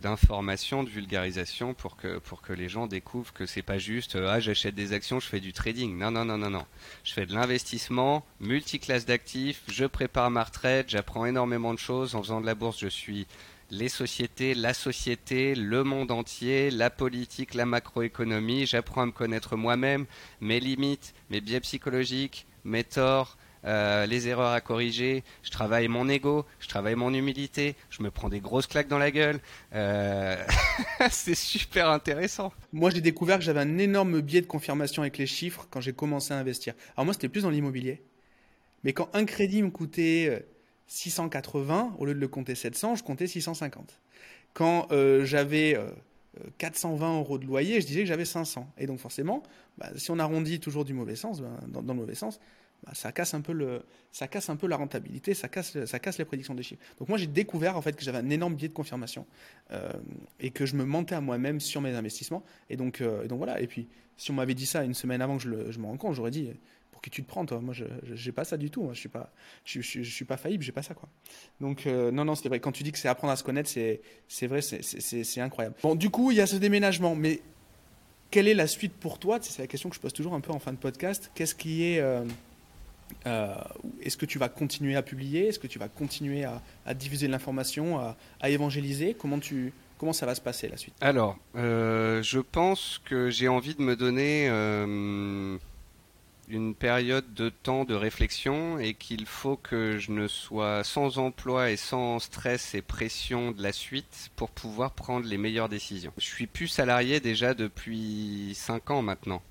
[0.02, 4.39] d'information, de, vulgarisation pour que pour que les gens découvrent que c'est pas juste ah
[4.39, 5.98] j'achète des actions, je fais du trading.
[5.98, 6.65] Non non non non non.
[7.03, 12.22] Je fais de l'investissement, multiclasse d'actifs, je prépare ma retraite, j'apprends énormément de choses en
[12.22, 13.27] faisant de la bourse, je suis
[13.72, 18.65] les sociétés, la société, le monde entier, la politique, la macroéconomie.
[18.65, 20.06] J'apprends à me connaître moi-même,
[20.41, 25.23] mes limites, mes biais psychologiques, mes torts, euh, les erreurs à corriger.
[25.43, 27.75] Je travaille mon ego, je travaille mon humilité.
[27.89, 29.39] Je me prends des grosses claques dans la gueule.
[29.73, 30.35] Euh,
[31.09, 32.51] c'est super intéressant.
[32.73, 35.93] Moi, j'ai découvert que j'avais un énorme biais de confirmation avec les chiffres quand j'ai
[35.93, 36.73] commencé à investir.
[36.95, 38.01] Alors moi, c'était plus dans l'immobilier.
[38.83, 40.39] Mais quand un crédit me coûtait euh,
[40.88, 43.99] 680, au lieu de le compter 700, je comptais 650.
[44.53, 45.79] Quand euh, j'avais
[46.57, 48.69] 420 euh, euros de loyer, je disais que j'avais 500.
[48.77, 49.43] Et donc forcément,
[49.77, 52.39] bah, si on arrondit toujours du mauvais sens, ben, dans, le mauvais sens,
[52.83, 55.99] bah, ça casse un peu le, ça casse un peu la rentabilité, ça casse, ça
[55.99, 56.81] casse les prédictions des chiffres.
[56.99, 59.25] Donc moi j'ai découvert en fait que j'avais un énorme biais de confirmation
[59.71, 59.91] euh,
[60.39, 62.43] et que je me mentais à moi-même sur mes investissements.
[62.69, 63.61] Et donc, donc voilà.
[63.61, 63.87] Et puis
[64.17, 66.31] si on m'avait dit ça une semaine avant que je, je me rende compte, j'aurais
[66.31, 66.49] dit
[67.01, 67.59] que tu te prends toi?
[67.59, 68.83] Moi, je n'ai pas ça du tout.
[68.83, 69.31] Moi, je suis pas,
[69.65, 71.09] je, je, je suis pas faillible, j'ai pas ça quoi.
[71.59, 72.59] Donc euh, non, non, c'est vrai.
[72.59, 75.75] Quand tu dis que c'est apprendre à se connaître, c'est, c'est vrai, c'est, incroyable.
[75.81, 77.41] Bon, du coup, il y a ce déménagement, mais
[78.29, 79.39] quelle est la suite pour toi?
[79.41, 81.31] C'est la question que je pose toujours un peu en fin de podcast.
[81.33, 82.01] Qu'est-ce qui est
[83.25, 83.55] euh, euh,
[84.01, 85.47] Est-ce que tu vas continuer à publier?
[85.47, 89.15] Est-ce que tu vas continuer à, à diffuser de l'information, à, évangéliser?
[89.15, 90.95] Comment ça va se passer la suite?
[91.01, 94.49] Alors, je pense que j'ai envie de me donner
[96.51, 101.71] une période de temps de réflexion et qu'il faut que je ne sois sans emploi
[101.71, 106.11] et sans stress et pression de la suite pour pouvoir prendre les meilleures décisions.
[106.17, 109.41] Je suis plus salarié déjà depuis 5 ans maintenant.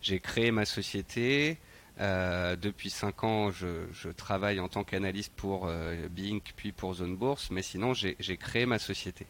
[0.00, 1.58] J'ai créé ma société.
[1.98, 7.16] Euh, depuis 5 ans, je, travaille en tant qu'analyste pour euh, Bink puis pour Zone
[7.16, 9.26] Bourse, mais sinon j'ai créé ma société.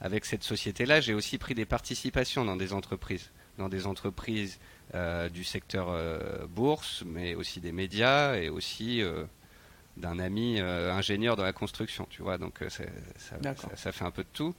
[0.00, 4.58] Avec cette société-là, j'ai aussi pris des participations dans des entreprises, dans des entreprises
[4.94, 9.02] euh, du secteur euh, bourse, mais aussi des médias et aussi
[9.96, 12.38] d'un ami ingénieur dans la construction, tu vois.
[12.38, 12.84] Donc ça,
[13.76, 14.54] ça, fait un peu de tout.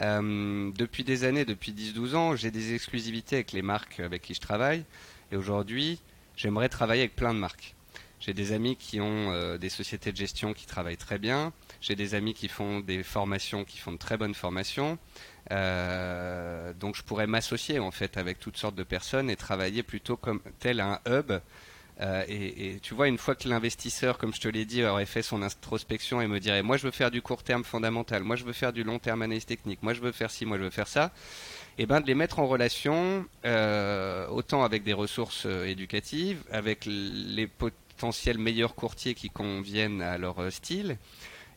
[0.00, 4.40] depuis des années, depuis 10-12 ans, j'ai des exclusivités avec les marques avec qui je
[4.40, 4.84] travaille.
[5.32, 6.00] Et aujourd'hui,
[6.36, 7.74] j'aimerais travailler avec plein de marques.
[8.20, 11.52] J'ai des amis qui ont des sociétés de gestion qui travaillent très bien.
[11.82, 14.98] J'ai des amis qui font des formations, qui font de très bonnes formations.
[15.50, 20.16] Euh, donc je pourrais m'associer en fait avec toutes sortes de personnes et travailler plutôt
[20.16, 21.32] comme tel un hub
[22.00, 25.22] Euh, et, tu vois, une fois que l'investisseur, comme je te l'ai dit, aurait fait
[25.22, 28.44] son introspection et me dirait, moi je veux faire du court terme fondamental, moi je
[28.44, 30.70] veux faire du long terme analyse technique, moi je veux faire ci, moi je veux
[30.70, 31.12] faire ça,
[31.76, 36.40] et eh ben de les mettre en relation, euh, autant avec des ressources euh, éducatives,
[36.52, 40.98] avec les potentiels meilleurs courtiers qui conviennent à leur style,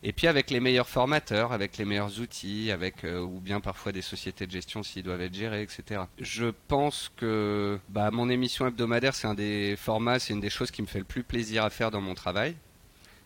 [0.02, 3.92] et puis avec les meilleurs formateurs, avec les meilleurs outils, avec euh, ou bien parfois
[3.92, 6.02] des sociétés de gestion s'ils doivent être gérés, etc.
[6.20, 10.70] Je pense que bah, mon émission hebdomadaire, c'est un des formats, c'est une des choses
[10.70, 12.54] qui me fait le plus plaisir à faire dans mon travail.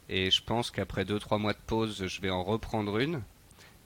[0.08, 3.22] Et je pense qu'après 2-3 mois de pause, je vais en reprendre une.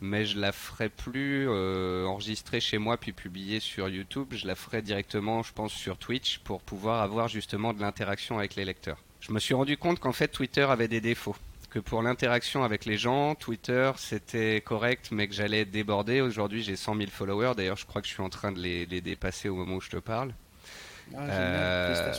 [0.01, 4.29] Mais je la ferai plus euh, enregistrée chez moi puis publiée sur YouTube.
[4.33, 8.57] Je la ferai directement, je pense, sur Twitch pour pouvoir avoir justement de l'interaction avec
[8.57, 8.99] les lecteurs.
[9.21, 11.37] Je me suis rendu compte qu'en fait Twitter avait des défauts
[11.81, 16.21] pour l'interaction avec les gens, Twitter c'était correct, mais que j'allais déborder.
[16.21, 17.53] Aujourd'hui, j'ai 100 000 followers.
[17.57, 19.91] D'ailleurs, je crois que je suis en train de les, dépasser au moment où je
[19.91, 20.33] te parle.
[21.15, 22.13] Ah, euh,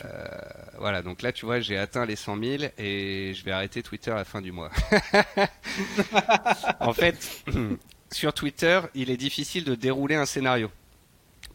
[0.77, 4.11] voilà, donc là, tu vois, j'ai atteint les 100 000 et je vais arrêter Twitter
[4.11, 4.69] à la fin du mois.
[6.79, 7.43] en fait,
[8.11, 10.71] sur Twitter, il est difficile de dérouler un scénario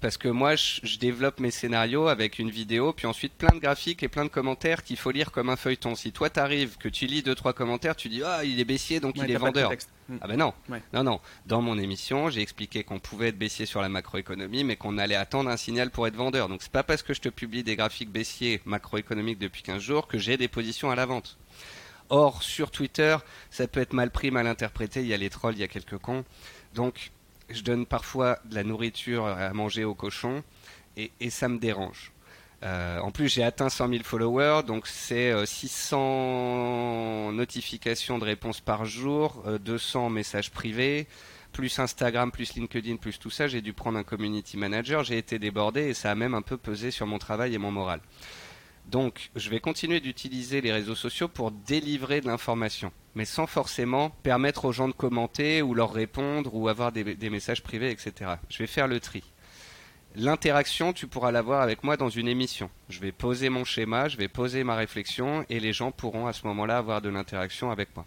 [0.02, 4.02] parce que moi je, développe mes scénarios avec une vidéo puis ensuite plein de graphiques
[4.02, 5.94] et plein de commentaires qu'il faut lire comme un feuilleton.
[5.94, 8.98] Si toi t'arrives que tu lis deux trois commentaires, tu dis ah il est baissier
[8.98, 9.72] donc il est vendeur.
[10.08, 10.18] Hmm.
[10.20, 10.52] Ah ben non,
[10.92, 11.20] non non.
[11.46, 15.14] Dans mon émission j'ai expliqué qu'on pouvait être baissier sur la macroéconomie mais qu'on allait
[15.14, 16.48] attendre un signal pour être vendeur.
[16.48, 20.08] Donc c'est pas parce que je te publie des graphiques baissiers macroéconomiques depuis 15 jours
[20.08, 21.38] que j'ai des positions à la vente.
[22.10, 23.16] Or sur Twitter
[23.50, 25.00] ça peut être mal pris, mal interprété.
[25.00, 26.24] Il y a les trolls, il y a quelques cons.
[26.74, 27.12] Donc
[27.52, 30.42] je donne parfois de la nourriture à manger aux cochons
[30.96, 32.12] et, ça me dérange.
[32.62, 38.60] Euh, en plus, j'ai atteint 100 000 followers, donc c'est 600 euh, notifications de réponses
[38.60, 41.08] par jour, 200 euh, messages privés,
[41.52, 43.48] plus Instagram, plus LinkedIn, plus tout ça.
[43.48, 46.56] J'ai dû prendre un community manager, j'ai été débordé et ça a même un peu
[46.56, 48.00] pesé sur mon travail et mon moral.
[48.86, 54.10] Donc, je vais continuer d'utiliser les réseaux sociaux pour délivrer de l'information, mais sans forcément
[54.10, 58.32] permettre aux gens de commenter ou leur répondre ou avoir des, messages privés, etc.
[58.48, 59.22] Je vais faire le tri.
[60.14, 62.68] L'interaction, tu pourras l'avoir avec moi dans une émission.
[62.90, 66.34] Je vais poser mon schéma, je vais poser ma réflexion et les gens pourront à
[66.34, 68.04] ce moment-là avoir de l'interaction avec moi.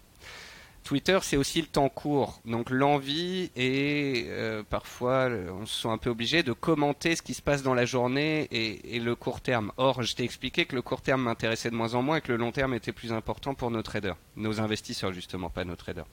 [0.86, 2.40] Twitter, c'est aussi le temps court.
[2.44, 7.34] Donc l'envie et euh, parfois on se sent un peu obligé de commenter ce qui
[7.34, 9.72] se passe dans la journée et, le court terme.
[9.78, 12.30] Or, je t'ai expliqué que le court terme m'intéressait de moins en moins et que
[12.30, 16.06] le long terme était plus important pour nos traders, nos investisseurs justement, pas nos traders.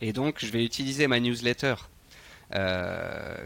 [0.00, 1.74] Et donc, je vais utiliser ma newsletter.
[2.54, 3.36] Euh,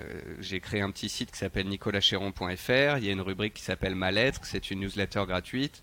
[0.40, 2.98] j'ai créé un petit site qui s'appelle nicolascheron.fr.
[2.98, 4.40] Il y a une rubrique qui s'appelle Ma lettre.
[4.44, 5.82] C'est une newsletter gratuite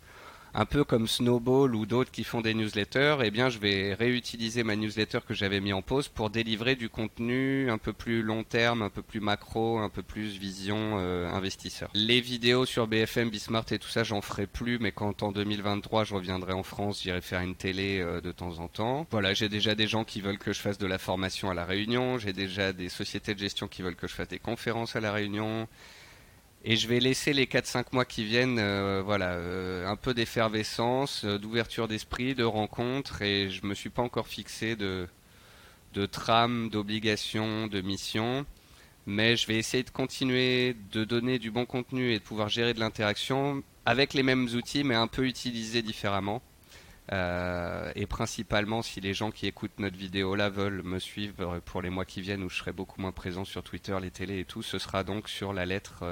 [0.54, 4.64] un peu comme Snowball ou d'autres qui font des newsletters, eh bien, je vais réutiliser
[4.64, 8.44] ma newsletter que j'avais mis en pause pour délivrer du contenu un peu plus long
[8.44, 11.90] terme, un peu plus macro, un peu plus vision euh, investisseur.
[11.94, 16.04] Les vidéos sur BFM, Bismart et tout ça, j'en ferai plus, mais quand en 2023
[16.04, 19.08] je reviendrai en France, j'irai faire une télé euh, de temps en temps.
[19.12, 21.66] Voilà, j'ai déjà des gens qui veulent que je fasse de la formation à la
[21.66, 25.00] Réunion, j'ai déjà des sociétés de gestion qui veulent que je fasse des conférences à
[25.00, 25.68] la Réunion.
[26.66, 31.24] Et je vais laisser les 4-5 mois qui viennent, euh, voilà, euh, un peu d'effervescence,
[31.24, 35.08] euh, d'ouverture d'esprit, de rencontres, et je me suis pas encore fixé de,
[35.94, 38.46] de trame, d'obligation, de mission,
[39.06, 42.74] mais je vais essayer de continuer de donner du bon contenu et de pouvoir gérer
[42.74, 46.42] de l'interaction avec les mêmes outils, mais un peu utilisés différemment.
[47.96, 51.90] et principalement, si les gens qui écoutent notre vidéo là veulent me suivre pour les
[51.90, 54.62] mois qui viennent, où je serai beaucoup moins présent sur Twitter, les télés et tout,
[54.62, 56.04] ce sera donc sur la lettre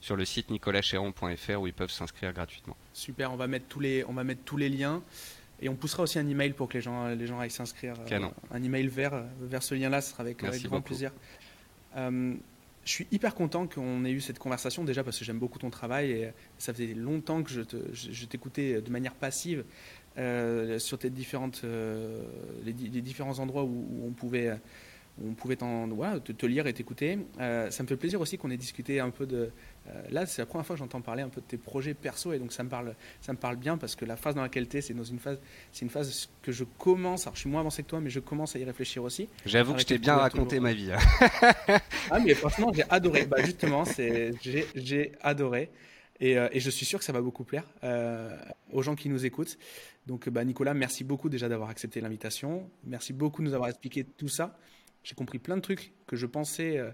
[0.00, 2.76] sur le site nicolascheron.fr où ils peuvent s'inscrire gratuitement.
[2.92, 5.02] Super, on va mettre tous les, on va mettre tous les liens.
[5.60, 7.94] Et on poussera aussi un email pour que les gens, les gens aillent s'inscrire.
[8.10, 11.10] Euh, un email vers, vers ce lien-là, ce sera avec, grand plaisir.
[11.96, 12.34] Euh,
[12.84, 15.68] je suis hyper content qu'on ait eu cette conversation, déjà parce que j'aime beaucoup ton
[15.68, 19.64] travail et ça faisait longtemps que je, t'écoutais de manière passive
[20.16, 21.64] euh, sur tes différentes,
[22.64, 24.54] les, différents endroits où on pouvait
[25.26, 27.18] on pouvait te, lire et t'écouter.
[27.40, 29.50] Euh, ça me fait plaisir aussi qu'on ait discuté un peu de.
[29.88, 32.32] Euh, là, c'est la première fois que j'entends parler un peu de tes projets perso
[32.32, 34.68] et donc ça me parle, ça me parle bien parce que la phase dans laquelle
[34.68, 35.38] tu es, c'est dans une phase,
[35.72, 37.26] c'est une phase que je commence.
[37.26, 39.28] Alors, je suis moins avancé que toi, mais je commence à y réfléchir aussi.
[39.46, 40.92] J'avoue que je t'ai bien raconté ma vie.
[40.92, 41.78] Hein.
[42.10, 43.26] ah, mais franchement, j'ai adoré.
[43.26, 45.70] Bah, justement, c'est, j'ai, adoré.
[46.20, 47.64] Euh, et, je suis sûr que ça va beaucoup plaire
[48.72, 49.56] aux gens qui nous écoutent.
[50.06, 52.70] Donc, bah, Nicolas, merci beaucoup déjà d'avoir accepté l'invitation.
[52.84, 54.58] Merci beaucoup de nous avoir expliqué tout ça.
[55.02, 56.90] J'ai compris plein de trucs que je pensais euh,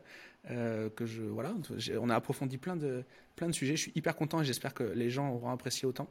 [0.50, 1.54] euh, que je voilà.
[2.00, 3.04] On a approfondi plein de
[3.34, 3.76] plein de sujets.
[3.76, 6.08] Je suis hyper content et j'espère que les gens auront apprécié autant.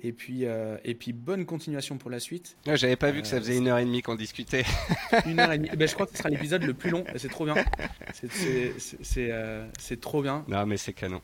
[0.00, 2.56] Et puis euh, et puis bonne continuation pour la suite.
[2.66, 4.64] J'avais pas vu que ça faisait une heure et demie qu'on discutait.
[5.26, 5.70] une heure et demie.
[5.80, 7.04] Ben, je crois que ce sera l'épisode le plus long.
[7.16, 7.54] C'est trop bien.
[8.12, 10.44] C'est trop bien.
[10.46, 11.22] Non mais c'est canon.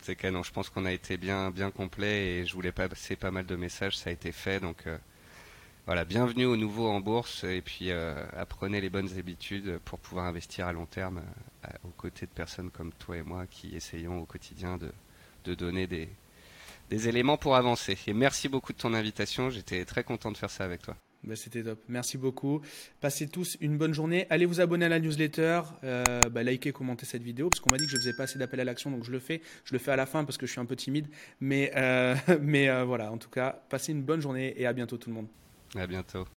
[0.00, 0.42] c'était canon.
[0.42, 3.56] Je pense qu'on a été bien, bien complet et je voulais passer pas mal de
[3.56, 3.98] messages.
[3.98, 4.60] Ça a été fait.
[4.60, 4.84] Donc
[5.88, 7.90] voilà, bienvenue au nouveau en bourse et puis
[8.36, 11.22] apprenez les bonnes habitudes pour pouvoir investir à long terme
[11.82, 14.92] aux côtés de personnes comme toi et moi qui essayons au quotidien de,
[15.46, 16.10] de donner des,
[16.90, 17.96] des éléments pour avancer.
[18.06, 19.48] Et merci beaucoup de ton invitation.
[19.48, 20.94] J'étais très content de faire ça avec toi.
[21.24, 21.82] Bah, c'était top.
[21.88, 22.60] Merci beaucoup.
[23.00, 24.26] Passez tous une bonne journée.
[24.28, 27.78] Allez vous abonner à la newsletter, euh, bah, likez, commentez cette vidéo parce qu'on m'a
[27.78, 29.40] dit que je faisais pas assez d'appel à l'action, donc je le fais.
[29.64, 31.06] Je le fais à la fin parce que je suis un peu timide,
[31.40, 33.10] mais euh, mais euh, voilà.
[33.10, 35.28] En tout cas, passez une bonne journée et à bientôt tout le monde.
[35.76, 36.26] À bientôt.